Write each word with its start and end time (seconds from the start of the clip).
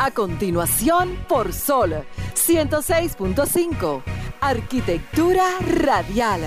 A 0.00 0.12
continuación, 0.12 1.18
por 1.28 1.52
Sol 1.52 2.04
106.5. 2.34 4.02
Arquitectura 4.40 5.44
radial. 5.60 6.40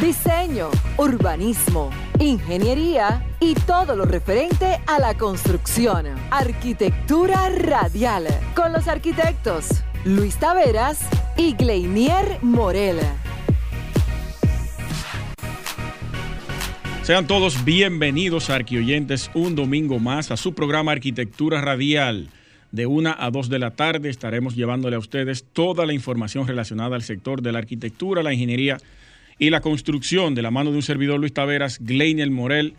Diseño, 0.00 0.68
urbanismo, 0.96 1.90
ingeniería 2.18 3.24
y 3.38 3.54
todo 3.54 3.94
lo 3.94 4.04
referente 4.04 4.80
a 4.88 4.98
la 4.98 5.14
construcción. 5.16 6.06
Arquitectura 6.32 7.48
radial. 7.50 8.26
Con 8.56 8.72
los 8.72 8.88
arquitectos 8.88 9.84
Luis 10.04 10.36
Taveras 10.36 10.98
y 11.36 11.54
Gleinier 11.54 12.38
Morel. 12.42 12.98
Sean 17.04 17.28
todos 17.28 17.64
bienvenidos, 17.64 18.50
arquioyentes, 18.50 19.30
un 19.34 19.54
domingo 19.54 20.00
más 20.00 20.32
a 20.32 20.36
su 20.36 20.52
programa 20.52 20.92
Arquitectura 20.92 21.60
Radial. 21.60 22.28
De 22.72 22.86
una 22.86 23.16
a 23.18 23.30
dos 23.30 23.48
de 23.48 23.58
la 23.58 23.70
tarde 23.70 24.10
estaremos 24.10 24.54
llevándole 24.54 24.96
a 24.96 24.98
ustedes 24.98 25.44
toda 25.52 25.86
la 25.86 25.94
información 25.94 26.46
relacionada 26.46 26.96
al 26.96 27.02
sector 27.02 27.42
de 27.42 27.52
la 27.52 27.58
arquitectura, 27.58 28.22
la 28.22 28.32
ingeniería 28.32 28.78
y 29.38 29.50
la 29.50 29.60
construcción 29.60 30.34
de 30.34 30.42
la 30.42 30.50
mano 30.50 30.70
de 30.70 30.76
un 30.76 30.82
servidor 30.82 31.20
Luis 31.20 31.32
Taveras, 31.32 31.78
Gleinier 31.80 32.30
Morel, 32.30 32.74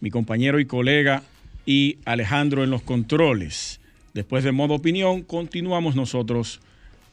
mi 0.00 0.10
compañero 0.10 0.60
y 0.60 0.66
colega, 0.66 1.22
y 1.66 1.98
Alejandro 2.04 2.62
en 2.62 2.70
los 2.70 2.82
controles. 2.82 3.80
Después 4.12 4.44
de 4.44 4.52
modo 4.52 4.74
opinión, 4.74 5.22
continuamos 5.22 5.96
nosotros 5.96 6.60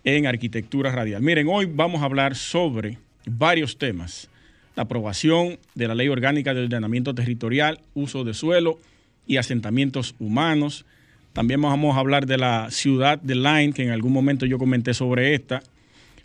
en 0.04 0.28
Arquitectura 0.28 0.92
Radial. 0.92 1.22
Miren, 1.22 1.48
hoy 1.48 1.66
vamos 1.66 2.02
a 2.02 2.06
hablar 2.06 2.36
sobre 2.36 2.98
varios 3.26 3.78
temas 3.78 4.30
la 4.76 4.84
aprobación 4.84 5.60
de 5.76 5.88
la 5.88 5.96
Ley 5.96 6.08
Orgánica 6.08 6.54
de 6.54 6.64
Ordenamiento 6.64 7.14
Territorial, 7.14 7.80
uso 7.94 8.24
de 8.24 8.34
suelo 8.34 8.80
y 9.28 9.38
asentamientos 9.38 10.16
humanos. 10.20 10.86
También 11.34 11.62
vamos 11.62 11.96
a 11.96 12.00
hablar 12.00 12.26
de 12.26 12.38
la 12.38 12.70
ciudad 12.72 13.20
de 13.20 13.36
Line, 13.36 13.74
que 13.74 13.84
en 13.84 13.92
algún 13.92 14.12
momento 14.12 14.46
yo 14.46 14.58
comenté 14.58 14.94
sobre 14.94 15.34
esta, 15.34 15.64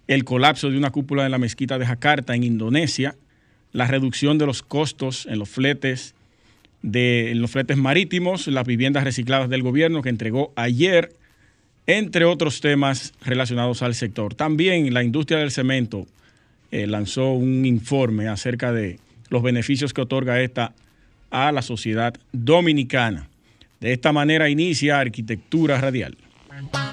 el 0.08 0.24
colapso 0.24 0.70
de 0.70 0.78
una 0.78 0.90
cúpula 0.90 1.22
de 1.22 1.28
la 1.28 1.38
mezquita 1.38 1.78
de 1.78 1.86
Jakarta 1.86 2.34
en 2.34 2.44
Indonesia, 2.44 3.14
la 3.72 3.86
reducción 3.86 4.38
de 4.38 4.46
los 4.46 4.62
costos 4.62 5.26
en 5.26 5.38
los 5.38 5.48
fletes 5.48 6.14
de 6.82 7.32
en 7.32 7.40
los 7.40 7.50
fletes 7.50 7.76
marítimos, 7.76 8.46
las 8.46 8.66
viviendas 8.66 9.04
recicladas 9.04 9.48
del 9.48 9.62
gobierno 9.62 10.02
que 10.02 10.08
entregó 10.08 10.52
ayer, 10.56 11.14
entre 11.86 12.24
otros 12.24 12.60
temas 12.60 13.12
relacionados 13.24 13.82
al 13.82 13.94
sector. 13.94 14.34
También 14.34 14.92
la 14.92 15.02
industria 15.02 15.38
del 15.38 15.50
cemento 15.50 16.06
eh, 16.70 16.86
lanzó 16.86 17.32
un 17.32 17.64
informe 17.64 18.28
acerca 18.28 18.72
de 18.72 18.98
los 19.30 19.42
beneficios 19.42 19.92
que 19.92 20.02
otorga 20.02 20.40
esta 20.40 20.72
a 21.30 21.52
la 21.52 21.62
sociedad 21.62 22.14
dominicana. 22.32 23.28
De 23.80 23.92
esta 23.92 24.12
manera 24.12 24.48
inicia 24.48 24.98
Arquitectura 24.98 25.78
Radial. 25.78 26.16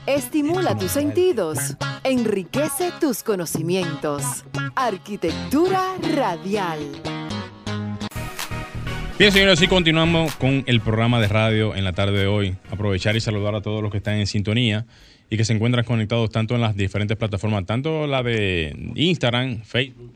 Estimula 0.06 0.78
tus 0.78 0.92
sentidos, 0.92 1.78
enriquece 2.04 2.92
tus 3.00 3.24
conocimientos. 3.24 4.44
Arquitectura 4.76 5.82
Radial. 6.14 6.80
Bien, 9.18 9.32
señores, 9.32 9.60
así 9.60 9.68
continuamos 9.68 10.36
con 10.36 10.64
el 10.66 10.82
programa 10.82 11.22
de 11.22 11.30
radio 11.30 11.74
en 11.74 11.86
la 11.86 11.94
tarde 11.94 12.20
de 12.20 12.28
hoy. 12.28 12.58
Aprovechar 12.70 13.16
y 13.16 13.22
saludar 13.22 13.56
a 13.56 13.62
todos 13.62 13.82
los 13.82 13.90
que 13.90 14.00
están 14.00 14.16
en 14.16 14.28
sintonía 14.28 14.86
y 15.30 15.38
que 15.38 15.46
se 15.46 15.54
encuentran 15.54 15.86
conectados 15.86 16.32
tanto 16.32 16.56
en 16.56 16.62
las 16.62 16.76
diferentes 16.76 17.16
plataformas, 17.16 17.66
tanto 17.66 18.08
la 18.08 18.22
de 18.24 18.92
Instagram, 18.96 19.62
Facebook 19.64 20.14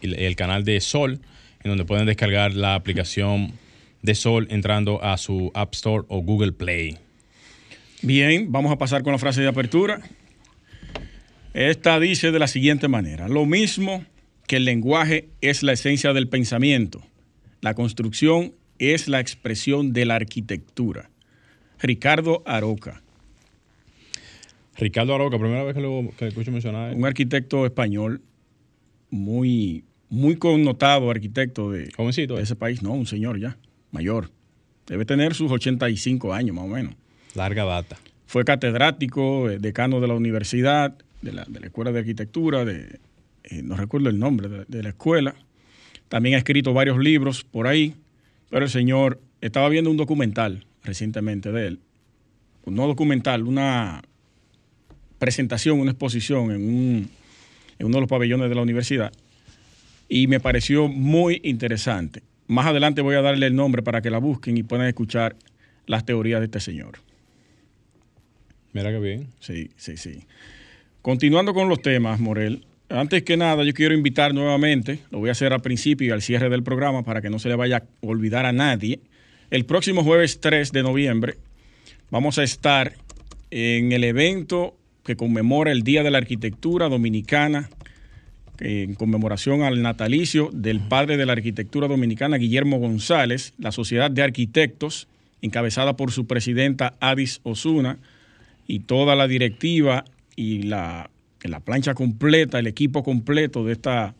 y 0.00 0.24
el 0.24 0.34
canal 0.34 0.64
de 0.64 0.80
Sol, 0.80 1.20
en 1.62 1.70
donde 1.70 1.84
pueden 1.84 2.06
descargar 2.06 2.54
la 2.54 2.74
aplicación 2.74 3.52
de 4.08 4.14
Sol 4.14 4.46
entrando 4.50 5.04
a 5.04 5.18
su 5.18 5.50
App 5.52 5.74
Store 5.74 6.06
o 6.08 6.22
Google 6.22 6.52
Play. 6.52 6.96
Bien, 8.00 8.50
vamos 8.50 8.72
a 8.72 8.78
pasar 8.78 9.02
con 9.02 9.12
la 9.12 9.18
frase 9.18 9.42
de 9.42 9.48
apertura. 9.48 10.00
Esta 11.52 12.00
dice 12.00 12.32
de 12.32 12.38
la 12.38 12.46
siguiente 12.46 12.88
manera, 12.88 13.28
lo 13.28 13.44
mismo 13.44 14.02
que 14.46 14.56
el 14.56 14.64
lenguaje 14.64 15.28
es 15.42 15.62
la 15.62 15.74
esencia 15.74 16.14
del 16.14 16.26
pensamiento, 16.26 17.02
la 17.60 17.74
construcción 17.74 18.54
es 18.78 19.08
la 19.08 19.20
expresión 19.20 19.92
de 19.92 20.06
la 20.06 20.14
arquitectura. 20.14 21.10
Ricardo 21.78 22.42
Aroca. 22.46 23.02
Ricardo 24.78 25.14
Aroca, 25.14 25.38
primera 25.38 25.64
vez 25.64 25.74
que 25.74 25.82
lo 25.82 26.08
que 26.16 26.28
escucho 26.28 26.50
mencionar. 26.50 26.94
Un 26.94 27.04
arquitecto 27.04 27.66
español 27.66 28.22
muy, 29.10 29.84
muy 30.08 30.36
connotado 30.36 31.10
arquitecto 31.10 31.70
de, 31.70 31.90
de 31.90 32.42
ese 32.42 32.56
país. 32.56 32.82
No, 32.82 32.92
un 32.92 33.06
señor 33.06 33.38
ya, 33.38 33.58
mayor. 33.90 34.30
Debe 34.86 35.04
tener 35.04 35.34
sus 35.34 35.50
85 35.50 36.32
años 36.32 36.56
más 36.56 36.64
o 36.64 36.68
menos. 36.68 36.94
Larga 37.34 37.64
data. 37.64 37.96
Fue 38.26 38.44
catedrático, 38.44 39.50
eh, 39.50 39.58
decano 39.58 40.00
de 40.00 40.08
la 40.08 40.14
universidad, 40.14 40.96
de 41.22 41.32
la, 41.32 41.46
Escuela 41.62 41.92
de 41.92 42.00
Arquitectura, 42.00 42.64
de, 42.64 43.00
eh, 43.44 43.62
no 43.62 43.76
recuerdo 43.76 44.08
el 44.08 44.18
nombre 44.18 44.48
de, 44.48 44.64
de 44.66 44.82
la 44.82 44.90
escuela. 44.90 45.34
También 46.08 46.36
ha 46.36 46.38
escrito 46.38 46.72
varios 46.72 46.98
libros 46.98 47.44
por 47.44 47.66
ahí, 47.66 47.94
pero 48.50 48.64
el 48.64 48.70
señor 48.70 49.20
estaba 49.40 49.68
viendo 49.68 49.90
un 49.90 49.96
documental 49.96 50.64
recientemente 50.82 51.52
de 51.52 51.66
él. 51.66 51.80
No 52.66 52.86
documental, 52.86 53.44
una 53.44 54.02
presentación, 55.18 55.80
una 55.80 55.92
exposición 55.92 56.50
en, 56.50 57.10
uno 57.80 57.94
de 57.94 58.00
los 58.00 58.08
pabellones 58.08 58.48
de 58.48 58.54
la 58.54 58.62
universidad 58.62 59.12
y 60.08 60.26
me 60.26 60.40
pareció 60.40 60.88
muy 60.88 61.40
interesante. 61.44 62.22
Más 62.48 62.66
adelante 62.66 63.02
voy 63.02 63.14
a 63.14 63.22
darle 63.22 63.46
el 63.46 63.54
nombre 63.54 63.82
para 63.82 64.02
que 64.02 64.10
la 64.10 64.18
busquen 64.18 64.56
y 64.56 64.62
puedan 64.62 64.86
escuchar 64.86 65.36
las 65.86 66.04
teorías 66.04 66.40
de 66.40 66.46
este 66.46 66.60
señor. 66.60 66.98
Mira 68.72 68.90
qué 68.90 68.98
bien. 68.98 69.28
Sí, 69.38 69.70
sí, 69.76 69.96
sí. 69.96 70.24
Continuando 71.02 71.54
con 71.54 71.68
los 71.68 71.80
temas, 71.80 72.20
Morel, 72.20 72.66
antes 72.88 73.22
que 73.22 73.36
nada 73.36 73.64
yo 73.64 73.74
quiero 73.74 73.94
invitar 73.94 74.32
nuevamente, 74.32 75.00
lo 75.10 75.18
voy 75.18 75.28
a 75.28 75.32
hacer 75.32 75.52
al 75.52 75.60
principio 75.60 76.08
y 76.08 76.10
al 76.10 76.22
cierre 76.22 76.48
del 76.48 76.62
programa 76.62 77.02
para 77.02 77.20
que 77.20 77.28
no 77.28 77.38
se 77.38 77.48
le 77.48 77.54
vaya 77.54 77.76
a 77.76 77.82
olvidar 78.00 78.46
a 78.46 78.52
nadie. 78.52 79.00
El 79.50 79.66
próximo 79.66 80.02
jueves 80.02 80.40
3 80.40 80.72
de 80.72 80.82
noviembre 80.82 81.34
vamos 82.10 82.38
a 82.38 82.42
estar 82.42 82.94
en 83.50 83.92
el 83.92 84.04
evento 84.04 84.74
que 85.04 85.16
conmemora 85.16 85.70
el 85.70 85.82
Día 85.82 86.02
de 86.02 86.10
la 86.10 86.18
Arquitectura 86.18 86.88
Dominicana, 86.88 87.68
en 88.60 88.94
conmemoración 88.94 89.62
al 89.62 89.82
natalicio 89.82 90.50
del 90.52 90.80
padre 90.80 91.16
de 91.16 91.26
la 91.26 91.32
arquitectura 91.32 91.88
dominicana, 91.88 92.38
Guillermo 92.38 92.78
González, 92.78 93.54
la 93.58 93.72
Sociedad 93.72 94.10
de 94.10 94.22
Arquitectos, 94.22 95.08
encabezada 95.42 95.96
por 95.96 96.10
su 96.10 96.26
presidenta 96.26 96.94
Adis 97.00 97.40
Osuna, 97.44 97.98
y 98.66 98.80
toda 98.80 99.16
la 99.16 99.26
directiva 99.26 100.04
y 100.36 100.62
la, 100.62 101.10
la 101.42 101.60
plancha 101.60 101.94
completa, 101.94 102.58
el 102.58 102.66
equipo 102.66 103.02
completo 103.02 103.64
de 103.64 103.72
esta, 103.72 104.14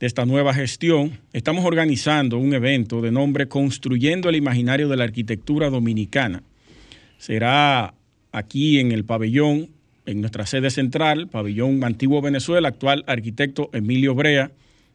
de 0.00 0.06
esta 0.06 0.26
nueva 0.26 0.52
gestión, 0.52 1.18
estamos 1.32 1.64
organizando 1.64 2.38
un 2.38 2.54
evento 2.54 3.00
de 3.00 3.12
nombre 3.12 3.48
Construyendo 3.48 4.28
el 4.28 4.36
Imaginario 4.36 4.88
de 4.88 4.96
la 4.96 5.04
Arquitectura 5.04 5.70
Dominicana. 5.70 6.42
Será 7.18 7.94
aquí 8.32 8.80
en 8.80 8.92
el 8.92 9.04
pabellón 9.04 9.70
en 10.08 10.22
nuestra 10.22 10.46
sede 10.46 10.70
central, 10.70 11.28
Pabellón 11.28 11.84
Antiguo 11.84 12.22
Venezuela, 12.22 12.68
actual 12.68 13.04
arquitecto 13.06 13.68
Emilio 13.74 14.14
Brea, 14.14 14.50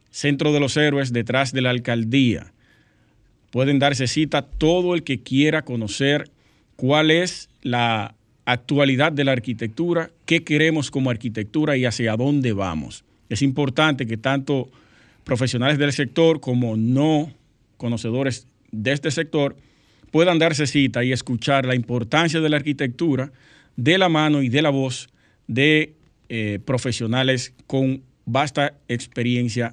Centro 0.09 0.51
de 0.51 0.59
los 0.59 0.75
Héroes, 0.75 1.13
detrás 1.13 1.53
de 1.53 1.62
la 1.62 1.69
alcaldía. 1.69 2.51
Pueden 3.52 3.78
darse 3.78 4.07
cita 4.07 4.41
todo 4.41 4.96
el 4.96 5.03
que 5.03 5.22
quiera 5.22 5.62
conocer 5.62 6.31
cuál 6.75 7.12
es 7.12 7.50
la 7.62 8.16
actualidad 8.46 9.12
de 9.12 9.23
la 9.23 9.34
arquitectura, 9.34 10.09
qué 10.25 10.44
queremos 10.44 10.90
como 10.90 11.12
arquitectura 11.12 11.78
y 11.78 11.85
hacia 11.85 12.18
dónde 12.18 12.53
vamos. 12.53 13.03
Es 13.29 13.44
importante 13.44 14.07
que 14.07 14.18
tanto 14.18 14.72
profesionales 15.23 15.78
del 15.78 15.94
sector 15.94 16.40
como 16.40 16.75
no 16.75 17.31
conocedores 17.78 18.47
de 18.72 18.91
este 18.94 19.12
sector 19.12 19.56
puedan 20.09 20.40
darse 20.40 20.66
cita 20.66 21.03
y 21.03 21.12
escuchar 21.12 21.68
la 21.68 21.75
importancia 21.75 22.40
de 22.41 22.50
la 22.50 22.57
arquitectura 22.57 23.31
de 23.76 23.97
la 23.97 24.09
mano 24.09 24.41
y 24.41 24.49
de 24.49 24.61
la 24.61 24.70
voz 24.70 25.09
de 25.47 25.93
eh, 26.29 26.59
profesionales 26.63 27.53
con 27.67 28.03
vasta 28.25 28.73
experiencia 28.87 29.72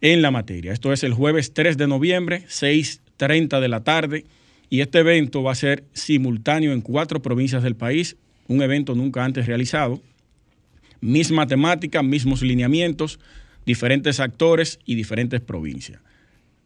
en 0.00 0.22
la 0.22 0.30
materia. 0.30 0.72
Esto 0.72 0.92
es 0.92 1.04
el 1.04 1.12
jueves 1.12 1.52
3 1.52 1.76
de 1.76 1.86
noviembre, 1.86 2.44
6.30 2.48 3.60
de 3.60 3.68
la 3.68 3.84
tarde, 3.84 4.24
y 4.70 4.80
este 4.80 5.00
evento 5.00 5.42
va 5.42 5.52
a 5.52 5.56
ser 5.56 5.84
simultáneo 5.92 6.72
en 6.72 6.80
cuatro 6.80 7.20
provincias 7.20 7.62
del 7.62 7.76
país, 7.76 8.16
un 8.48 8.62
evento 8.62 8.94
nunca 8.94 9.24
antes 9.24 9.46
realizado. 9.46 10.00
Misma 11.00 11.46
temática, 11.46 12.02
mismos 12.02 12.42
lineamientos, 12.42 13.18
diferentes 13.66 14.20
actores 14.20 14.78
y 14.84 14.94
diferentes 14.94 15.40
provincias. 15.40 16.00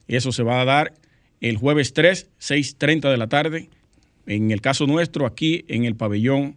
Eso 0.06 0.32
se 0.32 0.42
va 0.42 0.60
a 0.60 0.64
dar 0.64 0.94
el 1.40 1.56
jueves 1.56 1.92
3, 1.92 2.28
6.30 2.40 3.10
de 3.10 3.16
la 3.16 3.28
tarde, 3.28 3.68
en 4.26 4.50
el 4.50 4.60
caso 4.60 4.86
nuestro, 4.86 5.26
aquí 5.26 5.64
en 5.68 5.84
el 5.84 5.96
pabellón 5.96 6.56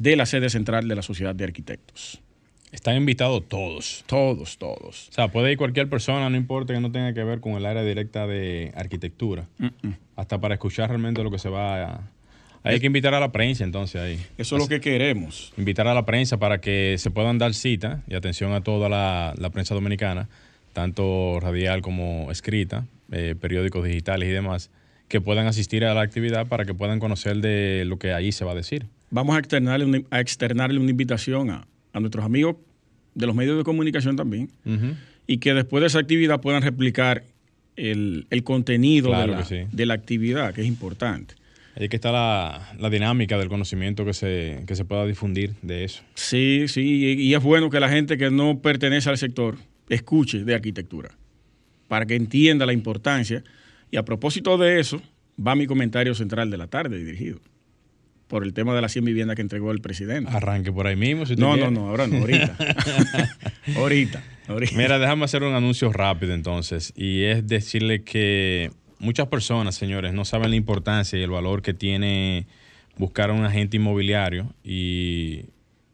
de 0.00 0.16
la 0.16 0.24
sede 0.24 0.48
central 0.48 0.88
de 0.88 0.96
la 0.96 1.02
Sociedad 1.02 1.34
de 1.34 1.44
Arquitectos. 1.44 2.22
Están 2.72 2.96
invitados 2.96 3.46
todos. 3.48 4.04
Todos, 4.06 4.56
todos. 4.56 5.08
O 5.08 5.12
sea, 5.12 5.28
puede 5.28 5.52
ir 5.52 5.58
cualquier 5.58 5.90
persona, 5.90 6.30
no 6.30 6.36
importa 6.36 6.72
que 6.72 6.80
no 6.80 6.90
tenga 6.90 7.12
que 7.12 7.22
ver 7.22 7.40
con 7.40 7.52
el 7.52 7.66
área 7.66 7.82
directa 7.82 8.26
de 8.26 8.72
arquitectura, 8.76 9.46
hasta 10.16 10.40
para 10.40 10.54
escuchar 10.54 10.88
realmente 10.88 11.22
lo 11.22 11.30
que 11.30 11.38
se 11.38 11.50
va 11.50 11.82
a, 11.82 12.00
Hay 12.62 12.80
que 12.80 12.86
invitar 12.86 13.12
a 13.12 13.20
la 13.20 13.30
prensa 13.30 13.64
entonces 13.64 14.00
ahí. 14.00 14.18
Eso 14.38 14.56
es 14.56 14.62
lo 14.62 14.68
que 14.68 14.80
queremos. 14.80 15.52
Invitar 15.58 15.86
a 15.86 15.92
la 15.92 16.06
prensa 16.06 16.38
para 16.38 16.60
que 16.60 16.96
se 16.98 17.10
puedan 17.10 17.36
dar 17.36 17.52
cita 17.52 18.02
y 18.08 18.14
atención 18.14 18.52
a 18.52 18.62
toda 18.62 18.88
la, 18.88 19.50
prensa 19.52 19.74
dominicana, 19.74 20.28
tanto 20.72 21.40
radial 21.40 21.82
como 21.82 22.30
escrita, 22.30 22.86
eh, 23.12 23.34
periódicos 23.38 23.84
digitales 23.84 24.28
y 24.30 24.32
demás, 24.32 24.70
que 25.08 25.20
puedan 25.20 25.46
asistir 25.46 25.84
a 25.84 25.92
la 25.92 26.00
actividad 26.00 26.46
para 26.46 26.64
que 26.64 26.72
puedan 26.72 27.00
conocer 27.00 27.38
de 27.38 27.84
lo 27.84 27.98
que 27.98 28.14
ahí 28.14 28.32
se 28.32 28.46
va 28.46 28.52
a 28.52 28.54
decir. 28.54 28.86
Vamos 29.10 29.36
a 29.36 29.38
externarle 29.38 29.84
una, 29.84 30.00
a 30.10 30.20
externarle 30.20 30.78
una 30.78 30.90
invitación 30.90 31.50
a, 31.50 31.66
nuestros 31.98 32.24
amigos 32.24 32.56
de 33.14 33.26
los 33.26 33.34
medios 33.34 33.58
de 33.58 33.64
comunicación 33.64 34.14
también 34.16 34.48
y 35.26 35.38
que 35.38 35.52
después 35.52 35.80
de 35.80 35.88
esa 35.88 35.98
actividad 35.98 36.40
puedan 36.40 36.62
replicar 36.62 37.24
el, 37.76 38.26
contenido 38.44 39.10
de, 39.10 39.26
la, 39.26 39.46
de 39.72 39.86
la 39.86 39.94
actividad, 39.94 40.54
que 40.54 40.60
es 40.60 40.66
importante. 40.66 41.34
Ahí 41.76 41.88
que 41.88 41.96
está 41.96 42.12
la, 42.12 42.90
dinámica 42.90 43.38
del 43.38 43.48
conocimiento 43.48 44.04
que 44.04 44.12
se, 44.12 44.64
que 44.66 44.74
se 44.74 44.84
pueda 44.84 45.06
difundir 45.06 45.54
de 45.62 45.84
eso. 45.84 46.02
Sí, 46.14 46.64
sí, 46.66 47.16
y, 47.18 47.34
es 47.34 47.42
bueno 47.42 47.70
que 47.70 47.80
la 47.80 47.88
gente 47.88 48.18
que 48.18 48.30
no 48.30 48.60
pertenece 48.60 49.08
al 49.08 49.18
sector 49.18 49.56
escuche 49.88 50.44
de 50.44 50.54
arquitectura, 50.54 51.10
para 51.88 52.06
que 52.06 52.16
entienda 52.16 52.66
la 52.66 52.72
importancia. 52.72 53.42
Y 53.90 53.96
a 53.96 54.04
propósito 54.04 54.58
de 54.58 54.80
eso, 54.80 55.00
va 55.44 55.54
mi 55.54 55.66
comentario 55.66 56.14
central 56.14 56.50
de 56.50 56.58
la 56.58 56.66
tarde 56.66 57.02
dirigido 57.02 57.40
por 58.30 58.44
el 58.44 58.54
tema 58.54 58.74
de 58.74 58.80
las 58.80 58.92
100 58.92 59.04
viviendas 59.04 59.34
que 59.34 59.42
entregó 59.42 59.72
el 59.72 59.80
presidente. 59.80 60.30
Arranque 60.32 60.72
por 60.72 60.86
ahí 60.86 60.94
mismo. 60.94 61.26
Si 61.26 61.34
no, 61.34 61.56
no, 61.56 61.70
no, 61.72 61.88
ahora 61.88 62.06
no, 62.06 62.18
ahorita. 62.18 62.56
ahorita, 63.76 64.22
ahorita. 64.46 64.76
Mira, 64.76 65.00
déjame 65.00 65.24
hacer 65.24 65.42
un 65.42 65.52
anuncio 65.52 65.92
rápido 65.92 66.32
entonces. 66.32 66.92
Y 66.96 67.24
es 67.24 67.46
decirle 67.48 68.04
que 68.04 68.70
muchas 69.00 69.26
personas, 69.26 69.74
señores, 69.74 70.14
no 70.14 70.24
saben 70.24 70.50
la 70.50 70.56
importancia 70.56 71.18
y 71.18 71.22
el 71.22 71.30
valor 71.30 71.60
que 71.60 71.74
tiene 71.74 72.46
buscar 72.96 73.30
a 73.30 73.32
un 73.32 73.44
agente 73.44 73.78
inmobiliario 73.78 74.54
y 74.62 75.46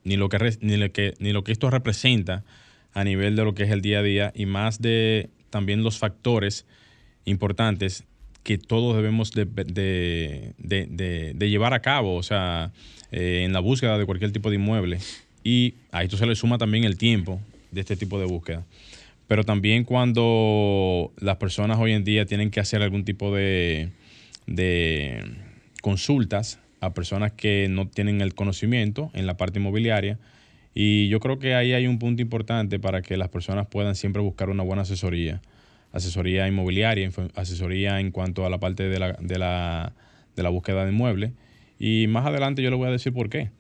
ni 0.05 0.17
lo 0.17 0.29
que, 0.29 0.59
ni 0.61 0.77
lo 0.77 0.93
que, 0.93 1.15
ni 1.19 1.33
lo 1.33 1.43
que 1.43 1.53
esto 1.53 1.71
representa 1.71 2.45
a 2.93 3.03
nivel 3.03 3.35
de 3.35 3.45
lo 3.45 3.55
que 3.55 3.63
es 3.63 3.71
el 3.71 3.81
día 3.81 4.01
a 4.01 4.03
día 4.03 4.33
y 4.35 4.45
más 4.45 4.83
de 4.83 5.31
también 5.49 5.83
los 5.83 5.99
factores 5.99 6.67
importantes 7.25 8.05
que 8.47 8.59
todos 8.59 8.95
debemos 8.95 9.33
de, 9.33 10.55
llevar 11.39 11.75
a 11.75 11.81
cabo, 11.81 12.15
o 12.15 12.23
sea, 12.23 12.71
eh, 13.11 13.43
en 13.45 13.53
la 13.53 13.59
búsqueda 13.59 13.99
de 13.99 14.07
cualquier 14.07 14.31
tipo 14.31 14.51
de 14.51 14.57
inmueble. 14.57 15.01
Y 15.43 15.75
a 15.91 16.05
esto 16.05 16.17
se 16.17 16.27
le 16.27 16.37
suma 16.37 16.57
también 16.57 16.85
el 16.85 16.97
tiempo 16.97 17.41
de 17.73 17.81
este 17.81 17.97
tipo 17.97 18.21
de 18.21 18.27
búsqueda 18.27 18.65
pero 19.27 19.45
también 19.45 19.85
cuando 19.85 21.13
las 21.19 21.37
personas 21.37 21.79
hoy 21.79 21.93
en 21.93 22.05
día 22.05 22.27
tienen 22.27 22.51
que 22.51 22.61
hacer 22.61 22.83
algún 22.83 23.05
tipo 23.05 23.35
de, 23.35 23.91
consultas 25.83 26.59
a 26.81 26.95
personas 26.95 27.33
que 27.33 27.67
no 27.69 27.89
tienen 27.89 28.21
el 28.21 28.35
conocimiento 28.35 29.11
en 29.15 29.27
la 29.27 29.37
parte 29.37 29.59
inmobiliaria. 29.59 30.19
Y 30.75 31.09
yo 31.09 31.21
creo 31.21 31.39
que 31.39 31.55
ahí 31.55 31.73
hay 31.73 31.87
un 31.87 31.99
punto 31.99 32.23
importante 32.23 32.79
para 32.79 33.03
que 33.03 33.17
las 33.17 33.29
personas 33.29 33.67
puedan 33.67 33.95
siempre 33.95 34.23
buscar 34.23 34.51
una 34.51 34.63
buena 34.63 34.83
asesoría. 34.83 35.41
Asesoría 35.93 36.47
inmobiliaria, 36.47 37.11
asesoría 37.35 38.01
en 38.01 38.11
cuanto 38.11 38.45
a 38.45 38.51
la 38.51 38.59
parte 38.59 38.89
de 38.89 38.99
la, 38.99 39.13
de 39.15 39.39
la, 39.39 39.93
de 40.35 40.43
la 40.43 40.49
búsqueda 40.51 40.85
de 40.85 40.93
inmuebles. 40.93 41.33
Y 41.79 42.07
más 42.09 42.27
adelante 42.27 42.63
yo 42.63 42.71
le 42.71 42.77
voy 42.77 42.89
a 42.89 42.91
decir 42.91 43.13
por 43.13 43.29
qué. 43.29 43.51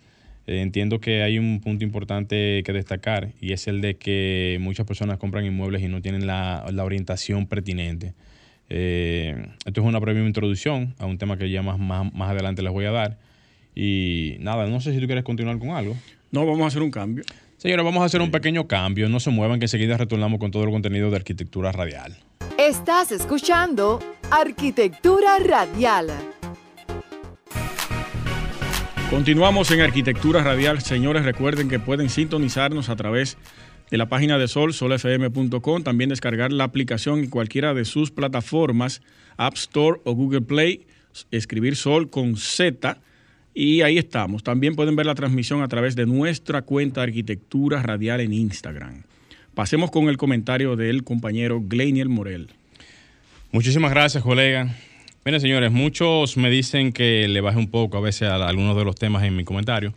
Eh, 0.46 0.60
entiendo 0.60 1.00
que 1.00 1.22
hay 1.22 1.38
un 1.38 1.60
punto 1.60 1.84
importante 1.84 2.62
que 2.64 2.72
destacar 2.72 3.32
y 3.40 3.52
es 3.52 3.66
el 3.66 3.80
de 3.80 3.96
que 3.96 4.58
muchas 4.60 4.86
personas 4.86 5.18
compran 5.18 5.44
inmuebles 5.44 5.82
y 5.82 5.88
no 5.88 6.00
tienen 6.00 6.26
la, 6.26 6.64
orientación 6.82 7.46
pertinente. 7.46 8.14
Eh, 8.68 9.48
esto 9.64 9.80
es 9.80 9.86
una 9.86 9.98
breve 9.98 10.24
introducción 10.24 10.94
a 10.98 11.06
un 11.06 11.18
tema 11.18 11.36
que 11.36 11.50
ya 11.50 11.62
más, 11.62 11.78
más, 11.78 12.30
adelante 12.30 12.62
les 12.62 12.72
voy 12.72 12.84
a 12.84 12.92
dar. 12.92 13.18
Y 13.74 14.36
nada, 14.40 14.66
no 14.66 14.80
sé 14.80 14.92
si 14.92 15.00
tú 15.00 15.06
quieres 15.06 15.24
continuar 15.24 15.58
con 15.58 15.70
algo. 15.70 15.96
No, 16.30 16.46
vamos 16.46 16.62
a 16.62 16.66
hacer 16.68 16.82
un 16.82 16.90
cambio. 16.90 17.24
Señores, 17.66 17.84
vamos 17.84 18.02
a 18.02 18.04
hacer 18.04 18.20
un 18.20 18.30
pequeño 18.30 18.68
cambio. 18.68 19.08
No 19.08 19.18
se 19.18 19.30
muevan, 19.30 19.58
que 19.58 19.64
enseguida 19.64 19.96
retornamos 19.96 20.38
con 20.38 20.52
todo 20.52 20.62
el 20.62 20.70
contenido 20.70 21.10
de 21.10 21.16
arquitectura 21.16 21.72
radial. 21.72 22.16
Estás 22.56 23.10
escuchando 23.10 23.98
Arquitectura 24.30 25.40
Radial. 25.40 26.12
Continuamos 29.10 29.68
en 29.72 29.80
Arquitectura 29.80 30.44
Radial. 30.44 30.80
Señores, 30.80 31.24
recuerden 31.24 31.68
que 31.68 31.80
pueden 31.80 32.08
sintonizarnos 32.08 32.88
a 32.88 32.94
través 32.94 33.36
de 33.90 33.96
la 33.96 34.08
página 34.08 34.38
de 34.38 34.46
Sol, 34.46 34.72
solfm.com, 34.72 35.82
también 35.82 36.10
descargar 36.10 36.52
la 36.52 36.62
aplicación 36.62 37.18
en 37.18 37.30
cualquiera 37.30 37.74
de 37.74 37.84
sus 37.84 38.12
plataformas, 38.12 39.02
App 39.38 39.54
Store 39.54 40.00
o 40.04 40.14
Google 40.14 40.42
Play, 40.42 40.86
escribir 41.32 41.74
Sol 41.74 42.10
con 42.10 42.36
Z 42.36 43.00
y 43.58 43.80
ahí 43.80 43.96
estamos. 43.96 44.42
También 44.42 44.76
pueden 44.76 44.96
ver 44.96 45.06
la 45.06 45.14
transmisión 45.14 45.62
a 45.62 45.68
través 45.68 45.96
de 45.96 46.04
nuestra 46.04 46.60
cuenta 46.60 47.02
Arquitectura 47.02 47.82
Radial 47.82 48.20
en 48.20 48.34
Instagram. 48.34 49.04
Pasemos 49.54 49.90
con 49.90 50.10
el 50.10 50.18
comentario 50.18 50.76
del 50.76 51.04
compañero 51.04 51.62
Gleiniel 51.62 52.10
Morel. 52.10 52.50
Muchísimas 53.52 53.92
gracias, 53.92 54.22
colega. 54.22 54.76
Miren, 55.24 55.40
señores, 55.40 55.72
muchos 55.72 56.36
me 56.36 56.50
dicen 56.50 56.92
que 56.92 57.26
le 57.28 57.40
baje 57.40 57.56
un 57.56 57.68
poco 57.68 57.96
a 57.96 58.02
veces 58.02 58.28
a 58.28 58.46
algunos 58.46 58.76
de 58.76 58.84
los 58.84 58.94
temas 58.94 59.24
en 59.24 59.34
mi 59.34 59.44
comentario, 59.44 59.94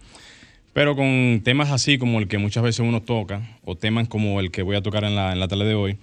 pero 0.71 0.95
con 0.95 1.41
temas 1.44 1.69
así 1.69 1.97
como 1.97 2.19
el 2.19 2.29
que 2.29 2.38
muchas 2.38 2.63
veces 2.63 2.79
uno 2.79 3.01
toca, 3.01 3.59
o 3.65 3.75
temas 3.75 4.07
como 4.07 4.39
el 4.39 4.51
que 4.51 4.61
voy 4.61 4.77
a 4.77 4.81
tocar 4.81 5.03
en 5.03 5.15
la, 5.15 5.33
en 5.33 5.39
la 5.41 5.50
tarde 5.50 5.65
de 5.65 5.75
hoy, 5.75 5.97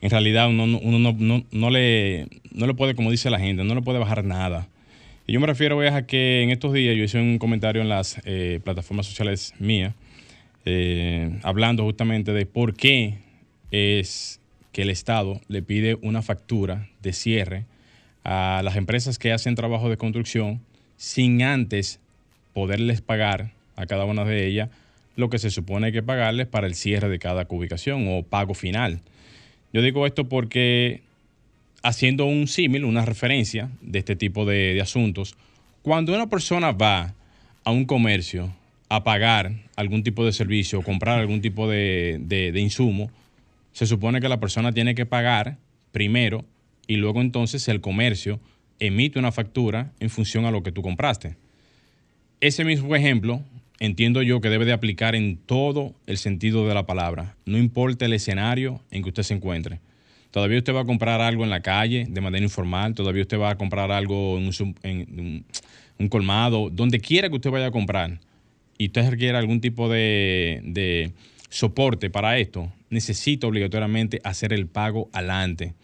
en 0.00 0.10
realidad 0.10 0.48
uno, 0.48 0.66
no, 0.68 1.70
le, 1.70 2.28
no 2.52 2.66
le 2.68 2.74
puede, 2.74 2.94
como 2.94 3.10
dice 3.10 3.30
la 3.30 3.40
gente, 3.40 3.64
no 3.64 3.74
le 3.74 3.82
puede 3.82 3.98
bajar 3.98 4.22
nada. 4.22 4.68
Y 5.30 5.34
yo 5.34 5.38
me 5.38 5.46
refiero 5.46 5.80
a 5.80 6.06
que 6.08 6.42
en 6.42 6.50
estos 6.50 6.72
días 6.72 6.96
yo 6.96 7.04
hice 7.04 7.20
un 7.20 7.38
comentario 7.38 7.80
en 7.80 7.88
las 7.88 8.20
eh, 8.24 8.58
plataformas 8.64 9.06
sociales 9.06 9.54
mías, 9.60 9.94
eh, 10.64 11.38
hablando 11.44 11.84
justamente 11.84 12.32
de 12.32 12.46
por 12.46 12.74
qué 12.74 13.18
es 13.70 14.40
que 14.72 14.82
el 14.82 14.90
Estado 14.90 15.40
le 15.46 15.62
pide 15.62 15.96
una 16.02 16.22
factura 16.22 16.88
de 17.00 17.12
cierre 17.12 17.64
a 18.24 18.62
las 18.64 18.74
empresas 18.74 19.20
que 19.20 19.32
hacen 19.32 19.54
trabajo 19.54 19.88
de 19.88 19.96
construcción 19.96 20.62
sin 20.96 21.44
antes 21.44 22.00
poderles 22.52 23.00
pagar 23.00 23.52
a 23.76 23.86
cada 23.86 24.06
una 24.06 24.24
de 24.24 24.48
ellas 24.48 24.68
lo 25.14 25.30
que 25.30 25.38
se 25.38 25.50
supone 25.50 25.92
que 25.92 26.02
pagarles 26.02 26.48
para 26.48 26.66
el 26.66 26.74
cierre 26.74 27.08
de 27.08 27.20
cada 27.20 27.46
ubicación 27.48 28.08
o 28.08 28.24
pago 28.24 28.54
final. 28.54 29.00
Yo 29.72 29.80
digo 29.80 30.08
esto 30.08 30.28
porque 30.28 31.02
haciendo 31.82 32.26
un 32.26 32.46
símil, 32.46 32.84
una 32.84 33.04
referencia 33.04 33.70
de 33.80 33.98
este 33.98 34.16
tipo 34.16 34.44
de, 34.44 34.80
asuntos, 34.80 35.34
cuando 35.82 36.14
una 36.14 36.28
persona 36.28 36.72
va 36.72 37.14
a 37.64 37.70
un 37.70 37.84
comercio 37.84 38.52
a 38.88 39.04
pagar 39.04 39.52
algún 39.76 40.02
tipo 40.02 40.24
de 40.24 40.32
servicio 40.32 40.80
o 40.80 40.82
comprar 40.82 41.18
algún 41.18 41.40
tipo 41.40 41.68
de, 41.68 42.18
de 42.20 42.60
insumo, 42.60 43.10
se 43.72 43.86
supone 43.86 44.20
que 44.20 44.28
la 44.28 44.40
persona 44.40 44.72
tiene 44.72 44.94
que 44.94 45.06
pagar 45.06 45.58
primero 45.92 46.44
y 46.86 46.96
luego 46.96 47.20
entonces 47.20 47.68
el 47.68 47.80
comercio 47.80 48.40
emite 48.80 49.18
una 49.18 49.32
factura 49.32 49.92
en 50.00 50.10
función 50.10 50.44
a 50.44 50.50
lo 50.50 50.62
que 50.62 50.72
tú 50.72 50.82
compraste. 50.82 51.36
Ese 52.40 52.64
mismo 52.64 52.96
ejemplo 52.96 53.42
entiendo 53.80 54.22
yo 54.22 54.40
que 54.40 54.50
debe 54.50 54.66
de 54.66 54.72
aplicar 54.72 55.14
en 55.14 55.38
todo 55.38 55.94
el 56.06 56.18
sentido 56.18 56.68
de 56.68 56.74
la 56.74 56.86
palabra, 56.86 57.36
no 57.46 57.58
importa 57.58 58.04
el 58.04 58.12
escenario 58.12 58.82
en 58.90 59.02
que 59.02 59.08
usted 59.08 59.22
se 59.22 59.34
encuentre. 59.34 59.80
Todavía 60.30 60.58
usted 60.58 60.74
va 60.74 60.82
a 60.82 60.84
comprar 60.84 61.20
algo 61.20 61.42
en 61.42 61.50
la 61.50 61.60
calle 61.60 62.06
de 62.08 62.20
manera 62.20 62.44
informal, 62.44 62.94
todavía 62.94 63.22
usted 63.22 63.38
va 63.38 63.50
a 63.50 63.56
comprar 63.56 63.90
algo 63.90 64.38
en 64.38 65.44
un, 65.98 66.08
colmado, 66.08 66.70
donde 66.70 67.00
quiera 67.00 67.28
que 67.28 67.34
usted 67.34 67.50
vaya 67.50 67.66
a 67.66 67.70
comprar 67.70 68.20
y 68.78 68.86
usted 68.86 69.10
requiere 69.10 69.36
algún 69.36 69.60
tipo 69.60 69.88
de, 69.88 71.12
soporte 71.48 72.10
para 72.10 72.38
esto, 72.38 72.72
necesita 72.90 73.48
obligatoriamente 73.48 74.20
hacer 74.22 74.52
el 74.52 74.66
pago 74.66 75.10
adelante. 75.12 75.74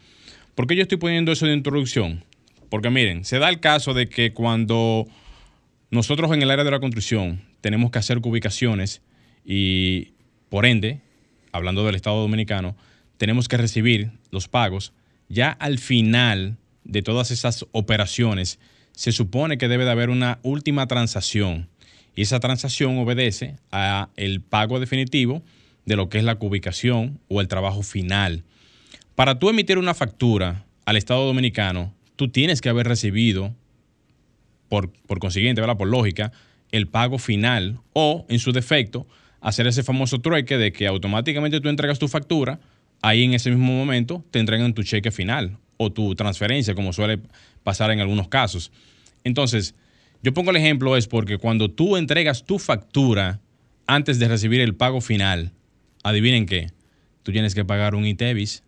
¿Por 0.54 0.66
qué 0.68 0.76
yo 0.76 0.82
estoy 0.82 0.98
poniendo 0.98 1.32
eso 1.32 1.44
de 1.44 1.52
introducción? 1.52 2.24
Porque 2.70 2.88
miren, 2.88 3.24
se 3.24 3.38
da 3.40 3.48
el 3.48 3.58
caso 3.58 3.94
de 3.94 4.08
que 4.08 4.32
cuando 4.32 5.06
nosotros 5.90 6.32
en 6.32 6.42
el 6.42 6.50
área 6.50 6.64
de 6.64 6.70
la 6.70 6.78
construcción 6.80 7.42
tenemos 7.60 7.90
que 7.90 7.98
hacer 7.98 8.18
ubicaciones 8.18 9.02
y 9.44 10.12
por 10.48 10.66
ende, 10.66 11.00
hablando 11.52 11.84
del 11.84 11.96
Estado 11.96 12.20
Dominicano, 12.20 12.76
tenemos 13.16 13.48
que 13.48 13.56
recibir 13.56 14.12
los 14.30 14.48
pagos, 14.48 14.92
ya 15.28 15.50
al 15.50 15.78
final 15.78 16.56
de 16.84 17.02
todas 17.02 17.30
esas 17.30 17.66
operaciones 17.72 18.58
se 18.92 19.12
supone 19.12 19.58
que 19.58 19.68
debe 19.68 19.84
de 19.84 19.90
haber 19.90 20.10
una 20.10 20.38
última 20.42 20.86
transacción 20.86 21.68
y 22.16 22.22
esa 22.22 22.40
transacción 22.40 22.98
obedece 22.98 23.56
a 23.70 24.08
el 24.16 24.40
pago 24.40 24.80
definitivo 24.80 25.42
de 25.84 25.96
lo 25.96 26.08
que 26.08 26.18
es 26.18 26.24
la 26.24 26.36
ubicación 26.40 27.20
o 27.28 27.40
el 27.40 27.46
trabajo 27.46 27.82
final. 27.82 28.42
Para 29.14 29.38
tú 29.38 29.50
emitir 29.50 29.78
una 29.78 29.94
factura 29.94 30.64
al 30.86 30.96
Estado 30.96 31.26
Dominicano, 31.26 31.94
tú 32.16 32.28
tienes 32.28 32.60
que 32.60 32.70
haber 32.70 32.88
recibido, 32.88 33.54
por, 34.68 34.90
consiguiente, 35.18 35.60
¿verdad? 35.60 35.76
por 35.76 35.88
lógica, 35.88 36.32
el 36.72 36.88
pago 36.88 37.18
final 37.18 37.80
o, 37.92 38.24
en 38.28 38.38
su 38.38 38.52
defecto, 38.52 39.06
hacer 39.40 39.66
ese 39.66 39.82
famoso 39.82 40.20
trueque 40.20 40.56
de 40.56 40.72
que 40.72 40.86
automáticamente 40.86 41.60
tú 41.60 41.68
entregas 41.68 41.98
tu 41.98 42.08
factura, 42.08 42.58
ahí 43.02 43.24
en 43.24 43.34
ese 43.34 43.50
mismo 43.50 43.72
momento 43.72 44.24
te 44.30 44.38
entregan 44.38 44.74
tu 44.74 44.82
cheque 44.82 45.10
final 45.10 45.58
o 45.76 45.92
tu 45.92 46.14
transferencia, 46.14 46.74
como 46.74 46.92
suele 46.92 47.18
pasar 47.62 47.90
en 47.90 48.00
algunos 48.00 48.28
casos. 48.28 48.72
Entonces, 49.24 49.74
Yo 50.22 50.34
pongo 50.34 50.50
el 50.50 50.56
ejemplo 50.56 50.96
es 50.96 51.06
porque 51.06 51.38
cuando 51.38 51.70
tú 51.70 51.96
entregas 51.96 52.44
tu 52.44 52.58
factura 52.58 53.40
antes 53.86 54.18
de 54.18 54.26
recibir 54.26 54.60
el 54.60 54.74
pago 54.74 55.00
final, 55.00 55.52
adivinen 56.02 56.46
qué, 56.46 56.72
tú 57.22 57.32
tienes 57.32 57.54
que 57.54 57.64
pagar 57.64 57.94
un 57.94 58.06
ITEVIS. 58.06 58.64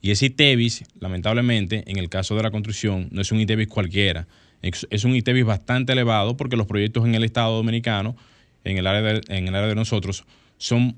Y 0.00 0.10
ese 0.10 0.26
ITEVIS, 0.26 0.84
lamentablemente, 1.00 1.84
en 1.86 1.98
el 1.98 2.08
caso 2.08 2.36
de 2.36 2.42
la 2.42 2.50
construcción, 2.50 3.08
no 3.10 3.20
es 3.20 3.32
un 3.32 3.40
ITEVIS 3.40 3.68
cualquiera. 3.68 4.26
Es 4.62 5.04
un 5.04 5.14
ITEVIS 5.14 5.44
bastante 5.44 5.92
elevado 5.92 6.36
porque 6.36 6.56
los 6.56 6.66
proyectos 6.66 7.04
en 7.04 7.14
el 7.14 7.24
Estado 7.24 7.54
Dominicano, 7.56 8.16
en 8.64 8.78
el 8.78 8.86
área 8.86 9.02
de, 9.02 9.20
en 9.28 9.48
el 9.48 9.54
área 9.54 9.68
de 9.68 9.74
nosotros, 9.74 10.24
son 10.56 10.96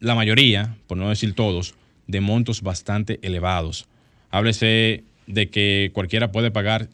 la 0.00 0.14
mayoría, 0.14 0.76
por 0.86 0.98
no 0.98 1.08
decir 1.10 1.34
todos, 1.34 1.74
de 2.08 2.20
montos 2.20 2.62
bastante 2.62 3.20
elevados. 3.22 3.86
Háblese 4.30 5.04
de 5.28 5.50
que 5.50 5.90
cualquiera 5.92 6.32
puede 6.32 6.50
pagar 6.50 6.88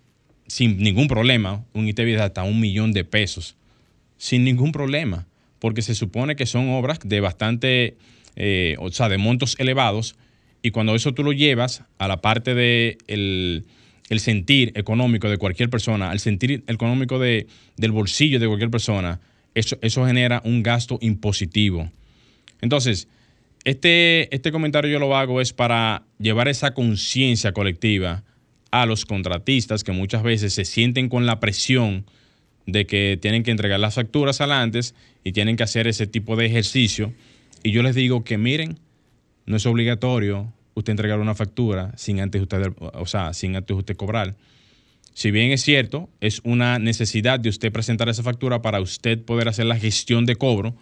sin 0.46 0.78
ningún 0.78 1.08
problema 1.08 1.64
un 1.72 1.88
ITEVIS 1.88 2.16
de 2.16 2.22
hasta 2.22 2.42
un 2.42 2.60
millón 2.60 2.92
de 2.92 3.04
pesos. 3.04 3.56
Sin 4.18 4.44
ningún 4.44 4.72
problema. 4.72 5.26
Porque 5.58 5.80
se 5.80 5.94
supone 5.94 6.36
que 6.36 6.44
son 6.44 6.68
obras 6.70 6.98
de 7.02 7.20
bastante, 7.20 7.96
eh, 8.36 8.76
o 8.78 8.90
sea, 8.90 9.08
de 9.08 9.16
montos 9.16 9.56
elevados. 9.58 10.16
Y 10.62 10.72
cuando 10.72 10.94
eso 10.94 11.14
tú 11.14 11.22
lo 11.22 11.32
llevas 11.32 11.84
a 11.98 12.08
la 12.08 12.20
parte 12.20 12.54
de 12.54 12.98
el, 13.06 13.64
sentir 14.18 14.72
económico 14.74 15.28
de 15.28 15.38
cualquier 15.38 15.70
persona, 15.70 16.10
al 16.10 16.20
sentir 16.20 16.62
económico 16.66 17.18
de, 17.18 17.46
del 17.76 17.92
bolsillo 17.92 18.38
de 18.38 18.46
cualquier 18.46 18.70
persona, 18.70 19.20
eso, 19.54 19.78
eso 19.80 20.06
genera 20.06 20.42
un 20.44 20.62
gasto 20.62 20.98
impositivo. 21.00 21.90
Entonces, 22.60 23.08
este, 23.64 24.34
este 24.34 24.52
comentario 24.52 24.90
yo 24.90 24.98
lo 24.98 25.16
hago 25.16 25.40
es 25.40 25.52
para 25.52 26.04
llevar 26.18 26.48
esa 26.48 26.74
conciencia 26.74 27.52
colectiva 27.52 28.22
a 28.70 28.86
los 28.86 29.06
contratistas 29.06 29.84
que 29.84 29.92
muchas 29.92 30.22
veces 30.22 30.52
se 30.52 30.64
sienten 30.64 31.08
con 31.08 31.26
la 31.26 31.40
presión 31.40 32.04
de 32.66 32.86
que 32.86 33.18
tienen 33.20 33.42
que 33.42 33.50
entregar 33.50 33.80
las 33.80 33.94
facturas 33.94 34.40
al 34.40 34.52
antes 34.52 34.94
y 35.22 35.32
tienen 35.32 35.56
que 35.56 35.62
hacer 35.62 35.86
ese 35.86 36.06
tipo 36.06 36.36
de 36.36 36.46
ejercicio. 36.46 37.12
Y 37.62 37.70
yo 37.70 37.82
les 37.82 37.94
digo 37.94 38.24
que 38.24 38.36
miren, 38.36 38.78
no 39.46 39.56
es 39.56 39.66
obligatorio 39.66 40.52
usted 40.74 40.90
entregar 40.90 41.20
una 41.20 41.34
factura 41.34 41.92
sin 41.96 42.20
antes 42.20 42.42
usted, 42.42 42.72
o 42.78 43.06
sea, 43.06 43.32
sin 43.32 43.56
antes 43.56 43.76
usted 43.76 43.96
cobrar. 43.96 44.34
Si 45.14 45.30
bien 45.30 45.52
es 45.52 45.62
cierto, 45.62 46.10
es 46.20 46.40
una 46.44 46.78
necesidad 46.78 47.38
de 47.38 47.48
usted 47.48 47.72
presentar 47.72 48.08
esa 48.08 48.22
factura 48.22 48.60
para 48.60 48.80
usted 48.80 49.22
poder 49.22 49.48
hacer 49.48 49.66
la 49.66 49.78
gestión 49.78 50.26
de 50.26 50.36
cobro, 50.36 50.74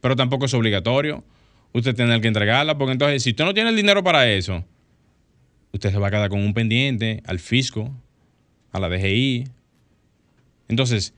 pero 0.00 0.14
tampoco 0.14 0.46
es 0.46 0.54
obligatorio 0.54 1.24
usted 1.72 1.94
tiene 1.94 2.20
que 2.20 2.28
entregarla, 2.28 2.76
porque 2.78 2.92
entonces 2.92 3.22
si 3.22 3.30
usted 3.30 3.44
no 3.44 3.54
tiene 3.54 3.70
el 3.70 3.76
dinero 3.76 4.02
para 4.02 4.30
eso, 4.30 4.64
usted 5.72 5.90
se 5.90 5.98
va 5.98 6.08
a 6.08 6.10
quedar 6.10 6.28
con 6.28 6.40
un 6.40 6.54
pendiente 6.54 7.22
al 7.26 7.38
fisco, 7.38 7.94
a 8.72 8.80
la 8.80 8.88
DGI. 8.88 9.44
Entonces, 10.68 11.14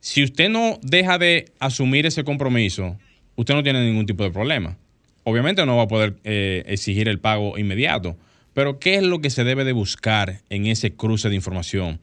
si 0.00 0.22
usted 0.22 0.48
no 0.48 0.78
deja 0.82 1.18
de 1.18 1.52
asumir 1.58 2.06
ese 2.06 2.24
compromiso, 2.24 2.96
usted 3.36 3.54
no 3.54 3.62
tiene 3.62 3.84
ningún 3.84 4.06
tipo 4.06 4.24
de 4.24 4.30
problema. 4.30 4.78
Obviamente 5.24 5.64
no 5.66 5.76
va 5.76 5.82
a 5.82 5.88
poder 5.88 6.16
eh, 6.24 6.64
exigir 6.66 7.08
el 7.08 7.20
pago 7.20 7.58
inmediato, 7.58 8.16
pero 8.54 8.78
¿qué 8.78 8.96
es 8.96 9.02
lo 9.02 9.20
que 9.20 9.30
se 9.30 9.44
debe 9.44 9.64
de 9.64 9.72
buscar 9.72 10.40
en 10.48 10.66
ese 10.66 10.94
cruce 10.94 11.28
de 11.28 11.36
información? 11.36 12.00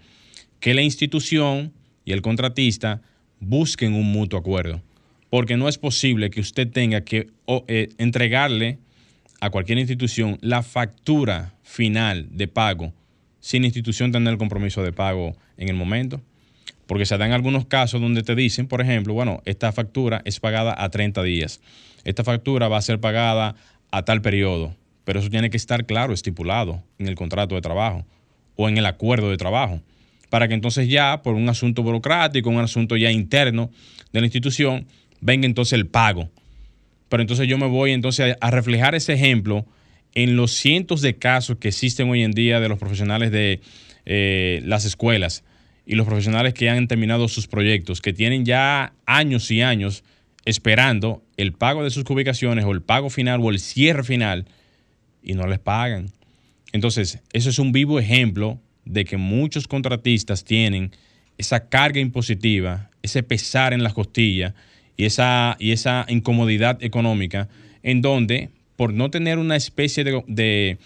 Que 0.60 0.74
la 0.74 0.82
institución 0.82 1.74
y 2.06 2.14
el 2.14 2.22
contratista 2.22 3.02
busquen 3.40 3.94
un 3.94 4.12
mutuo 4.12 4.40
acuerdo 4.40 4.82
porque 5.30 5.58
no 5.58 5.68
es 5.68 5.78
posible 5.78 6.30
que 6.30 6.42
usted 6.42 6.70
tenga 6.70 7.02
que 7.02 7.30
eh, 7.68 7.90
entregarle 7.98 8.80
a 9.40 9.50
cualquier 9.50 9.78
institución 9.78 10.38
la 10.42 10.64
factura 10.64 11.54
final 11.64 12.28
de 12.32 12.48
pago 12.48 12.94
sin 13.40 13.62
la 13.62 13.68
institución 13.68 14.12
tener 14.12 14.34
el 14.34 14.38
compromiso 14.38 14.84
de 14.84 14.92
pago 14.92 15.36
en 15.58 15.70
el 15.70 15.76
momento. 15.76 16.22
Porque 16.86 17.06
se 17.06 17.18
dan 17.18 17.32
algunos 17.32 17.66
casos 17.66 18.02
donde 18.02 18.24
te 18.24 18.36
dicen, 18.36 18.68
por 18.68 18.82
ejemplo, 18.82 19.14
bueno, 19.14 19.42
esta 19.46 19.72
factura 19.72 20.22
es 20.26 20.40
pagada 20.40 20.76
a 20.78 20.90
30 20.90 21.24
días. 21.24 21.62
Esta 22.04 22.26
factura 22.26 22.68
va 22.68 22.78
a 22.78 22.82
ser 22.82 23.00
pagada 23.00 23.56
a 23.92 24.04
tal 24.04 24.22
periodo. 24.22 24.76
Pero 25.06 25.20
eso 25.20 25.30
tiene 25.30 25.50
que 25.50 25.56
estar 25.56 25.86
claro, 25.86 26.14
estipulado 26.14 26.84
en 26.98 27.08
el 27.08 27.16
contrato 27.16 27.56
de 27.56 27.62
trabajo 27.62 28.06
o 28.58 28.68
en 28.68 28.78
el 28.78 28.86
acuerdo 28.86 29.30
de 29.30 29.38
trabajo. 29.38 29.82
Para 30.30 30.50
que 30.50 30.54
entonces 30.54 30.90
ya, 30.90 31.22
por 31.22 31.36
un 31.36 31.48
asunto 31.48 31.84
burocrático, 31.84 32.50
un 32.50 32.60
asunto 32.60 32.98
ya 32.98 33.12
interno 33.12 33.70
de 34.12 34.20
la 34.20 34.26
institución, 34.26 34.88
venga 35.22 35.46
entonces 35.46 35.74
el 35.74 35.88
pago. 35.88 36.30
Pero 37.10 37.22
entonces 37.22 37.48
yo 37.48 37.58
me 37.58 37.68
voy 37.68 37.92
entonces 37.92 38.36
a 38.40 38.52
reflejar 38.52 38.96
ese 38.96 39.14
ejemplo 39.14 39.66
en 40.14 40.36
los 40.36 40.52
cientos 40.52 41.02
de 41.02 41.16
casos 41.16 41.58
que 41.58 41.70
existen 41.70 42.10
hoy 42.10 42.24
en 42.24 42.32
día 42.32 42.60
de 42.60 42.70
los 42.70 42.80
profesionales 42.80 43.32
de 43.32 43.62
eh, 44.06 44.62
las 44.66 44.86
escuelas 44.86 45.44
y 45.86 45.96
los 45.96 46.06
profesionales 46.06 46.54
que 46.54 46.70
han 46.70 46.88
terminado 46.88 47.28
sus 47.28 47.48
proyectos, 47.48 48.02
que 48.02 48.14
tienen 48.14 48.44
ya 48.44 48.94
años 49.06 49.50
y 49.52 49.62
años 49.62 50.04
esperando 50.44 51.24
el 51.38 51.54
pago 51.54 51.84
de 51.84 51.92
sus 51.92 52.04
ubicaciones 52.10 52.66
o 52.66 52.72
el 52.72 52.82
pago 52.82 53.10
final 53.10 53.42
o 53.42 53.50
el 53.52 53.60
cierre 53.60 54.04
final 54.04 54.48
y 55.22 55.34
no 55.34 55.46
les 55.46 55.60
pagan. 55.60 56.12
Entonces, 56.74 57.20
eso 57.34 57.50
es 57.50 57.60
un 57.60 57.72
vivo 57.72 58.00
ejemplo 58.00 58.60
de 58.86 59.06
que 59.06 59.18
muchos 59.18 59.68
contratistas 59.68 60.44
tienen 60.44 60.92
esa 61.38 61.70
carga 61.70 62.00
impositiva, 62.00 62.90
ese 63.02 63.24
pesar 63.24 63.74
en 63.74 63.84
las 63.84 63.94
costillas 63.94 64.54
y 64.98 65.06
esa, 65.06 65.56
y 65.60 65.72
esa 65.72 66.06
incomodidad 66.10 66.84
económica 66.84 67.48
en 67.84 68.02
donde, 68.02 68.50
por 68.76 68.94
no 68.94 69.10
tener 69.12 69.38
una 69.38 69.56
especie 69.56 70.04
de, 70.04 70.78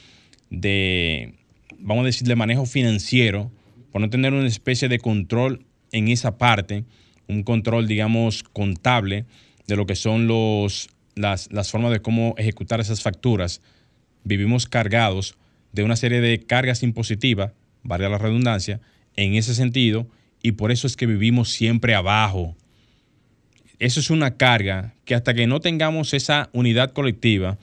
de, 0.50 1.34
vamos 1.80 2.04
a 2.04 2.06
decir, 2.06 2.28
de 2.28 2.36
manejo 2.36 2.66
financiero, 2.66 3.52
por 3.92 4.02
no 4.02 4.10
tener 4.10 4.34
una 4.34 4.48
especie 4.48 4.90
de 4.90 5.00
control 5.00 5.66
en 5.92 6.10
esa 6.10 6.38
parte, 6.38 6.84
un 7.28 7.44
control, 7.44 7.88
digamos, 7.88 8.44
contable 8.44 9.26
de 9.68 9.76
lo 9.78 9.86
que 9.86 9.96
son 9.96 10.28
los, 10.28 10.90
las, 11.16 11.52
las 11.52 11.72
formas 11.72 11.92
de 11.92 12.02
cómo 12.02 12.36
ejecutar 12.38 12.82
esas 12.82 13.02
facturas, 13.02 13.62
vivimos 14.24 14.68
cargados 14.68 15.36
de 15.72 15.84
una 15.84 15.96
serie 15.96 16.20
de 16.20 16.40
cargas 16.40 16.84
impositivas, 16.84 17.54
valga 17.84 18.10
la 18.10 18.18
redundancia, 18.18 18.82
en 19.16 19.36
ese 19.36 19.56
sentido, 19.56 20.08
y 20.44 20.54
por 20.54 20.72
eso 20.72 20.88
es 20.88 20.98
que 20.98 21.06
vivimos 21.06 21.50
siempre 21.50 21.96
abajo 21.96 22.56
eso 23.82 24.00
es 24.00 24.12
una 24.12 24.38
carga 24.38 24.94
que 25.06 25.16
hasta 25.16 25.34
que 25.34 25.48
no 25.48 25.60
tengamos 25.60 26.14
esa 26.14 26.50
unidad 26.54 26.94
colectiva 26.94 27.58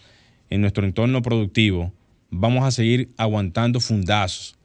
en 0.50 0.60
nuestro 0.60 0.84
entorno 0.84 1.22
productivo, 1.22 1.92
vamos 2.28 2.64
a 2.64 2.72
seguir 2.72 3.10
aguantando 3.16 3.78
fundazos. 3.78 4.56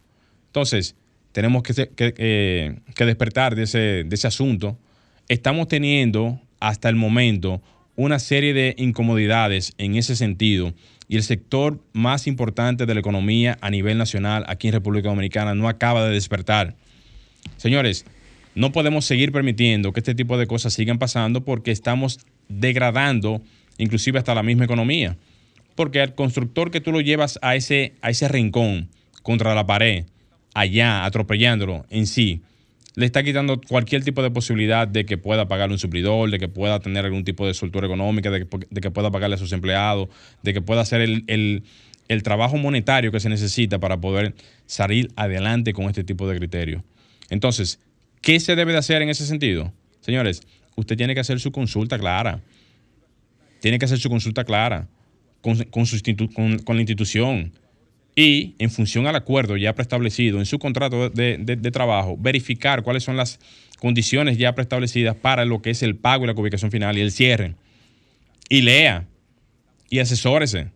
Entonces, 0.47 0.95
tenemos 1.31 1.61
que, 1.61 1.91
eh, 1.97 2.79
despertar 2.97 3.55
de 3.55 3.63
ese, 3.63 3.77
de 4.03 4.15
ese 4.15 4.25
asunto. 4.25 4.79
Estamos 5.29 5.67
teniendo 5.67 6.41
hasta 6.59 6.89
el 6.89 6.95
momento 6.95 7.61
una 7.95 8.17
serie 8.17 8.55
de 8.55 8.73
incomodidades 8.79 9.73
en 9.77 9.95
ese 9.95 10.15
sentido 10.15 10.73
y 11.07 11.17
el 11.17 11.23
sector 11.23 11.79
más 11.93 12.25
importante 12.25 12.87
de 12.87 12.93
la 12.95 12.99
economía 12.99 13.59
a 13.61 13.69
nivel 13.69 13.99
nacional 13.99 14.43
aquí 14.47 14.69
en 14.69 14.73
República 14.73 15.09
Dominicana 15.09 15.53
no 15.53 15.67
acaba 15.67 16.03
de 16.03 16.13
despertar. 16.13 16.75
Señores, 17.57 18.07
no 18.55 18.71
podemos 18.71 19.05
seguir 19.05 19.31
permitiendo 19.31 19.93
que 19.93 19.99
este 19.99 20.15
tipo 20.15 20.37
de 20.37 20.47
cosas 20.47 20.73
sigan 20.73 20.99
pasando 20.99 21.43
porque 21.43 21.71
estamos 21.71 22.19
degradando 22.49 23.41
inclusive 23.77 24.19
hasta 24.19 24.35
la 24.35 24.43
misma 24.43 24.65
economía. 24.65 25.17
Porque 25.75 26.01
al 26.01 26.13
constructor 26.13 26.69
que 26.69 26.81
tú 26.81 26.91
lo 26.91 27.01
llevas 27.01 27.39
a 27.41 27.55
ese, 27.55 27.93
a 28.01 28.11
ese 28.11 28.27
rincón, 28.27 28.89
contra 29.23 29.55
la 29.55 29.65
pared, 29.65 30.05
allá, 30.53 31.05
atropellándolo 31.05 31.85
en 31.89 32.05
sí, 32.05 32.41
le 32.95 33.07
está 33.07 33.23
quitando 33.23 33.59
cualquier 33.59 34.03
tipo 34.03 34.21
de 34.21 34.29
posibilidad 34.29 34.87
de 34.87 35.05
que 35.05 35.17
pueda 35.17 35.47
pagarle 35.47 35.73
un 35.73 35.79
suplidor, 35.79 36.29
de 36.29 36.37
que 36.37 36.47
pueda 36.47 36.79
tener 36.79 37.05
algún 37.05 37.23
tipo 37.23 37.47
de 37.47 37.55
soltura 37.55 37.87
económica, 37.87 38.29
de 38.29 38.45
que, 38.45 38.91
pueda 38.91 39.09
pagarle 39.09 39.35
a 39.35 39.39
sus 39.39 39.51
empleados, 39.51 40.09
de 40.43 40.53
que 40.53 40.61
pueda 40.61 40.81
hacer 40.81 41.01
el, 41.01 41.63
el 42.07 42.23
trabajo 42.23 42.57
monetario 42.57 43.11
que 43.11 43.19
se 43.19 43.29
necesita 43.29 43.79
para 43.79 43.99
poder 43.99 44.35
salir 44.67 45.09
adelante 45.15 45.73
con 45.73 45.85
este 45.85 46.03
tipo 46.03 46.27
de 46.27 46.37
criterios. 46.37 46.83
Entonces, 47.29 47.79
¿Qué 48.23 48.39
se 48.39 48.55
debe 48.55 48.71
de 48.71 48.77
hacer 48.77 49.01
en 49.01 49.09
ese 49.09 49.25
sentido? 49.25 49.73
Señores, 49.99 50.41
usted 50.77 50.95
tiene 50.95 51.13
que 51.13 51.19
hacer 51.19 51.41
su 51.41 51.51
consulta 51.51 51.99
clara. 51.99 52.41
Tiene 53.59 53.77
que 53.77 53.83
hacer 53.83 53.99
su 53.99 54.09
consulta 54.09 54.45
clara 54.45 54.87
con, 55.41 55.57
la 55.57 56.79
institución 56.81 57.51
y 58.15 58.55
en 58.59 58.71
función 58.71 59.07
al 59.07 59.17
acuerdo 59.17 59.57
ya 59.57 59.75
preestablecido 59.75 60.39
en 60.39 60.45
su 60.45 60.57
contrato 60.57 61.09
de, 61.09 61.71
trabajo, 61.73 62.15
verificar 62.17 62.81
cuáles 62.81 63.03
son 63.03 63.17
las 63.17 63.39
condiciones 63.79 64.37
ya 64.37 64.55
preestablecidas 64.55 65.17
para 65.17 65.43
lo 65.43 65.61
que 65.61 65.71
es 65.71 65.83
el 65.83 65.97
pago 65.97 66.23
y 66.23 66.27
la 66.27 66.33
ubicación 66.33 66.71
final 66.71 66.97
y 66.97 67.01
el 67.01 67.11
cierre. 67.11 67.55
Y 68.47 68.61
lea 68.61 69.05
y 69.89 69.99
asesórese. 69.99 70.69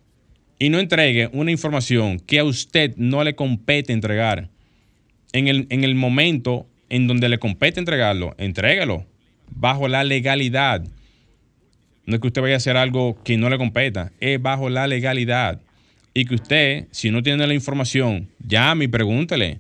Y 0.60 0.68
no 0.68 0.80
entregue 0.80 1.30
una 1.32 1.51
información 1.51 2.20
que 2.20 2.39
a 2.39 2.44
usted 2.44 2.94
no 2.98 3.24
le 3.24 3.36
compete 3.36 3.94
entregar 3.94 4.50
en 5.32 5.48
el, 5.48 5.66
en 5.70 5.86
el 5.86 5.96
momento 5.96 6.68
en 6.89 7.08
donde 7.08 7.29
le 7.29 7.39
compete 7.39 7.79
entregarlo, 7.79 8.36
entrégalo 8.38 9.06
bajo 9.50 9.88
la 9.88 10.03
legalidad. 10.03 10.84
No 12.06 12.15
es 12.15 12.22
que 12.22 12.27
usted 12.27 12.41
vaya 12.41 12.56
a 12.56 12.58
hacer 12.58 12.77
algo 12.77 13.22
que 13.24 13.38
no 13.38 13.50
le 13.50 13.58
competa, 13.58 14.12
es 14.20 14.41
bajo 14.41 14.70
la 14.70 14.88
legalidad. 14.88 15.62
Y 16.13 16.25
que 16.25 16.36
usted, 16.36 16.88
si 16.91 17.12
no 17.12 17.22
tiene 17.22 17.46
la 17.46 17.53
información, 17.53 18.29
llame 18.39 18.86
y 18.86 18.88
pregúntele 18.88 19.60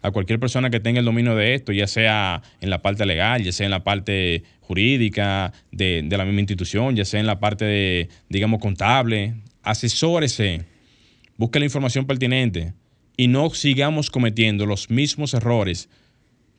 a 0.00 0.10
cualquier 0.10 0.38
persona 0.38 0.70
que 0.70 0.80
tenga 0.80 1.00
el 1.00 1.04
dominio 1.04 1.34
de 1.34 1.54
esto, 1.54 1.72
ya 1.72 1.86
sea 1.86 2.42
en 2.60 2.70
la 2.70 2.82
parte 2.82 3.04
legal, 3.04 3.42
ya 3.42 3.52
sea 3.52 3.66
en 3.66 3.72
la 3.72 3.84
parte 3.84 4.44
jurídica 4.60 5.52
de, 5.72 6.02
de 6.04 6.16
la 6.16 6.24
misma 6.24 6.40
institución, 6.40 6.94
ya 6.94 7.04
sea 7.04 7.20
en 7.20 7.26
la 7.26 7.40
parte, 7.40 7.64
de, 7.64 8.08
digamos, 8.28 8.60
contable. 8.60 9.34
Asesórese, 9.62 10.64
busque 11.36 11.58
la 11.58 11.66
información 11.66 12.06
pertinente 12.06 12.72
y 13.16 13.26
no 13.26 13.50
sigamos 13.50 14.10
cometiendo 14.10 14.64
los 14.64 14.88
mismos 14.88 15.34
errores 15.34 15.90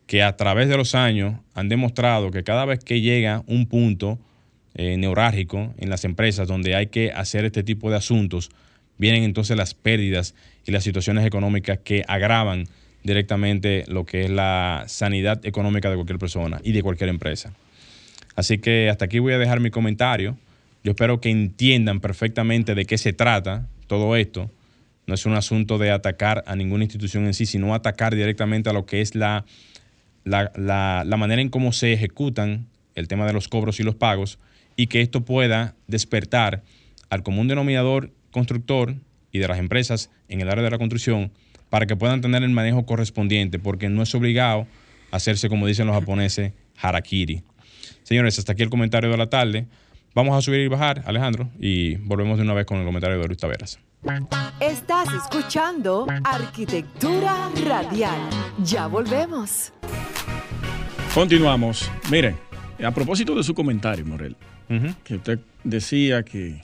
que 0.10 0.24
a 0.24 0.36
través 0.36 0.68
de 0.68 0.76
los 0.76 0.96
años 0.96 1.36
han 1.54 1.70
demostrado 1.70 2.32
que 2.32 2.44
cada 2.44 2.66
vez 2.66 2.80
que 2.84 3.00
llega 3.00 3.44
un 3.46 3.68
punto 3.68 4.18
eh, 4.74 4.98
neurálgico 4.98 5.72
en 5.78 5.92
las 5.92 6.04
empresas 6.04 6.48
donde 6.48 6.74
hay 6.74 6.88
que 6.88 7.12
hacer 7.12 7.46
este 7.46 7.62
tipo 7.62 7.92
de 7.92 7.98
asuntos, 7.98 8.50
vienen 8.98 9.22
entonces 9.22 9.56
las 9.56 9.76
pérdidas 9.76 10.34
y 10.66 10.72
las 10.72 10.84
situaciones 10.84 11.28
económicas 11.28 11.78
que 11.84 12.04
agravan 12.08 12.64
directamente 13.04 13.84
lo 13.88 14.08
que 14.08 14.24
es 14.24 14.32
la 14.32 14.86
sanidad 14.88 15.46
económica 15.46 15.92
de 15.92 15.96
cualquier 15.96 16.18
persona 16.18 16.60
y 16.64 16.72
de 16.72 16.82
cualquier 16.82 17.12
empresa. 17.12 17.54
Así 18.36 18.58
que 18.58 18.90
hasta 18.90 19.06
aquí 19.06 19.20
voy 19.20 19.34
a 19.34 19.38
dejar 19.38 19.60
mi 19.60 19.70
comentario. 19.70 20.40
Yo 20.84 20.94
espero 20.94 21.22
que 21.22 21.30
entiendan 21.30 22.00
perfectamente 22.00 22.74
de 22.74 22.86
qué 22.86 22.98
se 22.98 23.14
trata 23.14 23.68
todo 23.86 24.16
esto. 24.16 24.50
No 25.06 25.14
es 25.14 25.28
un 25.28 25.34
asunto 25.34 25.78
de 25.78 25.92
atacar 25.92 26.44
a 26.48 26.56
ninguna 26.56 26.86
institución 26.86 27.28
en 27.28 27.36
sí, 27.36 27.46
sino 27.46 27.76
atacar 27.76 28.16
directamente 28.16 28.72
a 28.72 28.74
lo 28.74 28.88
que 28.88 29.02
es 29.02 29.14
la, 29.14 29.46
la, 30.30 31.04
la 31.06 31.18
manera 31.18 31.42
en 31.42 31.50
cómo 31.50 31.72
se 31.72 31.94
ejecutan 31.94 32.68
el 32.96 33.08
tema 33.08 33.26
de 33.26 33.34
los 33.34 33.48
cobros 33.48 33.80
y 33.80 33.84
los 33.84 33.96
pagos 33.96 34.40
y 34.76 34.88
que 34.88 35.02
esto 35.02 35.26
pueda 35.26 35.76
despertar 35.88 36.64
al 37.10 37.24
común 37.24 37.48
denominador 37.48 38.12
constructor 38.32 38.96
y 39.32 39.40
de 39.40 39.48
las 39.48 39.60
empresas 39.60 40.10
en 40.28 40.42
el 40.42 40.50
área 40.50 40.64
de 40.64 40.70
la 40.70 40.78
construcción 40.78 41.32
para 41.70 41.86
que 41.86 41.96
puedan 41.96 42.22
tener 42.22 42.44
el 42.44 42.50
manejo 42.50 42.86
correspondiente, 42.86 43.60
porque 43.60 43.90
no 43.90 44.02
es 44.02 44.14
obligado 44.16 44.68
hacerse, 45.12 45.50
como 45.50 45.68
dicen 45.68 45.88
los 45.88 45.96
japoneses, 45.96 46.54
harakiri. 46.82 47.44
Señores, 48.04 48.40
hasta 48.40 48.54
aquí 48.54 48.64
el 48.64 48.70
comentario 48.70 49.10
de 49.10 49.18
la 49.18 49.30
tarde. 49.30 49.68
Vamos 50.16 50.36
a 50.36 50.42
subir 50.42 50.62
y 50.62 50.68
bajar, 50.68 51.04
Alejandro, 51.06 51.50
y 51.60 51.96
volvemos 51.98 52.38
de 52.38 52.44
una 52.44 52.54
vez 52.54 52.66
con 52.66 52.80
el 52.80 52.86
comentario 52.86 53.20
de 53.20 53.28
Luis 53.28 53.38
Taveras. 53.38 53.80
Estás 54.60 55.08
escuchando 55.14 56.08
Arquitectura 56.24 57.52
Radial. 57.66 58.20
Ya 58.64 58.88
volvemos. 58.88 59.72
Continuamos. 61.14 61.90
Miren, 62.12 62.36
a 62.84 62.92
propósito 62.92 63.36
de 63.36 63.44
su 63.44 63.54
comentario, 63.54 64.06
Morel, 64.06 64.36
que 65.04 65.16
usted 65.16 65.40
decía 65.64 66.24
que, 66.24 66.62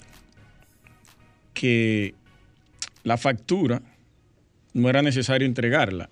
que 1.54 2.14
la 3.04 3.18
factura 3.18 3.82
no 4.74 4.90
era 4.90 5.02
necesario 5.02 5.48
entregarla 5.48 6.10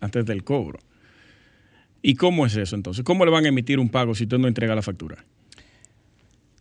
antes 0.00 0.24
del 0.24 0.44
cobro. 0.44 0.78
¿Y 2.02 2.14
cómo 2.14 2.46
es 2.46 2.56
eso 2.56 2.74
entonces? 2.74 3.04
¿Cómo 3.04 3.24
le 3.24 3.30
van 3.30 3.44
a 3.44 3.48
emitir 3.48 3.78
un 3.78 3.88
pago 3.88 4.14
si 4.14 4.24
usted 4.24 4.38
no 4.38 4.48
entrega 4.48 4.74
la 4.74 4.82
factura? 4.82 5.24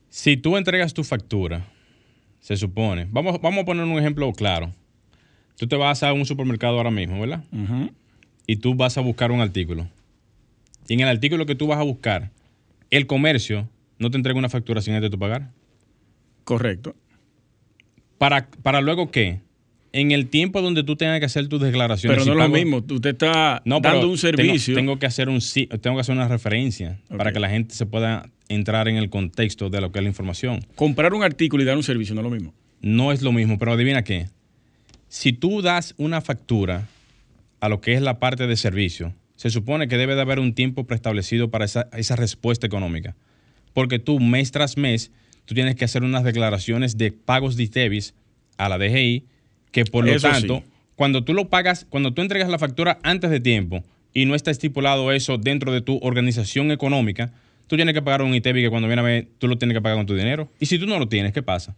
Si 0.10 0.38
tú 0.38 0.58
entregas 0.58 0.94
tu 0.94 1.04
factura, 1.04 1.66
se 2.40 2.58
supone, 2.58 3.08
vamos, 3.10 3.42
vamos 3.42 3.64
a 3.64 3.66
poner 3.66 3.86
un 3.86 3.98
ejemplo 3.98 4.32
claro. 4.34 4.72
Tú 5.58 5.68
te 5.68 5.76
vas 5.76 6.04
a 6.04 6.14
un 6.14 6.26
supermercado 6.26 6.78
ahora 6.78 6.92
mismo, 6.92 7.20
¿verdad? 7.20 7.44
Y 8.46 8.58
tú 8.58 8.76
vas 8.76 8.98
a 8.98 9.02
buscar 9.02 9.32
un 9.32 9.42
artículo. 9.42 9.88
Y 10.88 10.94
en 10.94 11.02
el 11.02 11.08
artículo 11.08 11.46
que 11.46 11.56
tú 11.56 11.68
vas 11.68 11.80
a 11.80 11.84
buscar, 11.84 12.32
el 12.90 13.08
comercio 13.08 13.70
no 14.00 14.12
te 14.12 14.18
entrega 14.18 14.38
una 14.38 14.50
factura 14.50 14.82
sin 14.82 14.94
antes 14.94 15.10
de 15.10 15.16
tu 15.16 15.20
pagar. 15.20 15.52
Correcto. 16.44 16.96
¿Para, 18.18 18.48
para 18.62 18.82
luego 18.82 19.12
qué? 19.12 19.40
en 19.94 20.12
el 20.12 20.28
tiempo 20.28 20.62
donde 20.62 20.84
tú 20.84 20.96
tengas 20.96 21.20
que 21.20 21.28
hacer 21.28 21.48
tus 21.48 21.62
declaraciones. 21.62 22.18
Pero 22.18 22.26
no 22.26 22.44
es 22.44 22.50
lo 22.50 22.54
mismo, 22.54 22.78
usted 22.78 23.12
está 23.12 23.62
dando 23.64 24.10
un 24.10 24.18
servicio. 24.18 24.76
Tengo, 24.76 24.98
que 24.98 25.06
hacer 25.06 25.30
un 25.30 25.40
tengo 25.82 25.96
que 25.96 26.02
hacer 26.02 26.16
una 26.16 26.28
referencia 26.28 27.00
para 27.16 27.32
que 27.32 27.40
la 27.40 27.50
gente 27.50 27.76
se 27.76 27.86
pueda 27.86 28.30
entrar 28.50 28.88
en 28.88 28.98
el 28.98 29.10
contexto 29.10 29.70
de 29.70 29.80
lo 29.80 29.92
que 29.92 30.00
es 30.00 30.04
la 30.04 30.10
información. 30.10 30.66
Comprar 30.76 31.14
un 31.14 31.24
artículo 31.24 31.64
y 31.64 31.66
dar 31.66 31.78
un 31.78 31.84
servicio 31.84 32.16
no 32.16 32.22
es 32.22 32.26
lo 32.26 32.32
mismo. 32.32 32.54
No 32.82 33.12
es 33.12 33.22
lo 33.22 33.32
mismo, 33.32 33.58
pero 33.60 33.74
adivina 33.74 34.04
qué. 34.04 34.28
Si 35.08 35.32
tú 35.32 35.62
das 35.62 35.94
una 35.98 36.22
factura 36.22 36.88
a 37.60 37.70
lo 37.70 37.80
que 37.80 37.94
es 37.94 38.02
la 38.02 38.20
parte 38.20 38.48
de 38.48 38.58
servicio, 38.58 39.14
se 39.36 39.50
supone 39.50 39.88
que 39.88 39.98
debe 39.98 40.16
de 40.16 40.22
haber 40.22 40.40
un 40.40 40.54
tiempo 40.54 40.86
preestablecido 40.86 41.50
para 41.50 41.66
esa, 41.66 41.90
esa 41.94 42.16
respuesta 42.16 42.68
económica. 42.68 43.16
Porque 43.74 44.00
tú 44.00 44.20
mes 44.20 44.52
tras 44.52 44.78
mes, 44.78 45.12
tú 45.46 45.56
tienes 45.56 45.76
que 45.76 45.86
hacer 45.86 46.04
unas 46.04 46.24
declaraciones 46.24 46.98
de 46.98 47.12
pagos 47.12 47.56
de 47.58 47.64
ITEVIS 47.64 48.14
a 48.58 48.70
la 48.70 48.78
DGI 48.78 49.26
que 49.74 49.86
por 49.86 50.06
lo 50.06 50.18
tanto, 50.20 50.64
cuando 50.96 51.24
tú 51.24 51.34
lo 51.34 51.50
pagas, 51.50 51.86
cuando 51.90 52.14
tú 52.14 52.22
entregas 52.22 52.48
la 52.48 52.60
factura 52.60 53.00
antes 53.04 53.32
de 53.32 53.40
tiempo 53.40 53.84
y 54.14 54.26
no 54.26 54.36
está 54.36 54.52
estipulado 54.52 55.12
eso 55.12 55.38
dentro 55.38 55.74
de 55.74 55.82
tu 55.82 55.98
organización 56.04 56.72
económica, 56.72 57.32
tú 57.68 57.76
tienes 57.76 57.96
que 57.96 58.02
pagar 58.02 58.22
un 58.22 58.36
ITEVI 58.36 58.62
que 58.62 58.70
cuando 58.70 58.88
viene 58.88 59.02
a 59.02 59.06
ver, 59.06 59.28
tú 59.40 59.48
lo 59.48 59.58
tienes 59.58 59.76
que 59.76 59.82
pagar 59.82 59.98
con 59.98 60.06
tu 60.06 60.16
dinero. 60.16 60.48
Y 60.60 60.68
si 60.68 60.78
tú 60.78 60.86
no 60.86 61.00
lo 61.00 61.08
tienes, 61.08 61.34
¿qué 61.34 61.42
pasa? 61.42 61.76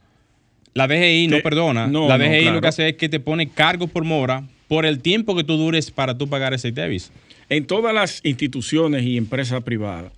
La 0.74 0.88
DGI 0.88 1.30
no 1.30 1.40
perdona. 1.40 1.88
la 1.88 2.18
DGI 2.18 2.52
lo 2.52 2.60
que 2.60 2.68
hace 2.68 2.90
es 2.90 2.96
que 2.98 3.08
te 3.08 3.22
pone 3.22 3.48
cargo 3.48 3.88
por 3.88 4.04
mora 4.04 4.44
por 4.68 4.86
el 4.86 5.00
tiempo 5.00 5.36
que 5.36 5.46
tú 5.46 5.56
dures 5.56 5.90
para 5.90 6.18
tú 6.18 6.28
pagar 6.28 6.54
ese 6.54 6.68
ITEVIS. 6.68 7.12
En 7.50 7.66
todas 7.66 7.94
las 7.94 8.22
instituciones 8.24 9.04
y 9.04 9.18
empresas 9.18 9.64
privadas 9.64 10.12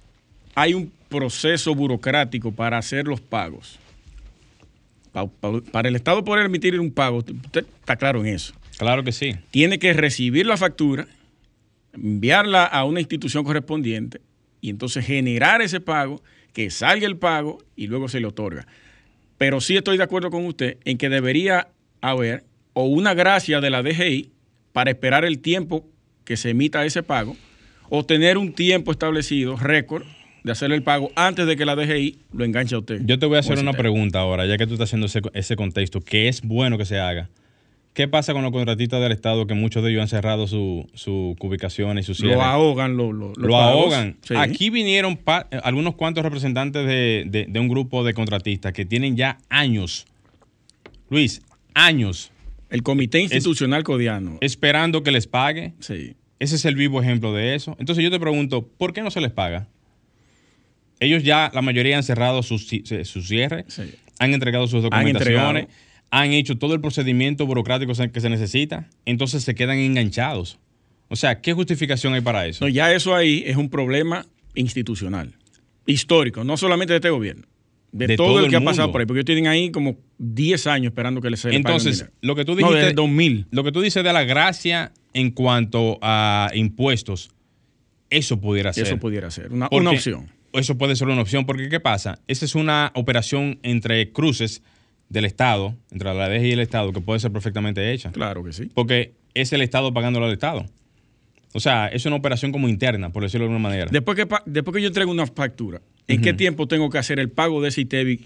hay 0.56 0.74
un 0.74 0.92
proceso 1.10 1.76
burocrático 1.76 2.52
para 2.52 2.78
hacer 2.78 3.08
los 3.08 3.22
pagos 3.22 3.80
para 5.72 5.90
el 5.90 5.96
Estado 5.96 6.24
poder 6.24 6.46
emitir 6.46 6.80
un 6.80 6.92
pago, 6.92 7.18
usted 7.18 7.66
está 7.80 7.96
claro 7.96 8.20
en 8.22 8.28
eso. 8.28 8.54
Claro 8.78 9.04
que 9.04 9.12
sí. 9.12 9.36
Tiene 9.50 9.80
que 9.80 9.94
recibir 9.94 10.46
la 10.46 10.58
factura, 10.58 11.08
enviarla 11.94 12.66
a 12.66 12.84
una 12.86 13.00
institución 13.00 13.44
correspondiente 13.44 14.22
y 14.62 14.70
entonces 14.70 15.06
generar 15.06 15.62
ese 15.62 15.80
pago, 15.80 16.22
que 16.54 16.70
salga 16.70 17.08
el 17.08 17.18
pago 17.18 17.60
y 17.76 17.88
luego 17.88 18.10
se 18.10 18.20
le 18.20 18.28
otorga. 18.28 18.68
Pero 19.38 19.62
sí 19.62 19.78
estoy 19.78 19.98
de 19.98 20.04
acuerdo 20.04 20.32
con 20.32 20.46
usted 20.46 20.78
en 20.86 20.98
que 20.98 21.10
debería 21.10 21.70
haber 22.02 22.44
o 22.74 22.86
una 22.86 23.14
gracia 23.14 23.62
de 23.62 23.70
la 23.70 23.84
DGI 23.84 24.32
para 24.74 24.92
esperar 24.92 25.26
el 25.26 25.40
tiempo 25.40 25.88
que 26.28 26.36
se 26.36 26.50
emita 26.50 26.84
ese 26.86 27.04
pago 27.04 27.38
o 27.90 28.06
tener 28.06 28.38
un 28.38 28.52
tiempo 28.52 28.92
establecido, 28.92 29.56
récord, 29.56 30.04
de 30.44 30.52
hacer 30.52 30.74
el 30.74 30.84
pago 30.84 31.10
antes 31.16 31.48
de 31.48 31.56
que 31.56 31.66
la 31.66 31.76
DGI 31.76 32.18
lo 32.34 32.44
enganche 32.44 32.76
a 32.76 32.80
usted. 32.80 33.02
Yo 33.06 33.18
te 33.18 33.26
voy 33.26 33.38
a 33.38 33.40
hacer 33.40 33.60
una 33.60 33.72
pregunta 33.72 34.20
ahora, 34.20 34.46
ya 34.46 34.58
que 34.58 34.68
tú 34.68 34.74
estás 34.74 34.90
haciendo 34.90 35.08
ese, 35.34 35.56
contexto, 35.56 36.02
que 36.02 36.28
es 36.28 36.42
bueno 36.42 36.78
que 36.78 36.86
se 36.86 37.00
haga. 37.00 37.30
¿Qué 37.94 38.10
pasa 38.10 38.34
con 38.34 38.44
los 38.44 38.52
contratistas 38.52 39.02
del 39.02 39.14
Estado 39.14 39.48
que 39.48 39.54
muchos 39.54 39.84
de 39.84 39.90
ellos 39.90 40.02
han 40.02 40.08
cerrado 40.10 40.48
sus 40.48 40.86
su 40.94 41.36
ubicaciones 41.40 42.04
y 42.08 42.14
sus 42.14 42.20
Lo 42.20 42.42
ahogan, 42.42 42.98
lo, 42.98 43.14
lo, 43.14 43.34
lo 43.36 43.56
ahogan. 43.56 44.18
Aquí 44.36 44.70
vinieron 44.70 45.18
algunos 45.64 45.96
cuantos 45.96 46.24
representantes 46.24 46.86
de, 46.86 47.48
un 47.56 47.70
grupo 47.70 48.04
de 48.04 48.14
contratistas 48.14 48.74
que 48.74 48.86
tienen 48.86 49.16
ya 49.16 49.38
años, 49.50 50.06
Luis, 51.10 51.42
años. 51.74 52.32
El 52.70 52.84
Comité 52.84 53.22
Institucional 53.22 53.84
Codiano. 53.84 54.38
Esperando 54.42 55.04
que 55.04 55.12
les 55.12 55.28
pague. 55.28 55.74
Sí. 55.80 56.16
Ese 56.40 56.56
es 56.56 56.66
el 56.66 56.76
vivo 56.76 57.02
ejemplo 57.02 57.34
de 57.34 57.56
eso. 57.56 57.76
Entonces 57.80 58.04
yo 58.04 58.12
te 58.12 58.20
pregunto, 58.20 58.68
¿por 58.68 58.94
qué 58.94 59.02
no 59.02 59.12
se 59.12 59.22
les 59.22 59.32
paga? 59.32 59.68
ellos 61.00 61.24
ya, 61.24 61.52
la 61.54 61.62
mayoría 61.62 61.98
han 61.98 62.04
cerrado 62.04 62.44
su, 62.44 62.58
su 62.58 63.22
cierre, 63.22 63.66
han 64.20 64.34
entregado 64.34 64.68
sus 64.68 64.84
documentaciones, 64.84 65.68
han, 66.10 66.32
hecho 66.32 66.58
todo 66.58 66.74
el 66.74 66.82
procedimiento 66.82 67.46
burocrático 67.46 67.94
que 68.12 68.22
se 68.22 68.30
necesita, 68.30 68.90
entonces 69.06 69.44
se 69.44 69.56
quedan 69.56 69.78
enganchados. 69.78 70.60
O 71.10 71.16
sea, 71.16 71.42
¿qué 71.42 71.54
justificación 71.54 72.14
hay 72.14 72.22
para 72.22 72.48
eso? 72.48 72.66
No, 72.66 72.70
ya 72.70 72.92
eso 72.94 73.16
ahí 73.16 73.44
es 73.46 73.56
un 73.56 73.70
problema 73.70 74.26
institucional, 74.56 75.34
histórico, 75.86 76.44
no 76.44 76.58
solamente 76.58 76.94
de 76.94 76.98
este 76.98 77.10
gobierno, 77.10 77.48
de, 77.92 78.16
todo, 78.16 78.44
el 78.44 78.50
que 78.50 78.58
ha 78.58 78.64
pasado 78.64 78.92
por 78.92 79.02
ahí, 79.02 79.08
porque 79.08 79.20
ellos 79.20 79.26
tienen 79.26 79.48
ahí 79.48 79.72
como 79.72 79.98
10 80.20 80.68
años 80.68 80.92
esperando 80.92 81.22
que 81.22 81.30
les 81.30 81.40
se 81.40 81.56
Entonces, 81.56 82.10
lo 82.22 82.36
que 82.36 82.46
tú 82.46 82.56
dijiste, 82.56 82.74
no, 82.74 82.80
desde 82.80 82.94
2000. 82.94 83.48
Lo 83.52 83.64
que 83.64 83.72
tú 83.72 83.82
dices 83.82 84.04
de 84.04 84.14
la 84.14 84.24
gracia 84.24 84.92
en 85.14 85.32
cuanto 85.32 86.00
a 86.02 86.50
impuestos, 86.54 87.32
eso 88.10 88.40
pudiera 88.40 88.74
ser. 88.74 88.88
Eso 88.88 88.98
pudiera 88.98 89.30
ser, 89.32 89.52
una, 89.52 89.68
una 89.72 89.92
opción 89.92 90.30
eso 90.54 90.78
puede 90.78 90.96
ser 90.96 91.08
una 91.08 91.22
opción, 91.22 91.46
porque 91.46 91.70
¿qué 91.70 91.80
pasa? 91.80 92.20
Esa 92.28 92.46
es 92.46 92.56
una 92.56 92.92
operación 92.96 93.60
entre 93.64 94.12
cruces 94.12 94.64
del 95.10 95.26
Estado, 95.26 95.76
entre 95.92 96.14
la 96.14 96.30
DG 96.30 96.46
y 96.46 96.52
el 96.52 96.60
Estado, 96.60 96.92
que 96.92 97.02
puede 97.02 97.20
ser 97.20 97.32
perfectamente 97.32 97.94
hecha. 97.94 98.12
Claro 98.12 98.44
que 98.44 98.54
sí. 98.54 98.70
Porque 98.74 99.14
es 99.34 99.54
el 99.54 99.62
Estado 99.62 99.94
pagándolo 99.94 100.26
al 100.26 100.34
Estado. 100.34 100.66
O 101.54 101.60
sea, 101.60 101.88
es 101.88 102.06
una 102.06 102.18
operación 102.18 102.52
como 102.52 102.68
interna, 102.68 103.12
por 103.12 103.24
decirlo 103.24 103.46
de 103.46 103.54
alguna 103.54 103.70
manera. 103.70 103.88
Después 103.92 104.18
que, 104.18 104.28
después 104.46 104.76
que 104.76 104.82
yo 104.82 104.88
entrego 104.88 105.12
una 105.12 105.28
factura, 105.28 105.82
¿en 106.08 106.22
qué 106.22 106.34
tiempo 106.34 106.68
tengo 106.68 106.90
que 106.90 106.98
hacer 106.98 107.20
el 107.20 107.30
pago 107.30 107.62
de 107.62 107.70
ese 107.70 107.82
ITEVI 107.82 108.26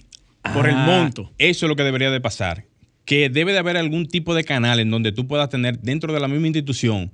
por 0.53 0.67
el 0.67 0.75
ah, 0.75 0.85
monto? 0.85 1.31
Eso 1.37 1.65
es 1.65 1.69
lo 1.69 1.75
que 1.75 1.83
debería 1.83 2.11
de 2.11 2.21
pasar. 2.21 2.65
Que 3.05 3.29
debe 3.29 3.51
de 3.51 3.59
haber 3.59 3.77
algún 3.77 4.07
tipo 4.07 4.35
de 4.35 4.43
canal 4.43 4.79
en 4.79 4.89
donde 4.89 5.11
tú 5.11 5.27
puedas 5.27 5.49
tener 5.49 5.79
dentro 5.79 6.13
de 6.13 6.19
la 6.19 6.27
misma 6.27 6.47
institución 6.47 7.11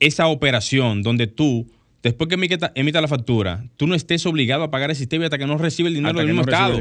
esa 0.00 0.28
operación 0.28 1.02
donde 1.02 1.26
tú 1.26 1.70
después 2.02 2.28
que 2.28 2.34
emita, 2.74 3.00
la 3.00 3.08
factura, 3.08 3.64
tú 3.76 3.86
no 3.86 3.94
estés 3.94 4.24
obligado 4.26 4.64
a 4.64 4.70
pagar 4.70 4.90
ese 4.90 5.04
ITEVI 5.04 5.24
hasta 5.24 5.38
que 5.38 5.46
no 5.46 5.58
recibe 5.58 5.88
el 5.88 5.94
dinero 5.94 6.18
del 6.18 6.28
mismo 6.28 6.42
Estado. 6.42 6.80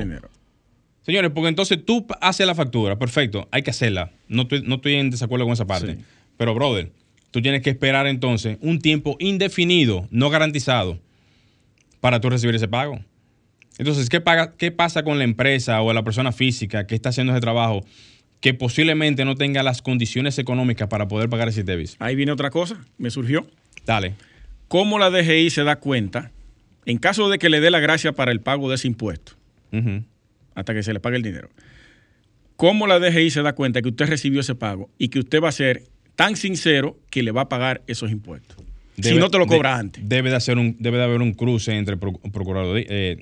Señores, 1.01 1.31
porque 1.33 1.47
entonces 1.47 1.83
tú 1.85 2.05
haces 2.19 2.45
la 2.45 2.53
factura, 2.53 2.99
perfecto, 2.99 3.47
hay 3.51 3.63
que 3.63 3.71
hacerla. 3.71 4.11
No 4.27 4.43
estoy, 4.43 4.63
no 4.63 4.75
estoy 4.75 4.95
en 4.95 5.09
desacuerdo 5.09 5.45
con 5.45 5.53
esa 5.53 5.65
parte. 5.65 5.97
Pero, 6.35 6.53
brother, 6.53 6.91
tú 7.31 7.41
tienes 7.41 7.61
que 7.61 7.69
esperar 7.69 8.07
entonces 8.07 8.57
un 8.61 8.79
tiempo 8.79 9.15
indefinido, 9.19 10.07
no 10.11 10.29
garantizado, 10.29 10.99
para 12.01 12.19
tú 12.19 12.29
recibir 12.29 12.55
ese 12.55 12.67
pago. 12.67 12.99
Entonces, 13.77 14.09
¿qué, 14.09 14.21
paga, 14.21 14.55
¿qué 14.57 14.71
pasa 14.71 15.03
con 15.03 15.17
la 15.17 15.23
empresa 15.23 15.81
o 15.81 15.93
la 15.93 16.03
persona 16.03 16.31
física 16.31 16.87
que 16.87 16.95
está 16.95 17.09
haciendo 17.09 17.33
ese 17.33 17.41
trabajo 17.41 17.85
que 18.39 18.53
posiblemente 18.53 19.25
no 19.25 19.35
tenga 19.35 19.63
las 19.63 19.81
condiciones 19.81 20.39
económicas 20.39 20.87
para 20.87 21.07
poder 21.07 21.29
pagar 21.29 21.49
ese 21.49 21.61
ITEVIS? 21.61 21.97
Ahí 21.99 22.15
viene 22.15 22.31
otra 22.31 22.49
cosa, 22.49 22.83
me 22.97 23.09
surgió. 23.09 23.47
Dale. 23.85 24.15
¿Cómo 24.67 24.99
la 24.99 25.09
DGI 25.09 25.49
se 25.49 25.63
da 25.63 25.77
cuenta, 25.77 26.31
en 26.85 26.97
caso 26.97 27.29
de 27.29 27.37
que 27.37 27.49
le 27.49 27.61
dé 27.61 27.71
la 27.71 27.79
gracia 27.79 28.13
para 28.13 28.31
el 28.31 28.41
pago 28.41 28.69
de 28.69 28.75
ese 28.75 28.87
impuesto, 28.87 29.33
hasta 30.55 30.73
que 30.73 30.83
se 30.83 30.93
le 30.93 30.99
pague 30.99 31.17
el 31.17 31.23
dinero? 31.23 31.49
¿Cómo 32.57 32.87
la 32.87 32.99
DGI 32.99 33.29
se 33.29 33.43
da 33.43 33.53
cuenta 33.53 33.81
que 33.81 33.89
usted 33.89 34.07
recibió 34.07 34.41
ese 34.41 34.55
pago 34.55 34.89
y 34.97 35.09
que 35.09 35.19
usted 35.19 35.41
va 35.41 35.49
a 35.49 35.53
ser 35.53 35.83
tan 36.15 36.35
sincero 36.35 36.97
que 37.11 37.21
le 37.21 37.31
va 37.31 37.41
a 37.41 37.49
pagar 37.49 37.83
esos 37.85 38.11
impuestos? 38.11 38.56
Si 39.01 39.15
no 39.15 39.29
te 39.29 39.37
lo 39.37 39.45
de- 39.45 39.55
cobra 39.55 39.77
antes. 39.77 40.07
Debe 40.07 40.29
de, 40.29 40.35
hacer 40.35 40.57
un, 40.57 40.75
debe 40.79 40.97
de 40.97 41.03
haber 41.03 41.21
un 41.21 41.33
cruce 41.33 41.73
entre 41.77 41.95
eh, 41.95 43.17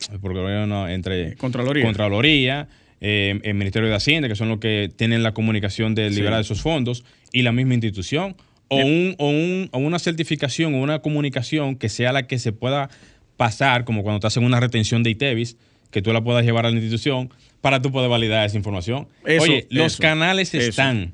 no, 0.67 0.87
entre 0.89 1.27
Eh, 1.29 1.35
Contraloría. 1.35 1.83
Contraloría, 1.83 2.67
eh, 3.01 3.39
el 3.43 3.53
Ministerio 3.55 3.89
de 3.89 3.95
Hacienda, 3.95 4.27
que 4.27 4.35
son 4.35 4.49
los 4.49 4.59
que 4.59 4.89
tienen 4.95 5.23
la 5.23 5.33
comunicación 5.33 5.95
de 5.95 6.09
Sí. 6.09 6.15
liberar 6.15 6.41
esos 6.41 6.61
fondos, 6.61 7.03
y 7.31 7.41
la 7.41 7.51
misma 7.51 7.73
institución, 7.73 8.35
o, 8.69 8.77
un, 8.77 9.15
o, 9.19 9.29
un- 9.29 9.69
o 9.71 9.77
una 9.79 9.99
certificación 9.99 10.73
o 10.75 10.79
una 10.81 10.99
comunicación 10.99 11.75
que 11.75 11.89
sea 11.89 12.11
la 12.11 12.25
que 12.27 12.39
se 12.39 12.51
pueda 12.51 12.89
pasar, 13.37 13.83
como 13.85 14.01
cuando 14.03 14.19
te 14.21 14.27
hacen 14.27 14.43
una 14.43 14.59
retención 14.59 15.03
de 15.03 15.09
ITEVIS, 15.11 15.57
que 15.91 16.01
tú 16.01 16.11
la 16.13 16.23
puedas 16.23 16.43
llevar 16.45 16.65
a 16.65 16.69
la 16.69 16.75
institución 16.75 17.29
para 17.61 17.81
tú 17.81 17.91
poder 17.91 18.09
validar 18.09 18.45
esa 18.45 18.57
información. 18.57 19.07
Eso, 19.25 19.43
Oye, 19.43 19.67
los 19.69 19.97
canales 19.97 20.53
eso. 20.53 20.69
están. 20.69 21.13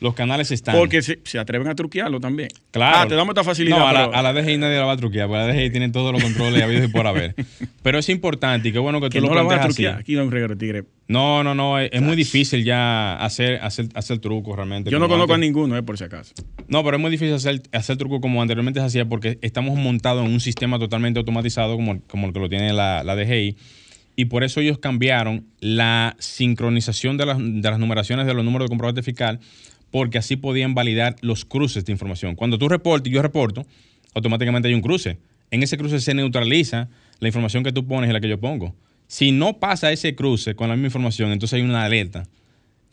Los 0.00 0.14
canales 0.14 0.50
están. 0.50 0.76
Porque 0.76 1.02
se, 1.02 1.18
se 1.24 1.38
atreven 1.38 1.66
a 1.68 1.74
truquearlo 1.74 2.20
también. 2.20 2.48
Claro. 2.70 2.98
Ah, 3.00 3.06
te 3.08 3.14
damos 3.14 3.32
esta 3.32 3.44
facilidad. 3.44 3.78
No, 3.78 3.88
a 3.88 3.92
la, 3.92 4.06
pero- 4.06 4.16
a 4.18 4.22
la 4.22 4.32
DGI 4.32 4.58
nadie 4.58 4.76
la 4.76 4.84
va 4.84 4.92
a 4.92 4.96
truquear, 4.96 5.26
porque 5.28 5.46
la 5.46 5.52
DGI 5.52 5.70
tiene 5.70 5.88
todos 5.90 6.12
los 6.12 6.22
controles 6.22 6.62
habidos 6.62 6.84
y 6.84 6.88
por 6.88 7.06
haber. 7.06 7.34
Pero 7.82 7.98
es 7.98 8.08
importante 8.08 8.68
y 8.68 8.72
qué 8.72 8.78
bueno 8.78 9.00
que 9.00 9.08
tú 9.08 9.12
que 9.14 9.20
lo 9.20 9.26
no 9.28 9.32
a 9.32 9.34
planteas 9.46 9.66
truquear. 9.66 9.94
así. 9.94 10.00
Aquí 10.02 10.14
no 10.14 10.26
de 10.28 10.56
tigre. 10.56 10.84
No, 11.08 11.42
no, 11.42 11.54
no, 11.54 11.78
es, 11.78 11.88
es 11.92 12.02
muy 12.02 12.16
difícil 12.16 12.64
ya 12.64 13.16
hacer, 13.16 13.60
hacer, 13.62 13.88
hacer 13.94 14.18
trucos 14.18 14.54
realmente. 14.56 14.90
Yo 14.90 14.98
no 14.98 15.08
conozco 15.08 15.34
a 15.34 15.38
ninguno, 15.38 15.76
eh, 15.76 15.82
por 15.82 15.96
si 15.98 16.04
acaso. 16.04 16.34
No, 16.68 16.84
pero 16.84 16.96
es 16.98 17.00
muy 17.00 17.10
difícil 17.10 17.34
hacer, 17.34 17.62
hacer 17.72 17.96
trucos 17.96 18.20
como 18.20 18.42
anteriormente 18.42 18.80
se 18.80 18.86
hacía 18.86 19.04
porque 19.08 19.38
estamos 19.42 19.76
montados 19.78 20.24
en 20.26 20.32
un 20.32 20.40
sistema 20.40 20.78
totalmente 20.78 21.18
automatizado 21.18 21.76
como, 21.76 22.00
como 22.02 22.26
el 22.26 22.32
que 22.32 22.40
lo 22.40 22.48
tiene 22.48 22.72
la, 22.72 23.02
la 23.04 23.16
DGI. 23.16 23.56
Y 24.16 24.24
por 24.24 24.42
eso 24.42 24.60
ellos 24.60 24.78
cambiaron 24.78 25.46
la 25.60 26.16
sincronización 26.18 27.16
de 27.16 27.26
las, 27.26 27.38
de 27.38 27.70
las 27.70 27.78
numeraciones 27.78 28.26
de 28.26 28.34
los 28.34 28.44
números 28.44 28.66
de 28.66 28.70
comprobante 28.70 29.02
fiscal, 29.02 29.38
porque 29.90 30.18
así 30.18 30.36
podían 30.36 30.74
validar 30.74 31.16
los 31.22 31.44
cruces 31.44 31.84
de 31.84 31.92
información. 31.92 32.34
Cuando 32.34 32.58
tú 32.58 32.68
reportes 32.68 33.10
y 33.10 33.14
yo 33.14 33.22
reporto, 33.22 33.66
automáticamente 34.14 34.68
hay 34.68 34.74
un 34.74 34.82
cruce. 34.82 35.18
En 35.50 35.62
ese 35.62 35.78
cruce 35.78 36.00
se 36.00 36.14
neutraliza 36.14 36.88
la 37.20 37.28
información 37.28 37.64
que 37.64 37.72
tú 37.72 37.86
pones 37.86 38.10
y 38.10 38.12
la 38.12 38.20
que 38.20 38.28
yo 38.28 38.38
pongo. 38.38 38.74
Si 39.06 39.32
no 39.32 39.54
pasa 39.58 39.90
ese 39.92 40.14
cruce 40.14 40.54
con 40.54 40.68
la 40.68 40.74
misma 40.74 40.88
información, 40.88 41.32
entonces 41.32 41.56
hay 41.56 41.62
una 41.62 41.84
alerta 41.84 42.28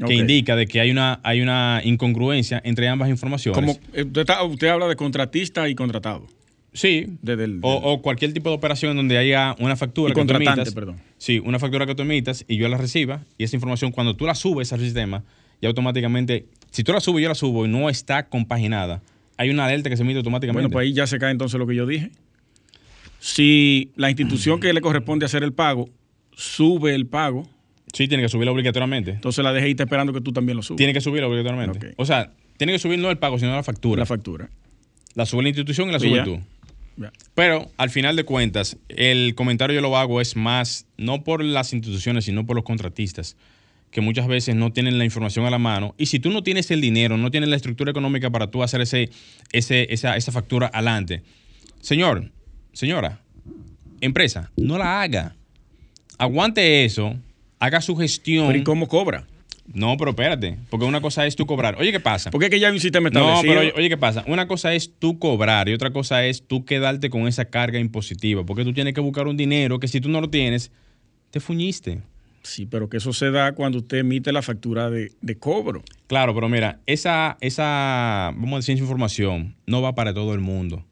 que 0.06 0.14
indica 0.14 0.56
de 0.56 0.68
que 0.68 0.80
hay 0.82 0.92
una, 0.92 1.20
hay 1.24 1.42
una 1.42 1.82
incongruencia 1.84 2.62
entre 2.66 2.88
ambas 2.88 3.10
informaciones. 3.10 3.58
Como, 3.60 3.80
eh, 3.94 4.04
usted, 4.52 4.68
habla 4.68 4.88
de 4.88 4.96
contratista 4.96 5.68
y 5.70 5.76
contratado. 5.76 6.28
Sí. 6.74 7.08
Desde 7.22 7.46
el- 7.46 7.60
o, 7.62 7.74
o 7.76 8.02
cualquier 8.02 8.34
tipo 8.34 8.50
de 8.50 8.56
operación 8.56 8.98
donde 8.98 9.18
haya 9.18 9.56
una 9.60 9.76
factura 9.78 10.12
Y 10.12 10.14
que 10.16 10.26
tú 10.26 10.34
emitas. 10.36 10.74
perdón. 10.74 10.98
Sí, 11.18 11.40
una 11.40 11.60
factura 11.60 11.86
que 11.86 11.96
tú 11.96 12.02
emitas 12.04 12.44
y 12.50 12.58
yo 12.58 12.68
la 12.68 12.78
reciba 12.78 13.24
y 13.38 13.46
esa 13.46 13.56
información 13.56 13.92
cuando 13.94 14.14
tú 14.16 14.26
la 14.26 14.36
subes 14.36 14.74
al 14.74 14.82
sistema, 14.82 15.24
ya 15.62 15.70
automáticamente, 15.70 16.46
si 16.76 16.84
tú 16.84 16.92
la 16.92 17.00
subes 17.00 17.24
yo 17.24 17.30
la 17.30 17.36
subo 17.36 17.66
y 17.66 17.70
no 17.70 17.90
está 17.90 18.28
compaginada, 18.28 19.02
hay 19.38 19.50
una 19.50 19.64
alerta 19.66 19.90
que 19.90 19.96
se 19.96 20.04
emite 20.04 20.18
automáticamente. 20.18 20.64
Bueno, 20.68 20.74
pues 20.74 20.84
ahí 20.84 20.94
ya 20.94 21.08
se 21.08 21.18
cae 21.20 21.32
entonces 21.32 21.58
lo 21.58 21.66
que 21.66 21.74
yo 21.74 21.86
dije. 21.86 22.12
Si 23.20 23.94
la 23.96 24.10
institución 24.10 24.60
que 24.60 24.74
le 24.74 24.82
corresponde 24.82 25.26
hacer 25.26 25.42
el 25.44 25.54
pago 25.54 25.90
sube 26.36 26.94
el 26.94 27.08
pago, 27.08 27.48
Sí, 27.94 28.10
tiene 28.10 28.24
que 28.24 28.28
subirlo 28.28 28.52
obligatoriamente. 28.52 29.12
entonces 29.12 29.42
la 29.42 29.54
DGI 29.54 29.72
está 29.72 29.84
esperando 29.84 30.12
que 30.12 30.20
tú 30.20 30.34
también 30.34 30.58
lo 30.58 30.64
subas. 30.64 30.76
Tiene 30.76 30.92
que 30.92 31.00
subirlo 31.00 31.30
obligatoriamente. 31.30 31.94
O 31.96 32.06
sea, 32.06 32.34
tiene 32.58 32.74
que 32.74 32.80
subir 32.80 33.00
no 33.00 33.10
el 33.10 33.18
pago, 33.18 33.40
sino 33.40 33.56
la 33.56 33.64
factura. 33.64 34.02
la 34.02 34.06
factura. 34.06 34.50
La 35.14 35.26
sube 35.26 35.44
la 35.44 35.48
institución 35.48 35.88
y 35.88 35.94
la 35.94 36.00
sube 36.02 36.22
tú. 36.24 36.42
Ya. 36.98 37.14
Pero 37.36 37.72
al 37.78 37.90
final 37.90 38.18
de 38.18 38.26
cuentas, 38.26 38.76
el 38.90 39.34
comentario 39.36 39.76
yo 39.76 39.82
lo 39.82 39.96
hago 39.96 40.20
es 40.20 40.36
más, 40.36 40.88
no 40.98 41.24
por 41.24 41.42
las 41.42 41.72
instituciones, 41.72 42.26
sino 42.26 42.46
por 42.46 42.58
los 42.58 42.66
contratistas, 42.66 43.38
que 43.96 44.02
muchas 44.02 44.28
veces 44.28 44.58
no 44.58 44.74
tienen 44.74 44.98
la 44.98 45.06
información 45.06 45.46
a 45.46 45.50
la 45.50 45.58
mano. 45.58 45.96
Y 45.98 46.08
si 46.08 46.20
tú 46.20 46.30
no 46.30 46.44
tienes 46.44 46.70
el 46.70 46.82
dinero, 46.82 47.16
no 47.16 47.32
tienes 47.32 47.48
la 47.48 47.56
estructura 47.56 47.92
económica 47.92 48.30
para 48.30 48.52
tú 48.52 48.62
hacer 48.62 48.82
ese, 48.82 49.10
ese, 49.54 49.88
esa, 49.90 50.18
esa 50.18 50.34
factura 50.34 50.70
adelante, 50.74 51.24
señor, 51.80 52.30
señora, 52.74 53.22
empresa, 54.02 54.52
no 54.58 54.78
la 54.78 55.02
haga. 55.02 55.38
Aguante 56.18 56.84
eso, 56.84 57.16
haga 57.58 57.80
su 57.80 57.96
gestión. 57.96 58.48
Pero 58.48 58.60
¿y 58.60 58.64
cómo 58.66 58.90
cobra? 58.90 59.28
No, 59.74 59.96
pero 59.96 60.10
espérate, 60.12 60.58
porque 60.70 60.86
una 60.86 61.00
cosa 61.00 61.26
es 61.26 61.38
tú 61.38 61.46
cobrar. 61.46 61.78
Oye, 61.80 61.94
¿qué 61.94 62.02
pasa? 62.02 62.32
Porque 62.32 62.48
es 62.48 62.52
que 62.52 62.60
ya 62.60 62.68
hay 62.68 62.74
un 62.74 62.82
sistema 62.82 63.10
No, 63.10 63.20
establecido. 63.20 63.54
pero 63.54 63.60
oye, 63.62 63.74
oye, 63.78 63.88
¿qué 63.88 63.96
pasa? 63.98 64.26
Una 64.28 64.46
cosa 64.46 64.74
es 64.74 64.92
tú 65.00 65.20
cobrar 65.20 65.70
y 65.70 65.74
otra 65.74 65.92
cosa 65.92 66.26
es 66.26 66.46
tú 66.46 66.66
quedarte 66.66 67.10
con 67.10 67.30
esa 67.30 67.46
carga 67.46 67.80
impositiva, 67.80 68.46
porque 68.46 68.66
tú 68.66 68.74
tienes 68.74 68.94
que 68.94 69.00
buscar 69.00 69.26
un 69.30 69.38
dinero 69.38 69.80
que 69.80 69.88
si 69.88 70.02
tú 70.02 70.10
no 70.10 70.20
lo 70.20 70.30
tienes, 70.30 70.70
te 71.32 71.40
fuñiste. 71.40 72.02
Sí, 72.46 72.66
pero 72.68 72.88
que 72.90 72.98
eso 72.98 73.12
se 73.12 73.32
da 73.32 73.54
cuando 73.54 73.80
usted 73.80 73.98
emite 73.98 74.32
la 74.32 74.42
factura 74.44 74.90
de, 74.92 75.12
de 75.22 75.36
cobro. 75.38 75.84
Claro, 76.08 76.36
pero 76.36 76.48
mira, 76.48 76.80
esa, 76.86 77.38
esa, 77.42 78.32
vamos 78.36 78.54
a 78.54 78.56
decir, 78.58 78.76
esa 78.76 78.84
información 78.84 79.56
no 79.66 79.82
va 79.82 79.96
para 79.96 80.14
todo 80.14 80.34
el 80.36 80.42
mundo. 80.42 80.86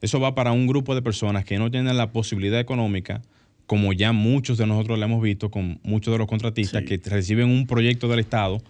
Eso 0.00 0.20
va 0.20 0.34
para 0.34 0.52
un 0.52 0.66
grupo 0.66 0.94
de 0.94 1.02
personas 1.02 1.44
que 1.44 1.58
no 1.58 1.70
tienen 1.70 1.96
la 1.96 2.12
posibilidad 2.12 2.60
económica, 2.60 3.22
como 3.66 3.92
ya 3.92 4.12
muchos 4.12 4.56
de 4.58 4.66
nosotros 4.66 4.98
lo 4.98 5.04
hemos 5.04 5.20
visto 5.22 5.50
con 5.50 5.80
muchos 5.82 6.12
de 6.12 6.18
los 6.18 6.28
contratistas 6.28 6.82
Sí. 6.82 6.98
que 6.98 7.10
reciben 7.10 7.48
un 7.48 7.66
proyecto 7.66 8.06
del 8.08 8.20
Estado 8.20 8.62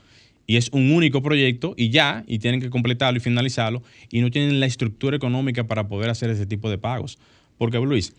y 0.46 0.56
es 0.56 0.68
un 0.72 0.92
único 0.92 1.20
proyecto 1.22 1.74
y 1.76 1.90
ya, 1.90 2.24
y 2.26 2.38
tienen 2.38 2.60
que 2.60 2.70
completarlo 2.70 3.18
y 3.18 3.20
finalizarlo 3.20 3.82
y 4.10 4.20
no 4.20 4.30
tienen 4.30 4.60
la 4.60 4.66
estructura 4.66 5.16
económica 5.16 5.64
para 5.64 5.88
poder 5.88 6.08
hacer 6.10 6.30
ese 6.30 6.46
tipo 6.46 6.70
de 6.70 6.78
pagos. 6.78 7.18
Porque, 7.58 7.78
Luis, 7.78 8.14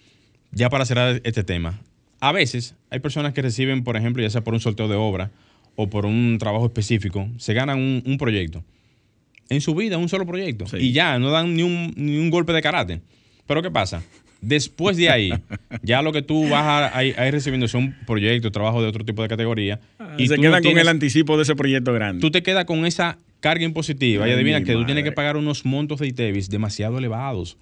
ya 0.51 0.69
para 0.69 0.85
cerrar 0.85 1.21
este 1.23 1.43
tema, 1.43 1.79
a 2.27 2.31
veces 2.31 2.73
hay 2.89 2.99
personas 3.01 3.33
que 3.33 3.43
reciben, 3.43 3.83
por 3.83 3.97
ejemplo, 3.97 4.23
ya 4.23 4.29
sea 4.31 4.43
por 4.43 4.55
un 4.55 4.59
sorteo 4.59 4.87
de 4.87 4.95
obra 4.95 5.29
o 5.75 5.87
por 5.91 6.07
un 6.07 6.37
trabajo 6.39 6.65
específico, 6.65 7.29
se 7.37 7.53
ganan 7.53 7.77
un, 7.77 8.01
un 8.03 8.17
proyecto. 8.17 8.63
En 9.47 9.61
su 9.61 9.75
vida, 9.75 9.99
un 9.99 10.09
solo 10.09 10.25
proyecto. 10.25 10.65
Sí. 10.65 10.77
Y 10.77 10.91
ya, 10.91 11.19
no 11.19 11.29
dan 11.29 11.55
ni 11.55 11.61
un, 11.61 11.93
ni 11.95 12.17
un 12.17 12.31
golpe 12.31 12.51
de 12.51 12.63
karate. 12.63 13.01
Pero 13.45 13.61
¿qué 13.61 13.69
pasa? 13.69 14.01
Después 14.41 14.97
de 14.97 15.11
ahí, 15.11 15.33
ya 15.83 16.01
lo 16.01 16.11
que 16.11 16.23
tú 16.23 16.49
vas 16.49 16.63
a, 16.63 16.97
a 16.97 17.03
ir 17.03 17.19
a 17.19 17.27
ir 17.27 17.31
recibiendo 17.31 17.67
son 17.67 17.95
proyectos, 18.07 18.51
trabajo 18.51 18.81
de 18.81 18.87
otro 18.87 19.05
tipo 19.05 19.21
de 19.21 19.27
categoría. 19.27 19.79
Y 20.17 20.27
se 20.27 20.37
quedan 20.37 20.63
no 20.63 20.69
con 20.69 20.79
el 20.79 20.87
anticipo 20.87 21.37
de 21.37 21.43
ese 21.43 21.55
proyecto 21.55 21.93
grande. 21.93 22.21
Tú 22.21 22.31
te 22.31 22.41
quedas 22.41 22.65
con 22.65 22.87
esa 22.87 23.19
carga 23.39 23.65
impositiva 23.65 24.27
y 24.27 24.31
adivina 24.31 24.63
que 24.63 24.73
tú 24.73 24.83
tienes 24.85 25.03
que 25.03 25.11
pagar 25.11 25.37
unos 25.37 25.63
montos 25.63 25.99
de 25.99 26.07
ITEVIS 26.07 26.49
demasiado 26.49 26.97
elevados. 26.97 27.55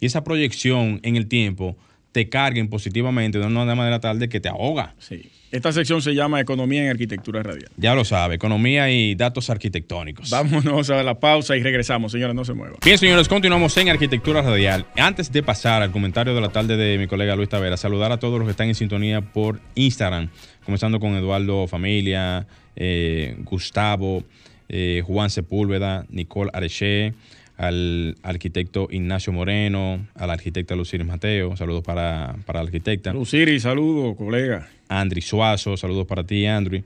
Y 0.00 0.06
esa 0.06 0.22
proyección 0.22 1.00
en 1.02 1.16
el 1.16 1.28
tiempo 1.28 1.78
te 2.12 2.28
carga 2.28 2.60
impositivamente 2.60 3.38
de 3.38 3.46
una 3.46 3.74
manera 3.74 3.98
tal 4.00 4.18
de 4.18 4.28
que 4.28 4.40
te 4.40 4.48
ahoga. 4.48 4.94
Sí. 4.98 5.30
Esta 5.50 5.70
sección 5.70 6.00
se 6.00 6.14
llama 6.14 6.40
Economía 6.40 6.82
en 6.82 6.88
Arquitectura 6.88 7.42
Radial. 7.42 7.70
Ya 7.76 7.94
lo 7.94 8.06
sabe, 8.06 8.36
economía 8.36 8.90
y 8.90 9.14
datos 9.14 9.50
arquitectónicos. 9.50 10.30
Vámonos 10.30 10.88
a 10.88 11.02
la 11.02 11.20
pausa 11.20 11.54
y 11.58 11.62
regresamos. 11.62 12.12
Señora, 12.12 12.32
no 12.32 12.42
se 12.46 12.54
mueva. 12.54 12.76
Bien, 12.82 12.96
señores, 12.96 13.28
continuamos 13.28 13.76
en 13.76 13.90
Arquitectura 13.90 14.40
Radial. 14.40 14.86
Antes 14.96 15.30
de 15.30 15.42
pasar 15.42 15.82
al 15.82 15.90
comentario 15.90 16.34
de 16.34 16.40
la 16.40 16.48
tarde 16.48 16.78
de 16.78 16.96
mi 16.96 17.06
colega 17.06 17.36
Luis 17.36 17.50
Tavera, 17.50 17.76
saludar 17.76 18.12
a 18.12 18.18
todos 18.18 18.38
los 18.38 18.46
que 18.46 18.52
están 18.52 18.68
en 18.68 18.74
sintonía 18.74 19.20
por 19.20 19.60
Instagram, 19.74 20.30
comenzando 20.64 20.98
con 21.00 21.16
Eduardo 21.16 21.66
Familia, 21.66 22.46
eh, 22.74 23.36
Gustavo, 23.40 24.24
eh, 24.70 25.02
Juan 25.06 25.28
Sepúlveda, 25.28 26.06
Nicole 26.08 26.50
Areche, 26.54 27.12
al 27.56 28.16
arquitecto 28.22 28.88
Ignacio 28.90 29.32
Moreno, 29.32 30.06
a 30.14 30.26
la 30.26 30.32
arquitecta 30.32 30.74
Luciris 30.74 31.06
Mateo, 31.06 31.56
saludos 31.56 31.82
para, 31.82 32.34
para 32.46 32.60
la 32.60 32.66
arquitecta. 32.66 33.12
Luciri, 33.12 33.60
saludos, 33.60 34.16
colega. 34.16 34.68
Andri 34.88 35.20
Suazo, 35.20 35.76
saludos 35.76 36.06
para 36.06 36.24
ti, 36.24 36.46
Andri. 36.46 36.82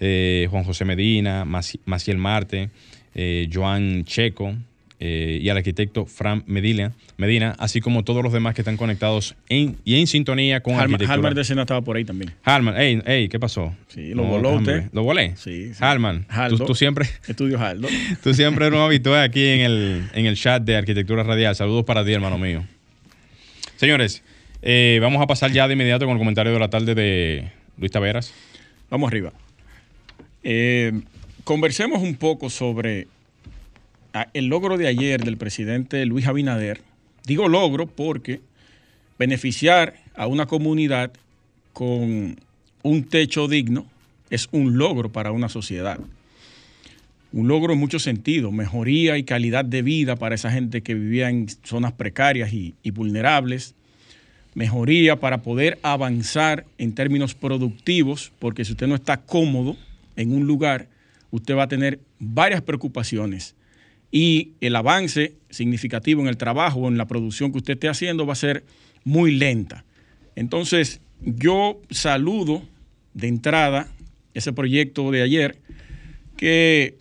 Eh, 0.00 0.46
Juan 0.50 0.64
José 0.64 0.84
Medina, 0.84 1.44
Maci- 1.44 1.80
Maciel 1.86 2.18
Marte, 2.18 2.70
eh, 3.14 3.48
Joan 3.52 4.04
Checo 4.04 4.54
eh, 4.98 5.40
y 5.42 5.48
al 5.50 5.58
arquitecto 5.58 6.06
Fran 6.06 6.42
Medina, 6.46 6.92
Medina, 7.18 7.54
así 7.58 7.80
como 7.80 8.02
todos 8.02 8.22
los 8.22 8.32
demás 8.32 8.54
que 8.54 8.62
están 8.62 8.76
conectados 8.76 9.36
en, 9.48 9.76
y 9.84 10.00
en 10.00 10.06
sintonía 10.06 10.60
con 10.60 10.72
Halmar, 10.72 10.84
arquitectura. 10.84 11.14
Halmar 11.14 11.34
de 11.34 11.44
Sena 11.44 11.62
estaba 11.62 11.82
por 11.82 11.96
ahí 11.96 12.04
también. 12.04 12.32
Halman, 12.44 12.80
ey, 12.80 13.02
ey, 13.04 13.28
¿qué 13.28 13.38
pasó? 13.38 13.74
Sí, 13.88 14.14
lo 14.14 14.24
voló 14.24 14.56
usted. 14.56 14.84
¿Lo 14.92 15.02
volé? 15.02 15.36
Sí, 15.36 15.74
sí. 15.74 15.78
Halman, 15.80 16.26
tú, 16.48 16.58
tú 16.58 16.74
siempre, 16.74 17.06
Estudio 17.28 17.60
Haldo. 17.60 17.88
tú 18.22 18.32
siempre 18.32 18.66
eres 18.66 18.78
un 18.78 18.84
habitué 18.84 19.20
aquí 19.20 19.44
en 19.44 19.60
el, 19.60 20.04
en 20.14 20.26
el 20.26 20.36
chat 20.36 20.62
de 20.62 20.76
Arquitectura 20.76 21.22
Radial. 21.22 21.54
Saludos 21.54 21.84
para 21.84 22.04
ti, 22.04 22.12
hermano 22.12 22.38
mío. 22.38 22.64
Señores, 23.76 24.22
eh, 24.62 24.98
vamos 25.02 25.22
a 25.22 25.26
pasar 25.26 25.52
ya 25.52 25.66
de 25.68 25.74
inmediato 25.74 26.06
con 26.06 26.12
el 26.12 26.18
comentario 26.18 26.52
de 26.52 26.58
la 26.58 26.70
tarde 26.70 26.94
de 26.94 27.50
Luis 27.76 27.92
Taveras. 27.92 28.32
Vamos 28.88 29.08
arriba. 29.08 29.32
Eh, 30.42 30.92
conversemos 31.44 32.02
un 32.02 32.14
poco 32.16 32.48
sobre 32.48 33.08
el 34.32 34.46
logro 34.46 34.78
de 34.78 34.86
ayer 34.86 35.22
del 35.24 35.36
presidente 35.36 36.04
Luis 36.06 36.26
Abinader, 36.26 36.80
digo 37.26 37.48
logro 37.48 37.86
porque 37.86 38.40
beneficiar 39.18 39.94
a 40.14 40.26
una 40.26 40.46
comunidad 40.46 41.12
con 41.72 42.36
un 42.82 43.04
techo 43.04 43.48
digno 43.48 43.86
es 44.30 44.48
un 44.52 44.78
logro 44.78 45.10
para 45.10 45.32
una 45.32 45.48
sociedad. 45.48 45.98
Un 47.32 47.48
logro 47.48 47.74
en 47.74 47.80
muchos 47.80 48.02
sentidos, 48.02 48.52
mejoría 48.52 49.18
y 49.18 49.24
calidad 49.24 49.64
de 49.64 49.82
vida 49.82 50.16
para 50.16 50.34
esa 50.34 50.50
gente 50.50 50.82
que 50.82 50.94
vivía 50.94 51.28
en 51.28 51.48
zonas 51.64 51.92
precarias 51.92 52.52
y, 52.52 52.74
y 52.82 52.92
vulnerables, 52.92 53.74
mejoría 54.54 55.16
para 55.16 55.42
poder 55.42 55.78
avanzar 55.82 56.64
en 56.78 56.94
términos 56.94 57.34
productivos, 57.34 58.32
porque 58.38 58.64
si 58.64 58.72
usted 58.72 58.86
no 58.86 58.94
está 58.94 59.18
cómodo 59.18 59.76
en 60.14 60.32
un 60.32 60.46
lugar, 60.46 60.88
usted 61.30 61.54
va 61.56 61.64
a 61.64 61.68
tener 61.68 61.98
varias 62.18 62.62
preocupaciones 62.62 63.55
y 64.16 64.52
el 64.62 64.74
avance 64.76 65.34
significativo 65.50 66.22
en 66.22 66.28
el 66.28 66.38
trabajo 66.38 66.80
o 66.80 66.88
en 66.88 66.96
la 66.96 67.04
producción 67.04 67.52
que 67.52 67.58
usted 67.58 67.74
esté 67.74 67.90
haciendo 67.90 68.24
va 68.24 68.32
a 68.32 68.36
ser 68.36 68.64
muy 69.04 69.36
lenta. 69.36 69.84
Entonces, 70.36 71.02
yo 71.20 71.82
saludo 71.90 72.62
de 73.12 73.28
entrada 73.28 73.88
ese 74.32 74.54
proyecto 74.54 75.10
de 75.10 75.20
ayer 75.20 75.58
que 76.38 76.96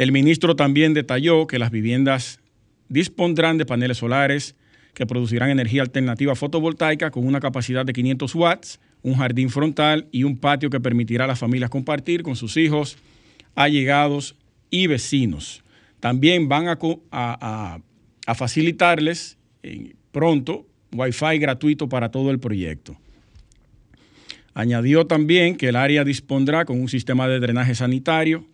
El 0.00 0.12
ministro 0.12 0.56
también 0.56 0.94
detalló 0.94 1.46
que 1.46 1.58
las 1.58 1.70
viviendas 1.70 2.40
dispondrán 2.88 3.58
de 3.58 3.66
paneles 3.66 3.98
solares 3.98 4.56
que 4.94 5.04
producirán 5.04 5.50
energía 5.50 5.82
alternativa 5.82 6.34
fotovoltaica 6.34 7.10
con 7.10 7.26
una 7.26 7.38
capacidad 7.38 7.84
de 7.84 7.92
500 7.92 8.34
watts, 8.34 8.80
un 9.02 9.16
jardín 9.16 9.50
frontal 9.50 10.08
y 10.10 10.24
un 10.24 10.38
patio 10.38 10.70
que 10.70 10.80
permitirá 10.80 11.24
a 11.24 11.26
las 11.26 11.38
familias 11.38 11.68
compartir 11.68 12.22
con 12.22 12.34
sus 12.34 12.56
hijos, 12.56 12.96
allegados 13.54 14.36
y 14.70 14.86
vecinos. 14.86 15.62
También 16.00 16.48
van 16.48 16.68
a, 17.10 17.78
facilitarles 18.34 19.36
eh, 19.62 19.92
pronto 20.12 20.64
Wi-Fi 20.94 21.38
gratuito 21.40 21.90
para 21.90 22.10
todo 22.10 22.30
el 22.30 22.40
proyecto. 22.40 22.96
Añadió 24.54 25.06
también 25.06 25.56
que 25.56 25.68
el 25.68 25.76
área 25.76 26.04
dispondrá 26.04 26.64
con 26.64 26.80
un 26.80 26.88
sistema 26.88 27.28
de 27.28 27.38
drenaje 27.38 27.74
sanitario, 27.74 28.46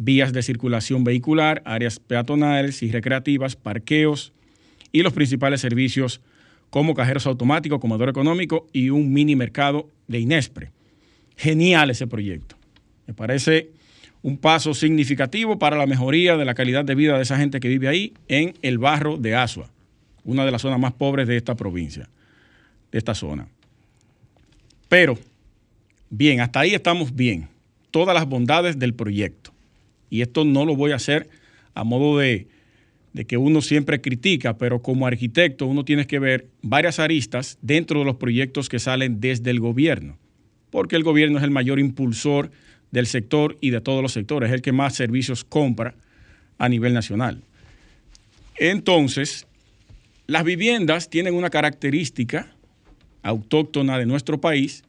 vías 0.00 0.32
de 0.32 0.42
circulación 0.42 1.04
vehicular, 1.04 1.62
áreas 1.64 1.98
peatonales 1.98 2.82
y 2.82 2.90
recreativas, 2.90 3.56
parqueos 3.56 4.32
y 4.92 5.02
los 5.02 5.12
principales 5.12 5.60
servicios 5.60 6.20
como 6.70 6.94
cajeros 6.94 7.26
automáticos, 7.26 7.80
comedor 7.80 8.08
económico 8.08 8.66
y 8.72 8.90
un 8.90 9.12
mini 9.12 9.36
mercado 9.36 9.88
de 10.08 10.20
Inespre. 10.20 10.70
Genial 11.36 11.90
ese 11.90 12.06
proyecto. 12.06 12.56
Me 13.06 13.14
parece 13.14 13.70
un 14.22 14.36
paso 14.36 14.74
significativo 14.74 15.58
para 15.58 15.76
la 15.76 15.86
mejoría 15.86 16.36
de 16.36 16.44
la 16.44 16.54
calidad 16.54 16.84
de 16.84 16.94
vida 16.94 17.16
de 17.16 17.22
esa 17.22 17.36
gente 17.36 17.60
que 17.60 17.68
vive 17.68 17.88
ahí 17.88 18.12
en 18.28 18.54
el 18.62 18.78
barro 18.78 19.16
de 19.16 19.34
Asua, 19.34 19.70
una 20.24 20.44
de 20.44 20.50
las 20.50 20.62
zonas 20.62 20.78
más 20.78 20.92
pobres 20.92 21.26
de 21.26 21.36
esta 21.36 21.54
provincia, 21.54 22.08
de 22.92 22.98
esta 22.98 23.14
zona. 23.14 23.48
Pero, 24.88 25.18
bien, 26.10 26.40
hasta 26.40 26.60
ahí 26.60 26.74
estamos 26.74 27.14
bien. 27.14 27.48
Todas 27.90 28.14
las 28.14 28.28
bondades 28.28 28.78
del 28.78 28.94
proyecto 28.94 29.52
y 30.10 30.22
esto 30.22 30.44
no 30.44 30.66
lo 30.66 30.76
voy 30.76 30.90
a 30.90 30.96
hacer 30.96 31.30
a 31.74 31.84
modo 31.84 32.18
de, 32.18 32.48
que 33.26 33.36
uno 33.36 33.62
siempre 33.62 34.00
critica, 34.00 34.58
pero 34.58 34.82
como 34.82 35.06
arquitecto 35.06 35.66
uno 35.66 35.84
tiene 35.84 36.06
que 36.06 36.18
ver 36.18 36.48
varias 36.62 36.98
aristas 36.98 37.58
dentro 37.62 38.00
de 38.00 38.04
los 38.04 38.16
proyectos 38.16 38.68
que 38.68 38.78
salen 38.78 39.20
desde 39.20 39.50
el 39.50 39.60
gobierno, 39.60 40.18
porque 40.70 40.96
el 40.96 41.04
gobierno 41.04 41.38
es 41.38 41.44
el 41.44 41.50
mayor 41.50 41.78
impulsor 41.78 42.50
del 42.90 43.06
sector 43.06 43.56
y 43.60 43.70
de 43.70 43.80
todos 43.80 44.02
los 44.02 44.12
sectores, 44.12 44.50
es 44.50 44.54
el 44.54 44.62
que 44.62 44.72
más 44.72 44.94
servicios 44.94 45.44
compra 45.44 45.94
a 46.58 46.68
nivel 46.68 46.92
nacional. 46.92 47.40
Entonces, 48.56 49.46
las 50.26 50.44
viviendas 50.44 51.08
tienen 51.08 51.34
una 51.34 51.50
característica 51.50 52.52
autóctona 53.22 53.98
de 53.98 54.06
nuestro 54.06 54.40
país, 54.40 54.82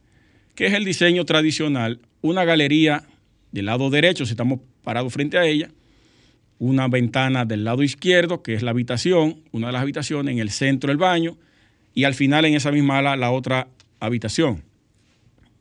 que 0.54 0.66
es 0.66 0.74
el 0.74 0.84
diseño 0.84 1.24
tradicional, 1.24 2.00
una 2.20 2.44
galería 2.44 3.04
del 3.52 3.66
lado 3.66 3.90
derecho, 3.90 4.26
si 4.26 4.32
estamos 4.32 4.60
parado 4.82 5.08
frente 5.10 5.38
a 5.38 5.46
ella, 5.46 5.70
una 6.58 6.88
ventana 6.88 7.44
del 7.44 7.64
lado 7.64 7.82
izquierdo, 7.82 8.42
que 8.42 8.54
es 8.54 8.62
la 8.62 8.70
habitación, 8.70 9.42
una 9.52 9.68
de 9.68 9.72
las 9.74 9.82
habitaciones, 9.82 10.32
en 10.32 10.38
el 10.38 10.50
centro 10.50 10.90
el 10.90 10.98
baño, 10.98 11.36
y 11.94 12.04
al 12.04 12.14
final 12.14 12.44
en 12.44 12.54
esa 12.54 12.72
misma 12.72 12.98
ala 12.98 13.16
la 13.16 13.30
otra 13.30 13.68
habitación. 14.00 14.62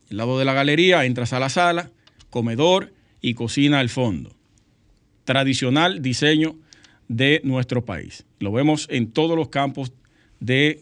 El 0.10 0.18
lado 0.18 0.40
de 0.40 0.46
la 0.46 0.54
galería 0.54 1.06
entras 1.06 1.34
a 1.34 1.40
la 1.40 1.50
sala, 1.50 1.92
comedor 2.30 2.94
y 3.20 3.34
cocina 3.34 3.80
al 3.80 3.90
fondo. 3.90 4.36
Tradicional 5.26 6.02
diseño 6.02 6.56
de 7.08 7.42
nuestro 7.44 7.84
país. 7.84 8.26
Lo 8.40 8.52
vemos 8.52 8.88
en 8.90 9.12
todos 9.12 9.36
los 9.36 9.50
campos 9.50 9.92
de 10.40 10.82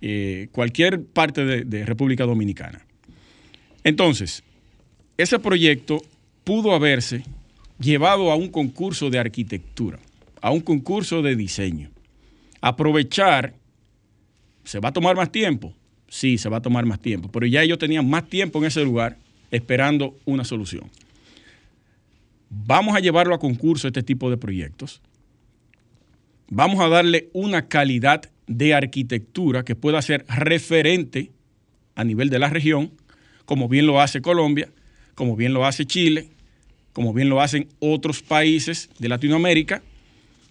eh, 0.00 0.48
cualquier 0.52 1.04
parte 1.04 1.64
de 1.64 1.86
República 1.86 2.24
Dominicana. 2.24 2.84
Entonces, 3.84 4.42
ese 5.18 5.38
proyecto 5.38 6.02
pudo 6.44 6.72
haberse 6.72 7.24
llevado 7.78 8.30
a 8.30 8.36
un 8.36 8.48
concurso 8.48 9.10
de 9.10 9.18
arquitectura, 9.18 9.98
a 10.40 10.50
un 10.50 10.60
concurso 10.60 11.22
de 11.22 11.36
diseño. 11.36 11.90
Aprovechar, 12.60 13.54
¿se 14.64 14.78
va 14.78 14.90
a 14.90 14.92
tomar 14.92 15.16
más 15.16 15.30
tiempo? 15.30 15.74
Sí, 16.08 16.38
se 16.38 16.48
va 16.48 16.58
a 16.58 16.62
tomar 16.62 16.84
más 16.84 17.00
tiempo, 17.00 17.30
pero 17.30 17.46
ya 17.46 17.62
ellos 17.62 17.78
tenían 17.78 18.08
más 18.08 18.28
tiempo 18.28 18.58
en 18.58 18.66
ese 18.66 18.84
lugar 18.84 19.16
esperando 19.50 20.16
una 20.24 20.44
solución. 20.44 20.90
Vamos 22.50 22.94
a 22.94 23.00
llevarlo 23.00 23.34
a 23.34 23.38
concurso 23.38 23.88
este 23.88 24.02
tipo 24.02 24.30
de 24.30 24.36
proyectos. 24.36 25.00
Vamos 26.48 26.80
a 26.80 26.88
darle 26.88 27.30
una 27.32 27.66
calidad 27.66 28.30
de 28.46 28.74
arquitectura 28.74 29.64
que 29.64 29.74
pueda 29.74 30.02
ser 30.02 30.26
referente 30.28 31.30
a 31.94 32.04
nivel 32.04 32.28
de 32.28 32.38
la 32.38 32.50
región, 32.50 32.92
como 33.46 33.68
bien 33.68 33.86
lo 33.86 34.00
hace 34.00 34.20
Colombia, 34.20 34.68
como 35.14 35.36
bien 35.36 35.54
lo 35.54 35.66
hace 35.66 35.86
Chile, 35.86 36.28
como 36.92 37.12
bien 37.12 37.28
lo 37.28 37.40
hacen 37.40 37.68
otros 37.78 38.22
países 38.22 38.90
de 38.98 39.08
Latinoamérica, 39.08 39.82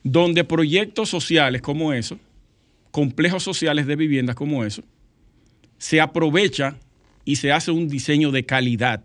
donde 0.04 0.44
proyectos 0.44 1.10
sociales 1.10 1.62
como 1.62 1.94
eso, 1.94 2.20
complejos 2.92 3.44
sociales 3.44 3.86
de 3.86 3.96
viviendas 3.96 4.36
como 4.36 4.66
eso, 4.66 4.84
se 5.78 6.02
aprovecha 6.02 6.78
y 7.26 7.38
se 7.38 7.52
hace 7.52 7.72
un 7.72 7.88
diseño 7.88 8.32
de 8.32 8.46
calidad 8.46 9.04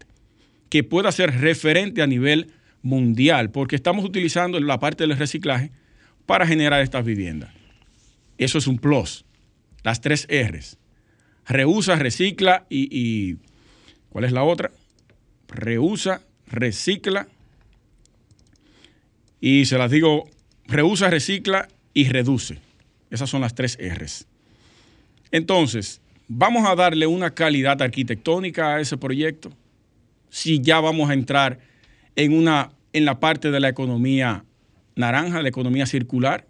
que 0.68 0.82
pueda 0.82 1.12
ser 1.12 1.40
referente 1.40 2.02
a 2.02 2.06
nivel 2.06 2.50
mundial, 2.82 3.50
porque 3.50 3.76
estamos 3.76 4.04
utilizando 4.04 4.58
la 4.60 4.78
parte 4.78 5.06
del 5.06 5.16
reciclaje 5.16 5.70
para 6.24 6.46
generar 6.46 6.82
estas 6.82 7.04
viviendas. 7.04 7.50
Eso 8.38 8.58
es 8.58 8.66
un 8.66 8.78
plus. 8.78 9.24
Las 9.82 10.00
tres 10.00 10.26
R's. 10.28 10.78
Reusa, 11.46 11.96
recicla 11.96 12.66
y, 12.68 12.88
y 12.90 13.36
¿cuál 14.08 14.24
es 14.24 14.32
la 14.32 14.42
otra? 14.42 14.72
Reusa, 15.48 16.22
recicla 16.46 17.28
y 19.40 19.64
se 19.66 19.78
las 19.78 19.90
digo, 19.90 20.28
reusa, 20.66 21.10
recicla 21.10 21.68
y 21.94 22.08
reduce. 22.08 22.58
Esas 23.10 23.30
son 23.30 23.40
las 23.40 23.54
tres 23.54 23.78
R's. 23.80 24.26
Entonces, 25.30 26.00
vamos 26.28 26.66
a 26.68 26.74
darle 26.74 27.06
una 27.06 27.30
calidad 27.30 27.80
arquitectónica 27.80 28.74
a 28.74 28.80
ese 28.80 28.96
proyecto. 28.96 29.52
Si 30.30 30.60
ya 30.60 30.80
vamos 30.80 31.10
a 31.10 31.14
entrar 31.14 31.60
en, 32.16 32.32
una, 32.32 32.72
en 32.92 33.04
la 33.04 33.20
parte 33.20 33.50
de 33.50 33.60
la 33.60 33.68
economía 33.68 34.44
naranja, 34.94 35.42
la 35.42 35.48
economía 35.48 35.86
circular, 35.86 36.46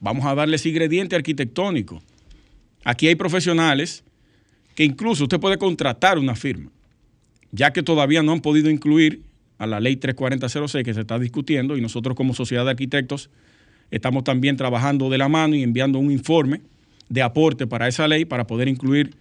vamos 0.00 0.26
a 0.26 0.34
darle 0.34 0.56
ese 0.56 0.70
ingrediente 0.70 1.14
arquitectónico. 1.14 2.02
Aquí 2.84 3.06
hay 3.06 3.14
profesionales 3.14 4.02
que 4.74 4.84
incluso 4.84 5.24
usted 5.24 5.38
puede 5.38 5.58
contratar 5.58 6.18
una 6.18 6.34
firma, 6.34 6.70
ya 7.52 7.72
que 7.72 7.82
todavía 7.82 8.22
no 8.22 8.32
han 8.32 8.40
podido 8.40 8.70
incluir 8.70 9.22
a 9.58 9.66
la 9.66 9.78
ley 9.78 9.96
34006 9.96 10.84
que 10.84 10.94
se 10.94 11.00
está 11.00 11.18
discutiendo 11.18 11.76
y 11.76 11.80
nosotros 11.80 12.16
como 12.16 12.34
sociedad 12.34 12.64
de 12.64 12.70
arquitectos 12.70 13.30
estamos 13.90 14.24
también 14.24 14.56
trabajando 14.56 15.10
de 15.10 15.18
la 15.18 15.28
mano 15.28 15.54
y 15.54 15.62
enviando 15.62 15.98
un 15.98 16.10
informe 16.10 16.62
de 17.08 17.22
aporte 17.22 17.66
para 17.66 17.86
esa 17.86 18.08
ley 18.08 18.24
para 18.24 18.46
poder 18.46 18.66
incluir 18.66 19.14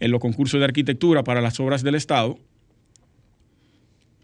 en 0.00 0.10
los 0.10 0.20
concursos 0.20 0.58
de 0.60 0.64
arquitectura 0.64 1.24
para 1.24 1.40
las 1.40 1.58
obras 1.60 1.82
del 1.82 1.94
Estado. 1.94 2.38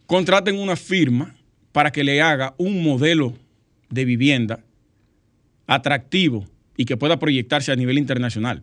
Contraten 0.06 0.58
una 0.58 0.76
firma 0.76 1.34
para 1.70 1.92
que 1.92 2.04
le 2.04 2.20
haga 2.20 2.54
un 2.58 2.82
modelo 2.82 3.32
de 3.88 4.04
vivienda 4.04 4.60
atractivo 5.66 6.46
y 6.76 6.84
que 6.84 6.96
pueda 6.96 7.18
proyectarse 7.18 7.72
a 7.72 7.76
nivel 7.76 7.96
internacional. 7.96 8.62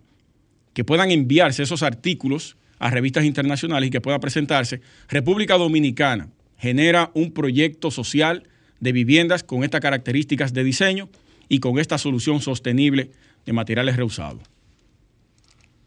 Que 0.73 0.83
puedan 0.83 1.09
enviarse 1.09 1.63
esos 1.63 1.81
artículos 1.81 2.57
a 2.79 2.89
revistas 2.89 3.25
internacionales 3.25 3.87
y 3.87 3.91
que 3.91 4.01
pueda 4.01 4.19
presentarse. 4.19 4.81
República 5.09 5.57
Dominicana, 5.57 6.29
genera 6.57 7.11
un 7.13 7.31
proyecto 7.31 7.91
social 7.91 8.43
de 8.79 8.91
viviendas 8.91 9.43
con 9.43 9.63
estas 9.63 9.81
características 9.81 10.53
de 10.53 10.63
diseño 10.63 11.09
y 11.47 11.59
con 11.59 11.79
esta 11.79 11.97
solución 11.97 12.41
sostenible 12.41 13.11
de 13.45 13.53
materiales 13.53 13.95
reusados. 13.95 14.43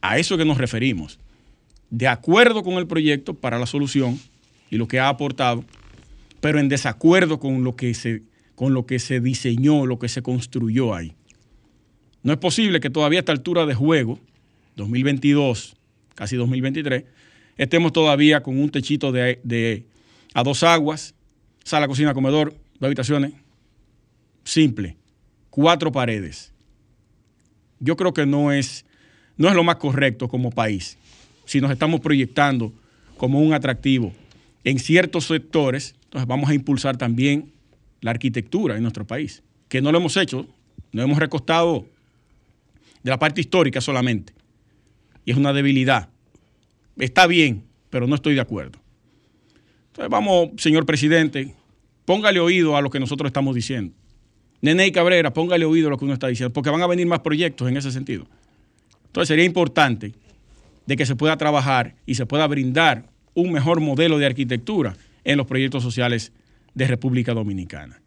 A 0.01 0.19
eso 0.19 0.37
que 0.37 0.45
nos 0.45 0.59
referimos. 0.59 1.19
De 1.91 2.09
acuerdo 2.09 2.63
con 2.63 2.75
el 2.75 2.87
proyecto 2.87 3.35
para 3.35 3.59
la 3.59 3.67
solución 3.67 4.19
y 4.71 4.77
lo 4.77 4.89
que 4.89 4.99
ha 4.99 5.09
aportado, 5.09 5.65
pero 6.41 6.59
en 6.59 6.69
desacuerdo 6.69 7.39
con 7.39 7.63
lo 7.63 7.77
que 7.77 7.95
se, 7.95 8.23
con 8.55 8.75
lo 8.75 8.87
que 8.87 8.99
se 8.99 9.21
diseñó, 9.21 9.87
lo 9.87 9.99
que 9.99 10.09
se 10.09 10.23
construyó 10.23 10.95
ahí. 10.95 11.15
No 12.23 12.33
es 12.33 12.39
posible 12.39 12.81
que 12.81 12.91
todavía 12.91 13.19
a 13.19 13.21
esta 13.21 13.33
altura 13.33 13.67
de 13.67 13.75
juego, 13.75 14.19
2022, 14.77 15.77
casi 16.15 16.37
2023, 16.37 17.05
estemos 17.57 17.93
todavía 17.93 18.43
con 18.43 18.59
un 18.59 18.71
techito 18.71 19.13
de, 19.13 19.87
a 20.35 20.43
dos 20.43 20.63
aguas, 20.63 21.15
sala, 21.65 21.89
cocina, 21.89 22.15
comedor, 22.15 22.55
dos 22.79 22.87
habitaciones. 22.87 23.33
Simple. 24.45 24.97
Cuatro 25.51 25.93
paredes. 25.93 26.53
Yo 27.79 27.97
creo 27.97 28.15
que 28.15 28.27
no 28.27 28.53
es, 28.53 28.85
no 29.37 29.49
es 29.49 29.55
lo 29.55 29.65
más 29.65 29.77
correcto 29.77 30.29
como 30.29 30.51
país. 30.51 30.97
Si 31.45 31.61
nos 31.61 31.71
estamos 31.71 32.01
proyectando 32.01 32.73
como 33.17 33.41
un 33.41 33.53
atractivo 33.53 34.13
en 34.65 34.79
ciertos 34.79 35.27
sectores, 35.27 35.95
entonces 36.05 36.27
vamos 36.27 36.51
a 36.51 36.55
impulsar 36.55 36.97
también 36.97 37.53
la 38.01 38.11
arquitectura 38.11 38.77
en 38.77 38.83
nuestro 38.83 39.07
país, 39.07 39.43
que 39.69 39.81
no 39.81 39.93
lo 39.93 39.99
hemos 39.99 40.17
hecho, 40.17 40.47
no 40.93 41.03
hemos 41.03 41.19
recostado 41.19 41.87
de 43.03 43.11
la 43.11 43.19
parte 43.19 43.41
histórica 43.41 43.81
solamente. 43.81 44.33
Y 45.25 45.31
es 45.31 45.37
una 45.37 45.53
debilidad. 45.53 46.09
Está 46.99 47.27
bien, 47.27 47.65
pero 47.91 48.07
no 48.07 48.15
estoy 48.15 48.35
de 48.35 48.41
acuerdo. 48.41 48.79
Entonces 49.89 50.11
vamos, 50.11 50.51
señor 50.57 50.87
presidente, 50.87 51.55
póngale 52.05 52.41
oído 52.41 52.77
a 52.77 52.81
lo 52.81 52.91
que 52.91 53.01
nosotros 53.01 53.29
estamos 53.29 53.55
diciendo. 53.55 53.95
Nene 54.61 54.87
y 54.87 54.93
Cabrera, 54.93 55.33
póngale 55.33 55.65
oído 55.65 55.89
a 55.89 55.91
lo 55.91 55.99
que 55.99 56.05
uno 56.05 56.15
está 56.15 56.29
diciendo, 56.29 56.53
porque 56.53 56.71
van 56.71 56.83
a 56.83 56.87
venir 56.87 57.07
más 57.07 57.21
proyectos 57.21 57.69
en 57.69 57.77
ese 57.77 57.91
sentido. 57.91 58.27
Entonces 59.07 59.29
sería 59.29 59.45
importante 59.45 60.15
de 60.87 60.97
que 60.97 61.05
se 61.05 61.17
pueda 61.17 61.37
trabajar 61.37 61.97
y 62.07 62.15
se 62.15 62.27
pueda 62.27 62.47
brindar 62.47 63.05
un 63.35 63.53
mejor 63.53 63.81
modelo 63.81 64.19
de 64.19 64.27
arquitectura 64.27 64.97
en 65.25 65.37
los 65.37 65.47
proyectos 65.47 65.83
sociales 65.83 66.33
de 66.75 66.87
República 66.87 67.35
Dominicana. 67.35 68.01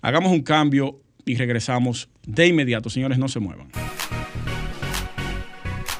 Hagamos 0.00 0.32
un 0.32 0.42
cambio 0.42 1.00
y 1.24 1.36
regresamos 1.36 2.08
de 2.26 2.46
inmediato. 2.46 2.88
Señores, 2.90 3.18
no 3.18 3.28
se 3.28 3.40
muevan. 3.40 3.68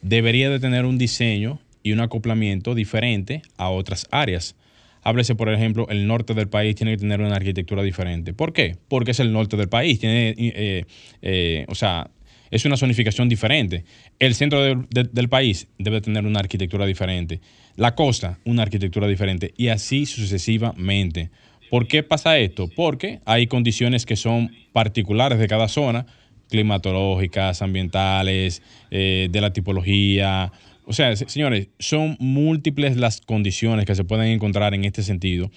debería 0.03 0.51
de 0.51 0.61
tener 0.61 0.85
un 0.85 0.99
diseño 0.99 1.61
y 1.83 1.93
un 1.93 2.01
acoplamiento 2.01 2.75
diferente 2.75 3.41
a 3.57 3.71
otras 3.71 4.07
áreas. 4.11 4.55
Háblese, 5.03 5.35
por 5.35 5.49
ejemplo, 5.49 5.87
el 5.89 6.07
norte 6.07 6.35
del 6.35 6.49
país 6.49 6.75
tiene 6.77 6.93
que 6.93 6.99
tener 6.99 7.21
una 7.21 7.37
arquitectura 7.37 7.83
diferente. 7.83 8.35
¿Por 8.35 8.53
qué? 8.53 8.77
Porque 8.89 9.13
es 9.13 9.21
el 9.21 9.33
norte 9.33 9.57
del 9.57 9.69
país. 9.69 9.99
Tiene, 9.99 10.35
eh, 10.37 10.85
eh, 11.23 11.65
o 11.69 11.75
sea, 11.75 12.11
es 12.51 12.65
una 12.65 12.77
zonificación 12.77 13.29
diferente. 13.29 13.85
El 14.19 14.35
centro 14.35 14.63
de, 14.63 14.77
de, 14.91 15.05
del 15.05 15.29
país 15.29 15.69
debe 15.79 16.01
tener 16.01 16.27
una 16.27 16.41
arquitectura 16.41 16.85
diferente. 16.85 17.41
La 17.77 17.95
costa, 17.95 18.39
una 18.45 18.63
arquitectura 18.63 19.07
diferente. 19.07 19.55
Y 19.57 19.69
así 19.69 20.05
sucesivamente. 20.07 21.31
¿Por 21.71 21.87
qué 21.87 22.03
pasa 22.03 22.37
esto? 22.37 22.69
Porque 22.75 23.21
hay 23.25 23.47
condiciones 23.47 24.05
que 24.05 24.17
son 24.17 24.51
particulares 24.73 25.39
de 25.39 25.47
cada 25.47 25.69
zona, 25.69 26.05
climatológicas, 26.51 27.63
ambientales, 27.63 28.61
eh, 28.91 29.29
de 29.31 29.41
la 29.41 29.53
tipología, 29.53 30.53
o 30.91 30.93
sea, 30.93 31.15
señores, 31.15 31.69
son 31.79 32.17
múltiples 32.19 32.97
las 32.97 33.21
condiciones 33.21 33.87
que 33.87 33.95
se 33.95 34.03
pueden 34.03 34.27
encontrar 34.27 34.75
en 34.75 34.85
este 34.85 35.05
sentido. 35.05 35.49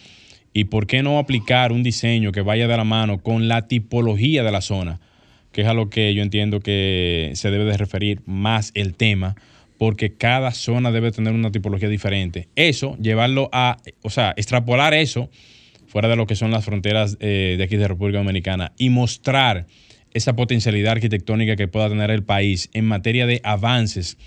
¿Y 0.54 0.66
por 0.66 0.86
qué 0.86 1.02
no 1.02 1.18
aplicar 1.18 1.72
un 1.72 1.82
diseño 1.82 2.32
que 2.32 2.42
vaya 2.42 2.68
de 2.68 2.78
la 2.78 2.84
mano 2.84 3.18
con 3.18 3.48
la 3.48 3.68
tipología 3.68 4.44
de 4.44 4.52
la 4.52 4.62
zona? 4.62 5.02
Que 5.52 5.62
es 5.62 5.68
a 5.68 5.74
lo 5.74 5.90
que 5.90 6.14
yo 6.14 6.22
entiendo 6.22 6.60
que 6.60 7.32
se 7.34 7.50
debe 7.50 7.64
de 7.64 7.78
referir 7.78 8.22
más 8.28 8.70
el 8.76 8.94
tema, 8.94 9.36
porque 9.80 10.14
cada 10.14 10.52
zona 10.52 10.92
debe 10.92 11.12
tener 11.12 11.34
una 11.34 11.52
tipología 11.52 11.90
diferente. 11.90 12.48
Eso, 12.56 12.96
llevarlo 13.02 13.50
a, 13.52 13.78
o 14.04 14.12
sea, 14.12 14.36
extrapolar 14.38 14.94
eso 14.94 15.32
fuera 15.88 16.10
de 16.10 16.16
lo 16.16 16.28
que 16.28 16.36
son 16.36 16.52
las 16.52 16.64
fronteras 16.64 17.18
eh, 17.22 17.56
de 17.58 17.64
aquí 17.64 17.76
de 17.76 17.88
República 17.88 18.20
Dominicana 18.20 18.72
y 18.78 18.92
mostrar 18.92 19.66
esa 20.14 20.36
potencialidad 20.36 20.92
arquitectónica 20.92 21.56
que 21.56 21.68
pueda 21.68 21.90
tener 21.90 22.12
el 22.12 22.22
país 22.22 22.70
en 22.74 22.86
materia 22.86 23.26
de 23.26 23.42
avances 23.44 24.20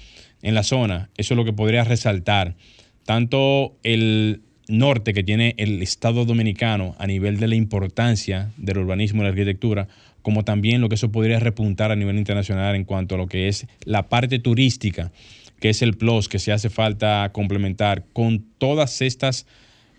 en 0.42 0.54
la 0.54 0.62
zona, 0.62 1.10
eso 1.16 1.34
es 1.34 1.36
lo 1.36 1.44
que 1.44 1.52
podría 1.52 1.84
resaltar 1.84 2.54
tanto 3.04 3.76
el 3.82 4.42
norte 4.68 5.14
que 5.14 5.22
tiene 5.22 5.54
el 5.58 5.82
Estado 5.82 6.24
dominicano 6.24 6.94
a 6.98 7.06
nivel 7.06 7.38
de 7.38 7.48
la 7.48 7.54
importancia 7.54 8.50
del 8.56 8.78
urbanismo 8.78 9.22
y 9.22 9.24
la 9.24 9.30
arquitectura, 9.30 9.88
como 10.22 10.44
también 10.44 10.80
lo 10.80 10.88
que 10.88 10.96
eso 10.96 11.12
podría 11.12 11.38
repuntar 11.38 11.92
a 11.92 11.96
nivel 11.96 12.18
internacional 12.18 12.74
en 12.74 12.84
cuanto 12.84 13.14
a 13.14 13.18
lo 13.18 13.28
que 13.28 13.48
es 13.48 13.66
la 13.84 14.08
parte 14.08 14.40
turística, 14.40 15.12
que 15.60 15.70
es 15.70 15.82
el 15.82 15.96
plus 15.96 16.28
que 16.28 16.40
se 16.40 16.52
hace 16.52 16.68
falta 16.68 17.30
complementar 17.32 18.04
con 18.12 18.44
todas 18.58 19.00
estas 19.02 19.46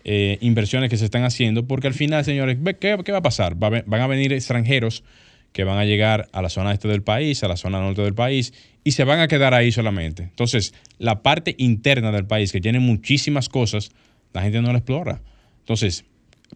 eh, 0.04 0.36
inversiones 0.42 0.90
que 0.90 0.98
se 0.98 1.06
están 1.06 1.24
haciendo, 1.24 1.66
porque 1.66 1.86
al 1.86 1.94
final, 1.94 2.24
señores, 2.24 2.58
¿qué, 2.78 2.94
va 2.94 3.18
a 3.18 3.22
pasar? 3.22 3.56
van 3.56 4.00
a 4.00 4.06
venir 4.06 4.32
extranjeros 4.32 5.02
que 5.52 5.64
van 5.64 5.78
a 5.78 5.84
llegar 5.84 6.28
a 6.32 6.42
la 6.42 6.48
zona 6.48 6.72
este 6.72 6.88
del 6.88 7.02
país, 7.02 7.42
a 7.42 7.48
la 7.48 7.56
zona 7.56 7.80
norte 7.80 8.02
del 8.02 8.14
país, 8.14 8.52
y 8.84 8.92
se 8.92 9.04
van 9.04 9.20
a 9.20 9.28
quedar 9.28 9.54
ahí 9.54 9.72
solamente. 9.72 10.22
Entonces, 10.22 10.74
la 10.98 11.22
parte 11.22 11.54
interna 11.58 12.12
del 12.12 12.26
país, 12.26 12.52
que 12.52 12.60
tiene 12.60 12.80
muchísimas 12.80 13.48
cosas, 13.48 13.90
la 14.32 14.42
gente 14.42 14.62
no 14.62 14.72
la 14.72 14.78
explora. 14.78 15.22
Entonces, 15.60 16.04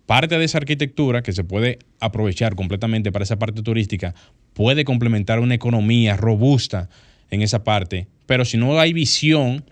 parte 0.07 0.38
de 0.38 0.45
esa 0.45 0.59
arquitectura 0.59 1.22
que 1.22 1.32
se 1.32 1.45
puede 1.45 1.78
aprovechar 2.01 2.55
completamente 2.55 3.12
para 3.12 3.24
esa 3.24 3.38
parte 3.38 3.62
turística 3.62 4.14
puede 4.55 4.84
complementar 4.84 5.40
una 5.40 5.55
economía 5.55 6.16
robusta 6.16 6.88
en 7.30 7.43
esa 7.43 7.64
parte, 7.64 8.09
pero 8.26 8.45
si 8.45 8.57
no 8.59 8.78
hay 8.78 8.93
visión 8.93 9.64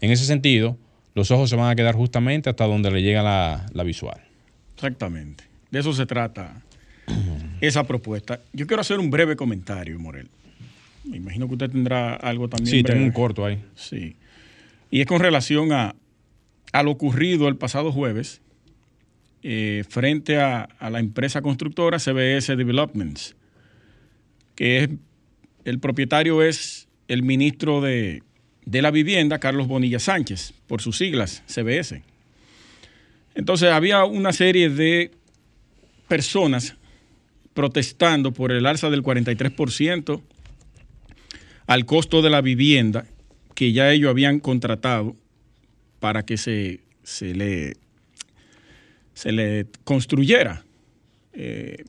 en 0.00 0.10
ese 0.10 0.24
sentido, 0.24 0.78
los 1.14 1.30
ojos 1.30 1.50
se 1.50 1.56
van 1.56 1.70
a 1.70 1.74
quedar 1.74 1.96
justamente 1.96 2.48
hasta 2.48 2.64
donde 2.64 2.90
le 2.90 3.02
llega 3.02 3.22
la, 3.22 3.66
la 3.72 3.82
visual. 3.82 4.20
Exactamente. 4.74 5.44
De 5.70 5.80
eso 5.80 5.92
se 5.92 6.06
trata 6.06 6.62
esa 7.60 7.84
propuesta. 7.84 8.40
Yo 8.52 8.66
quiero 8.66 8.80
hacer 8.80 8.98
un 8.98 9.10
breve 9.10 9.36
comentario, 9.36 9.98
Morel. 9.98 10.28
Me 11.04 11.16
imagino 11.16 11.48
que 11.48 11.54
usted 11.54 11.70
tendrá 11.70 12.14
algo 12.14 12.48
también. 12.48 12.70
Sí, 12.70 12.82
tengo 12.82 13.02
un 13.02 13.12
corto 13.12 13.44
ahí. 13.44 13.62
Sí. 13.74 14.16
Y 14.90 15.00
es 15.00 15.06
con 15.06 15.20
relación 15.20 15.72
a, 15.72 15.94
a 16.72 16.82
lo 16.82 16.90
ocurrido 16.90 17.48
el 17.48 17.56
pasado 17.56 17.92
jueves 17.92 18.40
eh, 19.42 19.84
frente 19.88 20.38
a, 20.38 20.68
la 20.80 20.98
empresa 20.98 21.42
constructora 21.42 21.98
CBS 21.98 22.56
Developments, 22.56 23.36
que 24.54 24.78
es 24.78 24.90
el 25.64 25.78
propietario 25.78 26.42
es 26.42 26.88
el 27.06 27.22
ministro 27.22 27.80
de, 27.80 28.22
de 28.64 28.82
la 28.82 28.90
Vivienda, 28.90 29.38
Carlos 29.38 29.68
Bonilla 29.68 29.98
Sánchez, 29.98 30.54
por 30.66 30.82
sus 30.82 30.98
siglas, 30.98 31.42
CBS. 31.46 32.02
Entonces 33.34 33.70
había 33.70 34.04
una 34.04 34.32
serie 34.32 34.70
de 34.70 35.12
personas 36.08 36.77
protestando 37.54 38.32
por 38.32 38.52
el 38.52 38.66
alza 38.66 38.90
del 38.90 39.02
43% 39.02 40.20
al 41.66 41.86
costo 41.86 42.22
de 42.22 42.30
la 42.30 42.40
vivienda 42.40 43.06
que 43.54 43.72
ya 43.72 43.90
ellos 43.90 44.10
habían 44.10 44.40
contratado 44.40 45.16
para 46.00 46.24
que 46.24 46.36
se, 46.36 46.80
se 47.02 47.34
le 47.34 47.74
se 49.18 49.32
le 49.32 49.66
construyera. 49.82 50.64
Eh, 51.32 51.84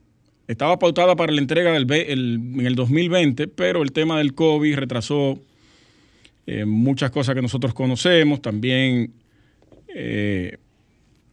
estaba 0.48 0.80
pautada 0.80 1.16
para 1.16 1.32
la 1.32 1.40
entrega 1.40 1.72
del, 1.72 1.86
en 1.92 2.66
el 2.66 2.74
2020, 2.74 3.48
pero 3.48 3.84
el 3.84 3.92
tema 3.92 4.18
del 4.18 4.34
COVID 4.34 4.76
retrasó 4.76 5.40
eh, 6.48 6.66
muchas 6.66 7.12
cosas 7.12 7.36
que 7.36 7.44
nosotros 7.44 7.76
conocemos, 7.76 8.42
también, 8.42 9.14
eh, 9.94 10.58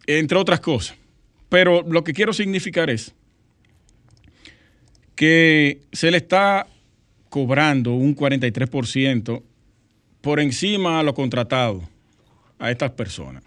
entre 0.07 0.37
otras 0.37 0.61
cosas. 0.61 0.99
Pero 1.49 1.83
lo 1.89 2.05
que 2.05 2.13
quiero 2.13 2.35
significar 2.35 2.91
es 2.91 3.15
que 5.17 5.81
se 5.93 6.11
le 6.11 6.19
está 6.19 6.67
cobrando 7.29 7.95
un 7.95 8.15
43% 8.15 9.43
por 10.21 10.41
encima 10.41 11.01
a 11.01 11.03
lo 11.03 11.15
contratado 11.15 11.83
a 12.59 12.71
estas 12.71 12.93
personas. 12.93 13.43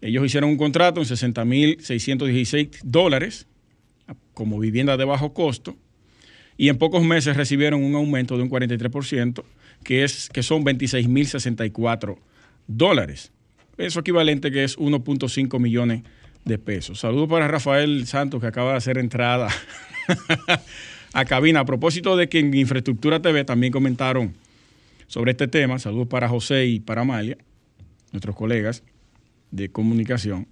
Ellos 0.00 0.24
hicieron 0.24 0.50
un 0.50 0.56
contrato 0.56 1.00
en 1.00 1.06
60.616 1.06 2.80
dólares 2.82 3.46
como 4.32 4.58
vivienda 4.58 4.96
de 4.96 5.04
bajo 5.04 5.32
costo 5.32 5.76
y 6.56 6.68
en 6.68 6.78
pocos 6.78 7.02
meses 7.02 7.36
recibieron 7.36 7.82
un 7.82 7.94
aumento 7.94 8.36
de 8.36 8.44
un 8.44 8.50
43%, 8.50 9.42
que, 9.82 10.04
es, 10.04 10.28
que 10.28 10.42
son 10.42 10.64
26.064 10.64 12.18
dólares. 12.66 13.32
Eso 13.76 14.00
equivalente 14.00 14.50
que 14.50 14.64
es 14.64 14.78
1.5 14.78 15.58
millones 15.58 16.02
de 16.02 16.08
pesos. 16.44 17.00
Saludos 17.00 17.28
para 17.28 17.48
Rafael 17.48 18.06
Santos 18.06 18.40
que 18.40 18.46
acaba 18.46 18.72
de 18.72 18.76
hacer 18.76 18.98
entrada 18.98 19.48
a 21.12 21.24
cabina. 21.24 21.60
A 21.60 21.64
propósito 21.64 22.16
de 22.16 22.28
que 22.28 22.38
en 22.38 22.54
Infraestructura 22.54 23.20
TV 23.20 23.44
también 23.44 23.72
comentaron 23.72 24.34
sobre 25.06 25.32
este 25.32 25.48
tema. 25.48 25.78
Saludos 25.78 26.08
para 26.08 26.28
José 26.28 26.66
y 26.66 26.80
para 26.80 27.02
Amalia, 27.02 27.38
nuestros 28.12 28.36
colegas 28.36 28.82
de 29.50 29.70
comunicación. 29.70 30.46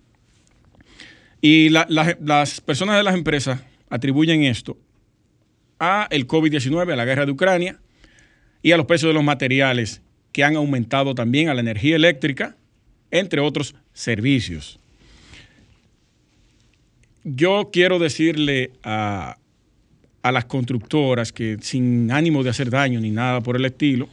Y 1.40 1.68
las 1.70 2.60
personas 2.60 2.96
de 2.96 3.02
las 3.02 3.14
empresas 3.14 3.60
atribuyen 3.90 4.44
esto 4.44 4.78
a 5.78 6.06
el 6.10 6.26
COVID-19, 6.28 6.92
a 6.92 6.96
la 6.96 7.04
guerra 7.04 7.26
de 7.26 7.32
Ucrania 7.32 7.80
y 8.62 8.72
a 8.72 8.76
los 8.76 8.86
precios 8.86 9.10
de 9.10 9.14
los 9.14 9.24
materiales 9.24 10.00
que 10.30 10.44
han 10.44 10.56
aumentado 10.56 11.14
también, 11.14 11.48
a 11.48 11.54
la 11.54 11.60
energía 11.60 11.96
eléctrica, 11.96 12.56
entre 13.10 13.40
otros 13.40 13.74
servicios. 13.92 14.78
Yo 17.24 17.70
quiero 17.72 17.98
decirle 17.98 18.72
a, 18.82 19.38
a 20.22 20.32
las 20.32 20.44
constructoras 20.46 21.32
que 21.32 21.58
sin 21.60 22.10
ánimo 22.10 22.42
de 22.42 22.50
hacer 22.50 22.70
daño 22.70 23.00
ni 23.00 23.10
nada 23.10 23.40
por 23.40 23.56
el 23.56 23.64
estilo, 23.64 24.08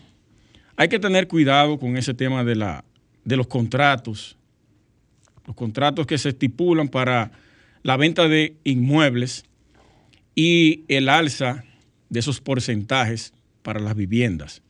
hay 0.75 0.89
que 0.89 0.99
tener 0.99 1.27
cuidado 1.27 1.77
con 1.77 1.97
ese 1.97 2.13
tema 2.13 2.43
de, 2.43 2.55
la, 2.55 2.85
de 3.25 3.37
los 3.37 3.47
contratos 3.47 4.37
los 5.49 5.55
contratos 5.55 6.05
que 6.05 6.19
se 6.19 6.29
estipulan 6.29 6.89
para 6.89 7.31
la 7.81 7.97
venta 7.97 8.27
de 8.27 8.57
inmuebles 8.63 9.45
y 10.35 10.83
el 10.87 11.09
alza 11.09 11.63
de 12.07 12.19
esos 12.19 12.39
porcentajes 12.39 13.33
para 13.63 13.79
las 13.79 13.95
viviendas. 13.95 14.61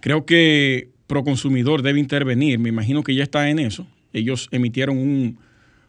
Creo 0.00 0.26
que 0.26 0.90
Proconsumidor 1.06 1.82
debe 1.82 2.00
intervenir, 2.00 2.58
me 2.58 2.68
imagino 2.68 3.04
que 3.04 3.14
ya 3.14 3.22
está 3.22 3.48
en 3.48 3.60
eso. 3.60 3.86
Ellos 4.12 4.48
emitieron 4.50 4.98
un, 4.98 5.38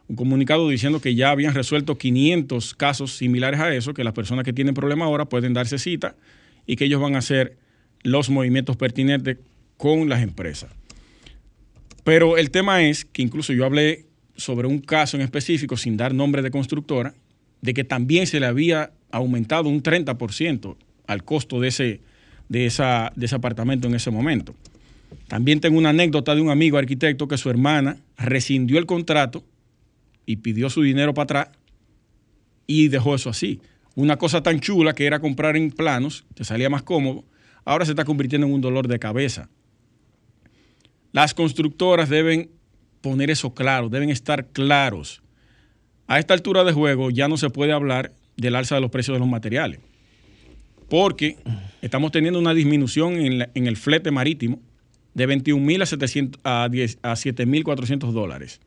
un 0.09 0.15
comunicado 0.15 0.67
diciendo 0.67 0.99
que 0.99 1.13
ya 1.13 1.29
habían 1.29 1.53
resuelto 1.53 1.97
500 1.97 2.73
casos 2.73 3.15
similares 3.15 3.59
a 3.59 3.73
eso, 3.73 3.93
que 3.93 4.03
las 4.03 4.13
personas 4.13 4.43
que 4.43 4.53
tienen 4.53 4.73
problema 4.73 5.05
ahora 5.05 5.25
pueden 5.25 5.53
darse 5.53 5.77
cita 5.77 6.15
y 6.65 6.75
que 6.75 6.85
ellos 6.85 6.99
van 6.99 7.15
a 7.15 7.19
hacer 7.19 7.57
los 8.01 8.31
movimientos 8.31 8.75
pertinentes 8.75 9.37
con 9.77 10.09
las 10.09 10.23
empresas. 10.23 10.71
Pero 12.03 12.37
el 12.37 12.49
tema 12.49 12.81
es 12.81 13.05
que 13.05 13.21
incluso 13.21 13.53
yo 13.53 13.65
hablé 13.65 14.07
sobre 14.35 14.67
un 14.67 14.79
caso 14.79 15.15
en 15.15 15.21
específico, 15.21 15.77
sin 15.77 15.95
dar 15.95 16.13
nombre 16.15 16.41
de 16.41 16.49
constructora, 16.49 17.13
de 17.61 17.73
que 17.75 17.83
también 17.83 18.25
se 18.25 18.39
le 18.39 18.47
había 18.47 18.91
aumentado 19.11 19.69
un 19.69 19.83
30% 19.83 20.75
al 21.05 21.23
costo 21.23 21.59
de 21.59 21.67
ese, 21.67 22.01
de, 22.47 22.65
esa, 22.65 23.11
de 23.15 23.27
ese 23.27 23.35
apartamento 23.35 23.87
en 23.87 23.93
ese 23.93 24.09
momento. 24.09 24.55
También 25.27 25.59
tengo 25.59 25.77
una 25.77 25.89
anécdota 25.89 26.33
de 26.33 26.41
un 26.41 26.49
amigo 26.49 26.79
arquitecto 26.79 27.27
que 27.27 27.37
su 27.37 27.49
hermana 27.51 27.97
rescindió 28.17 28.79
el 28.79 28.87
contrato 28.87 29.43
y 30.29 30.35
pidió 30.35 30.69
su 30.69 30.83
dinero 30.83 31.15
para 31.15 31.23
atrás 31.23 31.57
y 32.67 32.89
dejó 32.89 33.15
eso 33.15 33.31
así. 33.31 33.61
Una 33.95 34.17
cosa 34.17 34.43
tan 34.43 34.59
chula 34.59 34.93
que 34.93 35.07
era 35.07 35.19
comprar 35.19 35.57
en 35.57 35.71
planos, 35.71 36.23
te 36.35 36.43
salía 36.43 36.69
más 36.69 36.83
cómodo, 36.83 37.25
ahora 37.65 37.83
se 37.83 37.93
está 37.93 38.05
convirtiendo 38.05 38.45
en 38.45 38.53
un 38.53 38.61
dolor 38.61 38.87
de 38.87 38.99
cabeza. 38.99 39.49
Las 41.13 41.33
constructoras 41.33 42.09
deben 42.09 42.51
poner 43.01 43.31
eso 43.31 43.55
claro, 43.55 43.89
deben 43.89 44.11
estar 44.11 44.45
claros. 44.49 45.23
A 46.05 46.19
esta 46.19 46.35
altura 46.35 46.63
de 46.63 46.73
juego 46.73 47.09
ya 47.09 47.27
no 47.27 47.35
se 47.35 47.49
puede 47.49 47.71
hablar 47.71 48.13
del 48.37 48.55
alza 48.55 48.75
de 48.75 48.81
los 48.81 48.91
precios 48.91 49.15
de 49.15 49.19
los 49.21 49.27
materiales, 49.27 49.79
porque 50.89 51.37
estamos 51.81 52.11
teniendo 52.11 52.37
una 52.37 52.53
disminución 52.53 53.15
en, 53.15 53.65
el 53.65 53.77
flete 53.77 54.11
marítimo 54.11 54.61
de 55.15 55.25
21 55.25 55.65
mil 55.65 55.81
a, 55.81 55.85
a, 55.85 56.69
7.400 56.69 58.11
dólares. 58.11 58.61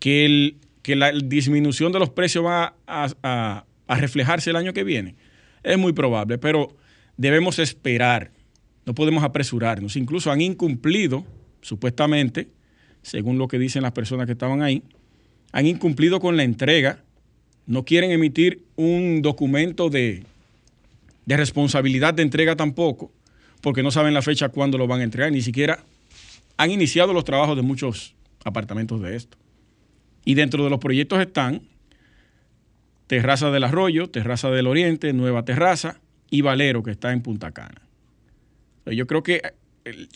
Que, 0.00 0.56
que 0.82 0.96
la 0.96 1.12
disminución 1.12 1.92
de 1.92 2.00
los 2.00 2.10
precios 2.10 2.44
va 2.44 2.74
a 2.86 3.64
reflejarse 3.88 4.50
el 4.50 4.56
año 4.56 4.72
que 4.72 4.82
viene 4.82 5.14
es 5.62 5.78
muy 5.78 5.92
probable, 5.92 6.38
pero 6.38 6.74
debemos 7.16 7.58
esperar 7.58 8.32
no 8.86 8.94
podemos 8.94 9.22
apresurarnos. 9.22 9.96
Incluso 9.96 10.32
han 10.32 10.40
incumplido, 10.40 11.24
supuestamente, 11.60 12.48
según 13.02 13.38
lo 13.38 13.46
que 13.46 13.58
dicen 13.58 13.82
las 13.82 13.92
personas 13.92 14.26
que 14.26 14.32
estaban 14.32 14.62
ahí, 14.62 14.82
han 15.52 15.66
incumplido 15.66 16.18
con 16.18 16.36
la 16.36 16.42
entrega. 16.42 17.04
No 17.66 17.84
quieren 17.84 18.10
emitir 18.10 18.62
un 18.76 19.22
documento 19.22 19.90
de, 19.90 20.24
de 21.26 21.36
responsabilidad 21.36 22.14
de 22.14 22.22
entrega 22.22 22.56
tampoco, 22.56 23.12
porque 23.60 23.82
no 23.82 23.90
saben 23.90 24.14
la 24.14 24.22
fecha 24.22 24.48
cuándo 24.48 24.78
lo 24.78 24.86
van 24.86 25.00
a 25.00 25.04
entregar. 25.04 25.30
Ni 25.30 25.42
siquiera 25.42 25.84
han 26.56 26.70
iniciado 26.70 27.12
los 27.12 27.24
trabajos 27.24 27.56
de 27.56 27.62
muchos 27.62 28.14
apartamentos 28.44 29.00
de 29.02 29.14
esto. 29.14 29.36
Y 30.24 30.34
dentro 30.34 30.64
de 30.64 30.70
los 30.70 30.78
proyectos 30.78 31.20
están 31.20 31.62
Terraza 33.06 33.50
del 33.50 33.64
Arroyo, 33.64 34.08
Terraza 34.08 34.50
del 34.50 34.66
Oriente, 34.66 35.12
Nueva 35.12 35.44
Terraza 35.44 36.00
y 36.30 36.42
Valero, 36.42 36.82
que 36.82 36.90
está 36.90 37.12
en 37.12 37.22
Punta 37.22 37.50
Cana. 37.50 37.82
Yo 38.86 39.06
creo 39.06 39.22
que... 39.22 39.42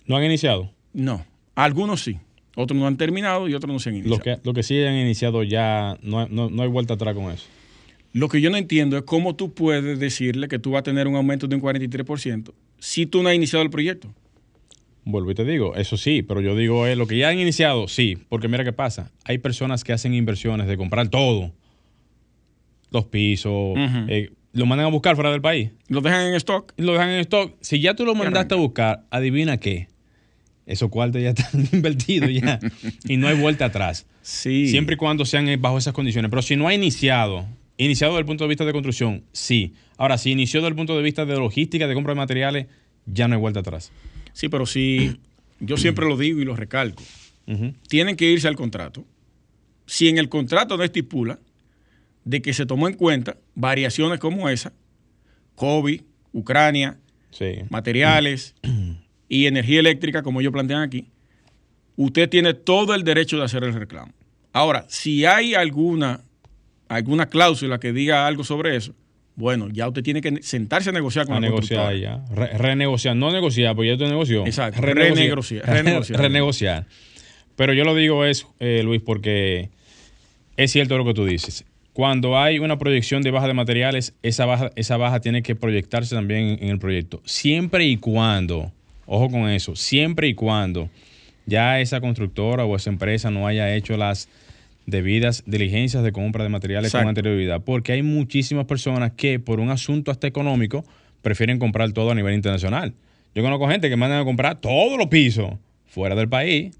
¿No 0.07 0.16
han 0.16 0.24
iniciado? 0.24 0.70
No, 0.92 1.24
algunos 1.55 2.02
sí. 2.02 2.18
Otros 2.57 2.78
no 2.78 2.86
han 2.86 2.96
terminado 2.96 3.48
y 3.48 3.55
otros 3.55 3.72
no 3.72 3.80
se 3.80 3.88
han 3.88 3.96
iniciado. 3.96 4.18
Lo 4.18 4.22
que, 4.22 4.38
lo 4.44 4.55
que 4.55 4.62
sí 4.62 4.80
han 4.80 4.94
iniciado 4.94 5.42
ya, 5.42 5.98
no, 6.02 6.28
no, 6.28 6.50
no 6.50 6.62
hay 6.62 6.68
vuelta 6.68 6.94
atrás 6.94 7.14
con 7.14 7.32
eso. 7.32 7.46
Lo 8.12 8.28
que 8.28 8.40
yo 8.40 8.48
no 8.48 8.57
entiendo 8.57 8.96
es 8.96 9.02
cómo 9.02 9.34
tú 9.34 9.55
puedes 9.55 9.98
decirle 9.98 10.46
que 10.46 10.61
tú 10.61 10.70
vas 10.70 10.80
a 10.80 10.82
tener 10.84 11.09
un 11.09 11.16
aumento 11.16 11.48
de 11.48 11.57
un 11.57 11.62
43% 11.62 12.52
si 12.78 13.07
tú 13.07 13.22
no 13.22 13.28
has 13.28 13.34
iniciado 13.34 13.64
el 13.64 13.70
proyecto. 13.70 14.14
Vuelvo 15.07 15.30
y 15.30 15.34
te 15.34 15.44
digo, 15.44 15.74
eso 15.76 15.96
sí, 15.96 16.22
pero 16.22 16.40
yo 16.40 16.57
digo, 16.57 16.86
eh, 16.86 16.96
lo 16.96 17.07
que 17.07 17.18
ya 17.18 17.28
han 17.28 17.38
iniciado, 17.38 17.88
sí, 17.88 18.16
porque 18.28 18.48
mira 18.48 18.64
qué 18.64 18.72
pasa. 18.72 19.11
Hay 19.24 19.38
personas 19.38 19.84
que 19.84 19.92
hacen 19.92 20.14
inversiones 20.14 20.66
de 20.66 20.76
comprar 20.78 21.09
todo. 21.09 21.52
Los 22.90 23.07
pisos, 23.07 23.74
eh, 24.09 24.30
lo 24.52 24.66
mandan 24.66 24.86
a 24.86 24.90
buscar 24.90 25.14
fuera 25.16 25.30
del 25.30 25.42
país. 25.42 25.72
Lo 25.88 26.00
dejan 26.00 26.28
en 26.28 26.34
stock. 26.34 26.72
Lo 26.76 26.92
dejan 26.92 27.11
en 27.11 27.20
stock. 27.20 27.55
Si 27.61 27.80
ya 27.80 27.94
tú 27.94 28.07
lo 28.07 28.14
mandaste 28.14 28.55
a 28.55 28.57
buscar, 28.57 29.05
adivina 29.11 29.59
qué. 29.59 29.88
Esos 30.64 30.88
cuartos 30.88 31.20
ya 31.20 31.30
están 31.36 31.68
invertidos 31.72 32.30
ya. 32.30 32.59
y 33.09 33.16
no 33.18 33.28
hay 33.28 33.38
vuelta 33.38 33.66
atrás. 33.66 34.07
Sí. 34.22 34.68
Siempre 34.68 34.94
y 34.94 34.96
cuando 34.96 35.26
sean 35.26 35.46
bajo 35.61 35.76
esas 35.76 35.92
condiciones. 35.92 36.30
Pero 36.30 36.40
si 36.40 36.57
no 36.57 36.68
ha 36.68 36.72
iniciado, 36.72 37.46
iniciado 37.76 38.14
desde 38.14 38.20
el 38.20 38.26
punto 38.26 38.44
de 38.44 38.48
vista 38.48 38.64
de 38.64 38.72
construcción, 38.72 39.24
sí. 39.32 39.74
Ahora, 39.98 40.16
si 40.16 40.30
inició 40.30 40.61
desde 40.61 40.70
el 40.70 40.76
punto 40.76 40.96
de 40.96 41.02
vista 41.02 41.26
de 41.26 41.34
logística, 41.34 41.86
de 41.86 41.94
compra 41.94 42.12
de 42.14 42.16
materiales, 42.16 42.66
ya 43.07 43.28
no 43.28 43.34
hay 43.34 43.40
vuelta 43.40 43.61
atrás. 43.61 43.92
Sí, 44.35 44.51
pero 44.51 44.66
si 44.66 45.18
yo 45.61 45.78
siempre 45.78 46.07
lo 46.07 46.18
digo 46.18 46.41
y 46.41 46.45
lo 46.45 46.55
recalco, 46.55 47.03
tienen 47.89 48.16
que 48.16 48.30
irse 48.30 48.49
al 48.49 48.57
contrato. 48.57 49.07
Si 49.87 50.09
en 50.09 50.18
el 50.18 50.28
contrato 50.28 50.76
no 50.76 50.85
estipula 50.85 51.39
de 52.24 52.43
que 52.43 52.53
se 52.53 52.66
tomó 52.66 52.89
en 52.89 52.95
cuenta 52.95 53.39
variaciones 53.55 54.18
como 54.18 54.49
esa, 54.49 54.72
COVID, 55.55 56.03
Ucrania, 56.32 56.99
materiales 57.70 58.55
y 59.28 59.47
energía 59.47 59.80
eléctrica, 59.80 60.22
como 60.22 60.41
ellos 60.41 60.53
plantean 60.53 60.82
aquí, 60.82 61.09
usted 61.97 62.28
tiene 62.28 62.55
todo 62.55 62.95
el 62.95 63.05
derecho 63.05 63.39
de 63.39 63.45
hacer 63.45 63.64
el 63.64 63.72
reclamo. 63.72 64.12
Ahora, 64.53 64.87
si 64.89 65.24
hay 65.24 65.55
alguna, 65.55 66.22
alguna 66.89 67.26
cláusula 67.26 67.78
que 67.78 67.93
diga 67.93 68.26
algo 68.26 68.45
sobre 68.45 68.76
eso, 68.76 68.95
bueno, 69.37 69.68
ya 69.72 69.89
usted 69.89 70.03
tiene 70.03 70.20
que 70.20 70.43
sentarse 70.43 70.91
a 70.91 70.93
negociar 70.93 71.26
con 71.26 71.37
a 71.37 71.41
negociar 71.41 71.97
ya. 71.97 72.24
renegociar, 72.35 73.16
no 73.16 73.32
negociar, 73.32 73.74
porque 73.74 73.89
ya 73.89 73.95
usted 73.95 74.09
negoció. 74.09 74.47
Exacto, 74.47 74.80
renegociar. 74.80 75.66
Renegociar. 75.66 76.20
renegociar. 76.20 76.87
Pero 77.57 77.72
yo 77.72 77.85
lo 77.85 77.95
digo 77.95 78.24
es, 78.24 78.47
eh, 78.61 78.82
Luis, 78.85 79.03
porque 79.03 79.70
es 80.57 80.70
cierto 80.70 80.97
lo 80.99 81.05
que 81.05 81.14
tú 81.14 81.24
dices. 81.24 81.64
Cuando 81.93 82.39
hay 82.39 82.59
una 82.59 82.78
proyección 82.78 83.22
de 83.22 83.30
baja 83.30 83.47
de 83.47 83.55
materiales, 83.55 84.14
esa 84.22 84.47
baja, 84.47 84.70
esa 84.74 84.97
baja 84.97 85.20
tiene 85.20 85.43
que 85.43 85.55
proyectarse 85.55 86.14
también 86.14 86.59
en 86.61 86.68
el 86.70 86.78
proyecto. 86.78 87.20
Siempre 87.24 87.85
y 87.85 87.97
cuando, 87.97 88.72
ojo 89.07 89.30
con 89.30 89.49
eso, 89.49 89.76
siempre 89.76 90.26
y 90.28 90.35
cuando 90.35 90.91
ya 91.47 91.80
esa 91.80 92.01
constructora 92.01 92.64
o 92.64 92.74
esa 92.74 92.91
empresa 92.91 93.30
no 93.30 93.47
haya 93.47 93.74
hecho 93.74 93.97
las 93.97 94.28
debidas 94.87 95.43
diligencias 95.47 96.03
de 96.03 96.12
compra 96.12 96.45
de 96.45 96.51
materiales 96.51 96.93
con 96.93 97.09
anterioridad, 97.09 97.62
porque 97.62 97.93
hay 97.93 98.03
muchísimas 98.03 98.66
personas 98.66 99.12
que 99.12 99.39
por 99.39 99.61
un 99.61 99.70
asunto 99.70 100.11
hasta 100.11 100.26
económico 100.26 100.85
prefieren 101.22 101.59
comprar 101.59 101.93
todo 101.93 102.11
a 102.11 102.14
nivel 102.14 102.35
internacional. 102.35 102.95
Yo 103.35 103.43
conozco 103.43 103.68
gente 103.68 103.89
que 103.89 103.97
mandan 103.97 104.20
a 104.20 104.24
comprar 104.24 104.61
todos 104.61 104.99
los 104.99 105.09
pisos 105.09 105.55
fuera 105.87 106.14
del 106.14 106.28
país, 106.28 106.76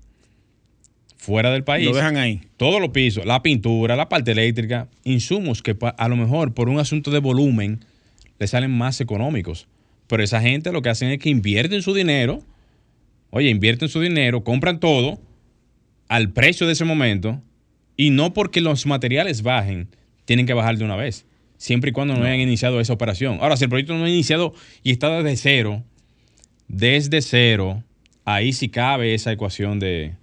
fuera 1.17 1.51
del 1.51 1.65
país. 1.65 1.87
Lo 1.87 1.95
dejan 1.95 2.17
ahí. 2.17 2.43
Todos 2.57 2.81
los 2.81 2.91
pisos, 2.91 3.25
la 3.25 3.43
pintura, 3.43 3.97
la 3.97 4.09
parte 4.09 4.33
eléctrica, 4.33 4.89
insumos 5.05 5.63
que 5.63 5.77
a 5.97 6.09
lo 6.09 6.17
mejor 6.17 6.53
por 6.53 6.69
un 6.69 6.79
asunto 6.79 7.11
de 7.11 7.19
volumen 7.19 7.85
le 8.39 8.47
salen 8.47 8.71
más 8.71 9.01
económicos. 9.01 9.67
Pero 10.07 10.23
esa 10.23 10.41
gente 10.41 10.71
lo 10.71 10.83
que 10.83 10.91
hacen 10.91 11.11
es 11.11 11.19
que 11.19 11.31
invierten 11.31 11.81
su 11.81 11.95
dinero, 11.95 12.43
oye, 13.31 13.49
invierten 13.49 13.89
su 13.89 14.01
dinero, 14.01 14.45
compran 14.45 14.79
todo 14.79 15.19
al 16.09 16.31
precio 16.31 16.67
de 16.67 16.75
ese 16.75 16.85
momento 16.85 17.41
y 17.97 18.11
no 18.11 18.33
porque 18.33 18.61
los 18.61 18.87
materiales 18.87 19.43
bajen, 19.43 19.89
tienen 20.25 20.47
que 20.47 20.55
bajar 20.55 20.77
de 20.77 20.85
una 20.85 20.97
vez, 20.97 21.27
siempre 21.57 21.91
y 21.91 21.93
cuando 21.93 22.15
no, 22.15 22.25
hayan 22.25 22.41
iniciado 22.41 22.81
esa 22.81 22.93
operación. 22.93 23.39
Ahora, 23.41 23.57
si 23.57 23.65
el 23.65 23.71
proyecto 23.71 23.95
no 23.95 24.05
ha 24.05 24.09
iniciado 24.09 24.55
y 24.83 24.91
está 24.91 25.11
desde 25.11 25.37
cero, 25.37 25.83
desde 26.69 27.23
cero, 27.23 27.83
ahí 28.25 28.53
sí 28.53 28.69
cabe 28.69 29.15
esa 29.15 29.33
ecuación 29.33 29.79
de... 29.79 30.15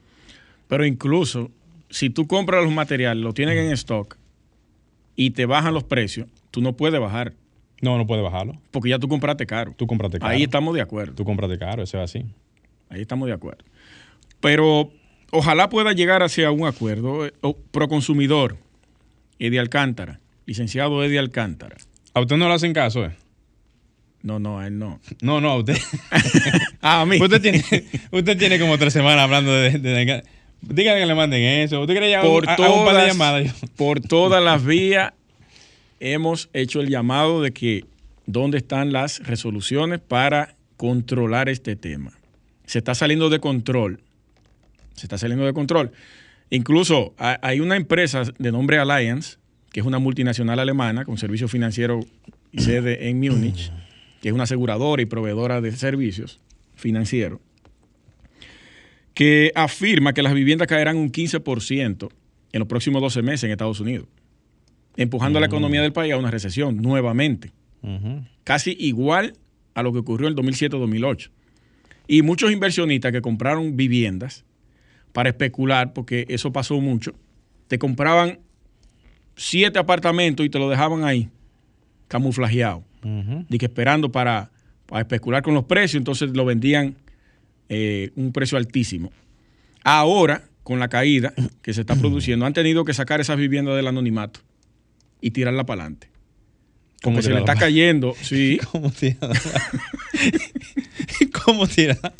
Pero 0.67 0.85
incluso, 0.85 1.51
si 1.89 2.09
tú 2.09 2.27
compras 2.27 2.63
los 2.63 2.73
materiales, 2.73 3.23
lo 3.23 3.33
tienes 3.33 3.57
en 3.57 3.71
stock 3.73 4.17
y 5.15 5.31
te 5.31 5.45
bajan 5.45 5.73
los 5.73 5.83
precios, 5.83 6.27
tú 6.49 6.61
no 6.61 6.73
puedes 6.73 6.99
bajar. 6.99 7.33
No, 7.81 7.97
no 7.97 8.05
puedes 8.05 8.23
bajarlo. 8.23 8.61
Porque 8.69 8.89
ya 8.89 8.99
tú 8.99 9.07
compraste 9.07 9.45
caro. 9.47 9.73
Tú 9.75 9.87
compraste 9.87 10.19
caro. 10.19 10.31
Ahí 10.31 10.43
estamos 10.43 10.75
de 10.75 10.81
acuerdo. 10.81 11.15
Tú 11.15 11.25
compraste 11.25 11.57
caro, 11.57 11.81
eso 11.81 11.97
es 11.97 12.03
así. 12.03 12.25
Ahí 12.89 13.01
estamos 13.01 13.27
de 13.27 13.33
acuerdo. 13.33 13.65
Pero 14.39 14.91
ojalá 15.31 15.69
pueda 15.69 15.93
llegar 15.93 16.23
hacia 16.23 16.51
un 16.51 16.67
acuerdo. 16.67 17.25
Eh, 17.25 17.33
Proconsumidor, 17.71 18.57
Eddie 19.39 19.59
Alcántara, 19.59 20.19
licenciado 20.45 21.03
Eddie 21.03 21.19
Alcántara. 21.19 21.77
¿A 22.13 22.21
usted 22.21 22.37
no 22.37 22.47
le 22.47 22.53
hacen 22.53 22.73
caso, 22.73 23.05
eh? 23.05 23.15
No, 24.21 24.37
no, 24.37 24.59
a 24.59 24.67
él 24.67 24.77
no. 24.77 24.99
No, 25.21 25.41
no, 25.41 25.51
a 25.51 25.57
usted. 25.57 25.77
a 26.81 27.05
mí. 27.05 27.19
Usted 27.19 27.41
tiene, 27.41 27.63
usted 28.11 28.37
tiene 28.37 28.59
como 28.59 28.77
tres 28.77 28.93
semanas 28.93 29.23
hablando 29.23 29.51
de, 29.51 29.79
de, 29.79 30.23
Dígale 30.61 30.99
que 30.99 31.05
le 31.07 31.15
manden 31.15 31.41
eso. 31.41 31.81
¿Usted 31.81 31.97
quiere 31.97 32.21
por 32.21 32.47
a, 32.47 32.55
todas, 32.55 32.71
un 32.71 32.85
par 32.85 32.95
de 32.95 33.07
llamadas? 33.07 33.53
Por 33.75 33.99
todas 33.99 34.43
las 34.43 34.63
vías 34.63 35.13
hemos 35.99 36.49
hecho 36.53 36.81
el 36.81 36.89
llamado 36.89 37.41
de 37.41 37.51
que 37.51 37.85
dónde 38.27 38.59
están 38.59 38.91
las 38.91 39.19
resoluciones 39.25 39.99
para 39.99 40.55
controlar 40.77 41.49
este 41.49 41.75
tema. 41.75 42.11
Se 42.65 42.77
está 42.77 42.93
saliendo 42.93 43.29
de 43.29 43.39
control 43.39 44.01
se 45.01 45.07
está 45.07 45.17
saliendo 45.17 45.45
de 45.45 45.53
control. 45.53 45.91
Incluso 46.51 47.15
hay 47.17 47.59
una 47.59 47.75
empresa 47.75 48.23
de 48.37 48.51
nombre 48.51 48.77
Alliance, 48.77 49.37
que 49.71 49.79
es 49.79 49.85
una 49.85 49.99
multinacional 49.99 50.59
alemana 50.59 51.05
con 51.05 51.17
servicio 51.17 51.47
financiero 51.47 52.01
y 52.51 52.61
sede 52.61 53.09
en 53.09 53.19
Múnich, 53.19 53.71
que 54.21 54.29
es 54.29 54.33
una 54.33 54.43
aseguradora 54.43 55.01
y 55.01 55.05
proveedora 55.05 55.59
de 55.61 55.71
servicios 55.71 56.39
financieros, 56.75 57.39
que 59.13 59.51
afirma 59.55 60.13
que 60.13 60.21
las 60.21 60.33
viviendas 60.33 60.67
caerán 60.67 60.97
un 60.97 61.11
15% 61.11 62.09
en 62.51 62.59
los 62.59 62.67
próximos 62.67 63.01
12 63.01 63.21
meses 63.21 63.45
en 63.45 63.51
Estados 63.51 63.79
Unidos, 63.79 64.07
empujando 64.97 65.37
a 65.37 65.41
la 65.41 65.47
economía 65.47 65.81
del 65.81 65.93
país 65.93 66.13
a 66.13 66.17
una 66.17 66.31
recesión 66.31 66.81
nuevamente, 66.81 67.53
casi 68.43 68.75
igual 68.77 69.33
a 69.73 69.83
lo 69.83 69.93
que 69.93 69.99
ocurrió 69.99 70.27
en 70.27 70.37
el 70.37 70.43
2007-2008. 70.43 71.31
Y 72.07 72.23
muchos 72.23 72.51
inversionistas 72.51 73.13
que 73.13 73.21
compraron 73.21 73.77
viviendas 73.77 74.43
para 75.13 75.29
especular, 75.29 75.93
porque 75.93 76.25
eso 76.29 76.51
pasó 76.51 76.79
mucho. 76.79 77.13
Te 77.67 77.79
compraban 77.79 78.39
siete 79.35 79.79
apartamentos 79.79 80.45
y 80.45 80.49
te 80.49 80.59
lo 80.59 80.69
dejaban 80.69 81.03
ahí, 81.03 81.29
camuflajeado, 82.07 82.83
y 83.49 83.57
que 83.57 83.65
esperando 83.65 84.11
para, 84.11 84.51
especular 84.97 85.41
con 85.41 85.53
los 85.53 85.65
precios, 85.65 85.99
entonces 85.99 86.31
lo 86.31 86.45
vendían 86.45 86.95
eh, 87.69 88.11
un 88.15 88.31
precio 88.31 88.57
altísimo. 88.57 89.11
Ahora, 89.83 90.43
con 90.63 90.79
la 90.79 90.89
caída 90.89 91.33
que 91.61 91.73
se 91.73 91.81
está 91.81 91.95
produciendo, 91.95 92.45
han 92.45 92.53
tenido 92.53 92.85
que 92.85 92.93
sacar 92.93 93.19
esas 93.19 93.37
viviendas 93.37 93.75
del 93.75 93.87
anonimato 93.87 94.41
y 95.21 95.31
tirarla 95.31 95.65
para 95.65 95.83
adelante. 95.83 96.09
Como 97.01 97.21
se 97.21 97.31
le 97.31 97.39
está 97.39 97.55
cayendo, 97.55 98.13
sí. 98.21 98.59
¿Cómo 98.71 98.91
tirada? 98.91 99.33
¿Cómo 101.45 101.67
tirada? 101.67 102.13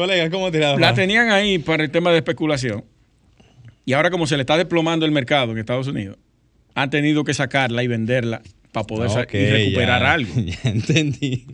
Colega, 0.00 0.30
¿cómo 0.30 0.48
La 0.78 0.94
tenían 0.94 1.30
ahí 1.30 1.58
para 1.58 1.84
el 1.84 1.90
tema 1.90 2.10
de 2.10 2.16
especulación. 2.16 2.86
Y 3.84 3.92
ahora 3.92 4.10
como 4.10 4.26
se 4.26 4.36
le 4.36 4.44
está 4.44 4.56
desplomando 4.56 5.04
el 5.04 5.12
mercado 5.12 5.52
en 5.52 5.58
Estados 5.58 5.88
Unidos, 5.88 6.16
han 6.74 6.88
tenido 6.88 7.22
que 7.22 7.34
sacarla 7.34 7.82
y 7.82 7.86
venderla 7.86 8.40
para 8.72 8.86
poder 8.86 9.10
recuperar 9.28 10.02
algo. 10.04 10.32
Ya 10.40 10.70
entendí. 10.70 11.44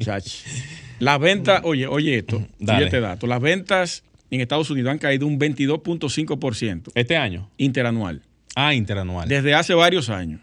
Las 1.01 1.19
ventas, 1.19 1.63
oye, 1.65 1.89
oye 1.89 2.19
esto, 2.19 2.47
oye 2.61 2.85
este 2.85 3.01
dato. 3.01 3.27
Las 3.27 3.41
ventas 3.41 4.05
en 4.31 4.41
Estados 4.41 4.71
Unidos 4.71 4.93
han 4.93 4.99
caído 4.99 5.27
un 5.27 5.41
22.5%. 5.41 6.93
¿Este 6.95 7.17
año? 7.17 7.51
Interanual. 7.57 8.23
Ah, 8.55 8.75
interanual. 8.75 9.29
Desde 9.29 9.55
hace 9.55 9.75
varios 9.75 10.09
años. 10.09 10.41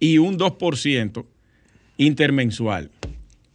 Y 0.00 0.16
un 0.16 0.38
2% 0.38 1.26
intermensual. 1.98 2.90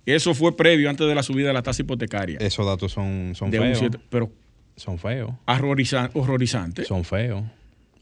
Eso 0.06 0.34
fue 0.34 0.56
previo 0.56 0.90
antes 0.90 1.08
de 1.08 1.16
la 1.16 1.24
subida 1.24 1.48
de 1.48 1.54
la 1.54 1.62
tasa 1.62 1.82
hipotecaria. 1.82 2.38
Esos 2.40 2.66
datos 2.66 2.92
son, 2.92 3.34
son 3.36 3.52
feos. 3.52 3.82
pero 4.10 4.32
son 4.76 4.98
feos. 4.98 5.32
horrorizantes. 6.14 6.88
Son 6.88 7.04
feos. 7.04 7.44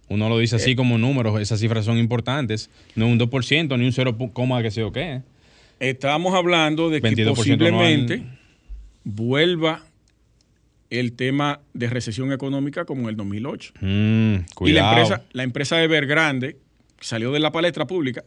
Uno 0.07 0.27
lo 0.27 0.39
dice 0.39 0.55
así 0.55 0.71
eh. 0.71 0.75
como 0.75 0.97
números, 0.97 1.39
esas 1.39 1.59
cifras 1.59 1.85
son 1.85 1.97
importantes. 1.97 2.69
No 2.95 3.07
un 3.07 3.19
2%, 3.19 3.77
ni 3.77 3.85
un 3.85 3.93
0, 3.93 4.17
que 4.61 4.71
sé 4.71 4.83
o 4.83 4.91
qué. 4.91 5.21
Estamos 5.79 6.33
hablando 6.33 6.89
de 6.89 7.01
que 7.01 7.25
posiblemente 7.25 8.23
vuelva 9.03 9.83
el 10.89 11.13
tema 11.13 11.59
de 11.73 11.87
recesión 11.87 12.31
económica 12.31 12.85
como 12.85 13.03
en 13.03 13.09
el 13.09 13.15
2008. 13.17 13.73
Mm, 13.79 14.35
y 14.65 14.71
la 14.71 14.89
empresa, 14.89 15.23
la 15.31 15.43
empresa 15.43 15.83
Evergrande 15.83 16.57
salió 16.99 17.31
de 17.31 17.39
la 17.39 17.51
palestra 17.51 17.85
pública 17.85 18.23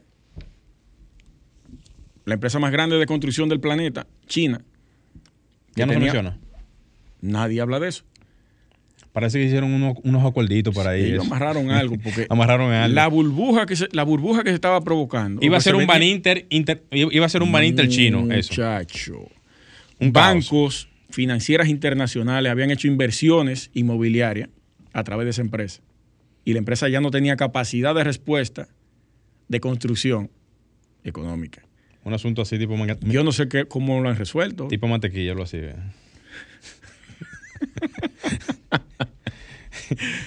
la 2.25 2.35
empresa 2.35 2.59
más 2.59 2.73
grande 2.73 2.97
de 2.99 3.07
construcción 3.07 3.49
del 3.49 3.61
planeta, 3.61 4.07
China. 4.27 4.63
¿Ya 5.75 5.87
no 5.87 5.93
se 5.95 5.99
menciona? 5.99 6.39
Nadie 7.21 7.61
habla 7.61 7.81
de 7.81 7.89
eso. 7.89 8.05
Parece 9.13 9.39
que 9.39 9.45
hicieron 9.45 9.73
unos, 9.75 9.97
unos 10.05 10.25
acuerditos 10.25 10.75
para 10.75 10.97
Ellos 10.97 11.09
ellos. 11.11 11.27
amarraron 11.27 11.71
algo 11.71 11.97
porque 12.03 12.27
Amarraron 12.31 12.73
algo. 12.73 12.95
la 12.95 13.07
burbuja 13.09 13.67
que 13.67 13.77
se, 13.77 13.89
la 13.93 14.05
burbuja 14.05 14.43
que 14.43 14.51
se 14.51 14.55
estaba 14.55 14.81
provocando. 14.81 15.45
Iba 15.45 15.59
a 15.59 15.61
ser 15.61 15.75
se 15.75 15.81
un 15.81 15.87
ban 15.87 16.03
inter, 16.03 16.47
inter- 16.51 16.83
iba 16.91 17.27
a 17.27 17.29
ser 17.29 17.43
un 17.43 17.53
ban 17.53 17.65
inter 17.65 17.89
chino, 17.89 18.31
eso. 18.33 18.53
Muchacho. 18.53 19.29
Un 20.01 20.13
caos. 20.13 20.51
Bancos, 20.51 20.89
financieras 21.11 21.69
internacionales 21.69 22.51
habían 22.51 22.71
hecho 22.71 22.89
inversiones 22.89 23.71
inmobiliarias 23.75 24.49
a 24.95 25.05
través 25.05 25.27
de 25.27 25.31
esa 25.31 25.43
empresa. 25.43 25.83
Y 26.45 26.55
la 26.55 26.59
empresa 26.59 26.89
ya 26.89 27.01
no 27.01 27.11
tenía 27.11 27.37
capacidad 27.37 27.95
de 27.95 28.05
respuesta 28.05 28.69
de 29.49 29.61
construcción 29.61 30.31
económica. 31.05 31.63
Un 32.05 32.15
asunto 32.15 32.43
así 32.43 32.59
tipo, 32.59 32.77
manga- 32.77 32.99
Yo 33.01 33.23
no 33.25 33.33
sé 33.33 33.49
qué, 33.49 33.65
cómo 33.67 34.01
lo 34.01 34.09
han 34.09 34.17
resuelto. 34.17 34.67
tipo 34.69 34.89
mantequilla, 34.89 35.33
algo 35.33 35.45
así. 35.45 35.59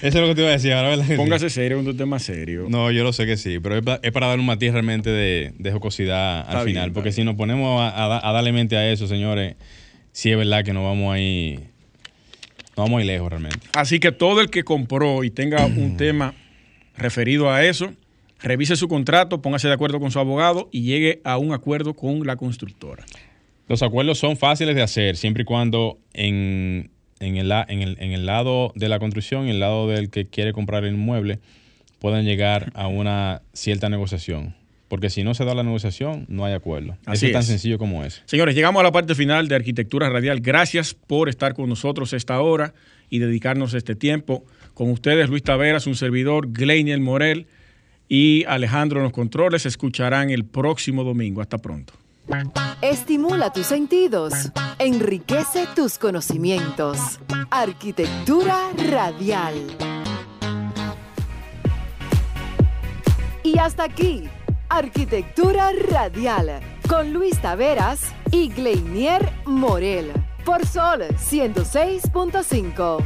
es 0.02 0.14
lo 0.14 0.28
que 0.28 0.34
te 0.36 0.40
iba 0.42 0.50
a 0.50 0.52
decir 0.52 0.72
ahora, 0.72 0.90
¿verdad? 0.90 1.16
Póngase 1.16 1.50
serio, 1.50 1.78
un 1.80 1.96
tema 1.96 2.18
serio. 2.20 2.66
No, 2.68 2.90
yo 2.92 3.02
lo 3.02 3.12
sé 3.12 3.26
que 3.26 3.36
sí, 3.36 3.58
pero 3.58 3.76
es, 3.76 3.82
pa- 3.82 3.98
es 4.02 4.12
para 4.12 4.28
dar 4.28 4.38
un 4.38 4.46
matiz 4.46 4.72
realmente 4.72 5.10
de, 5.10 5.52
de 5.58 5.72
jocosidad 5.72 6.40
al 6.42 6.46
Está 6.46 6.64
final. 6.64 6.92
porque 6.92 7.08
bien. 7.08 7.14
si 7.14 7.24
nos 7.24 7.34
ponemos 7.34 7.80
a, 7.80 8.04
a 8.04 8.08
da- 8.08 8.28
a 8.28 8.32
darle 8.32 8.52
mente 8.52 8.76
a 8.76 8.90
eso, 8.92 9.08
señores, 9.08 9.56
sí 10.12 10.30
es 10.30 10.36
verdad 10.36 10.64
que 10.64 10.72
nos 10.72 10.84
vamos 10.84 11.12
ahí. 11.12 11.58
No 12.76 12.84
vamos 12.84 12.98
a 12.98 13.00
ir 13.00 13.06
lejos 13.08 13.28
realmente. 13.28 13.58
Así 13.74 13.98
que 13.98 14.12
todo 14.12 14.40
el 14.40 14.50
que 14.50 14.62
compró 14.62 15.24
y 15.24 15.30
tenga 15.30 15.64
un 15.66 15.96
tema 15.96 16.34
referido 16.96 17.50
a 17.50 17.64
eso, 17.64 17.92
revise 18.40 18.76
su 18.76 18.88
contrato, 18.88 19.42
póngase 19.42 19.68
de 19.68 19.74
acuerdo 19.74 20.00
con 20.00 20.10
su 20.10 20.18
abogado 20.18 20.68
y 20.72 20.82
llegue 20.82 21.20
a 21.24 21.38
un 21.38 21.52
acuerdo 21.52 21.94
con 21.94 22.26
la 22.26 22.36
constructora. 22.36 23.04
Los 23.68 23.82
acuerdos 23.82 24.18
son 24.18 24.36
fáciles 24.36 24.74
de 24.76 24.82
hacer 24.82 25.16
siempre 25.16 25.42
y 25.42 25.44
cuando 25.44 25.98
en, 26.12 26.90
en, 27.18 27.36
el, 27.36 27.50
en, 27.68 27.82
el, 27.82 27.96
en 28.00 28.12
el 28.12 28.26
lado 28.26 28.72
de 28.76 28.88
la 28.88 28.98
construcción 28.98 29.46
y 29.46 29.50
el 29.50 29.60
lado 29.60 29.88
del 29.88 30.10
que 30.10 30.26
quiere 30.26 30.52
comprar 30.52 30.84
el 30.84 30.94
inmueble 30.94 31.40
puedan 31.98 32.24
llegar 32.24 32.70
a 32.74 32.86
una 32.86 33.42
cierta 33.52 33.88
negociación. 33.88 34.54
Porque 34.88 35.10
si 35.10 35.24
no 35.24 35.34
se 35.34 35.44
da 35.44 35.52
la 35.52 35.64
negociación, 35.64 36.26
no 36.28 36.44
hay 36.44 36.54
acuerdo. 36.54 36.96
Así 37.06 37.16
Eso 37.16 37.26
es 37.26 37.32
tan 37.32 37.40
es. 37.40 37.46
sencillo 37.48 37.76
como 37.76 38.04
es. 38.04 38.22
Señores, 38.26 38.54
llegamos 38.54 38.78
a 38.78 38.84
la 38.84 38.92
parte 38.92 39.16
final 39.16 39.48
de 39.48 39.56
Arquitectura 39.56 40.08
Radial. 40.10 40.38
Gracias 40.40 40.94
por 40.94 41.28
estar 41.28 41.54
con 41.54 41.68
nosotros 41.68 42.12
esta 42.12 42.40
hora 42.40 42.72
y 43.10 43.18
dedicarnos 43.18 43.74
este 43.74 43.96
tiempo. 43.96 44.44
Con 44.74 44.90
ustedes, 44.90 45.28
Luis 45.28 45.42
Taveras, 45.42 45.88
un 45.88 45.96
servidor, 45.96 46.52
Gleiniel 46.52 47.00
Morel 47.00 47.48
y 48.08 48.44
Alejandro 48.44 49.00
en 49.00 49.04
los 49.04 49.12
controles. 49.12 49.62
Se 49.62 49.68
escucharán 49.68 50.30
el 50.30 50.44
próximo 50.44 51.04
domingo. 51.04 51.40
Hasta 51.40 51.58
pronto. 51.58 51.94
Estimula 52.82 53.52
tus 53.52 53.66
sentidos, 53.66 54.50
enriquece 54.78 55.66
tus 55.74 55.98
conocimientos. 55.98 57.20
Arquitectura 57.50 58.70
radial. 58.90 59.54
Y 63.44 63.58
hasta 63.58 63.84
aquí, 63.84 64.24
Arquitectura 64.68 65.70
radial, 65.88 66.60
con 66.88 67.12
Luis 67.12 67.40
Taveras 67.40 68.12
y 68.32 68.48
Gleinier 68.48 69.30
Morel, 69.44 70.10
por 70.44 70.66
Sol 70.66 71.02
106.5. 71.02 73.04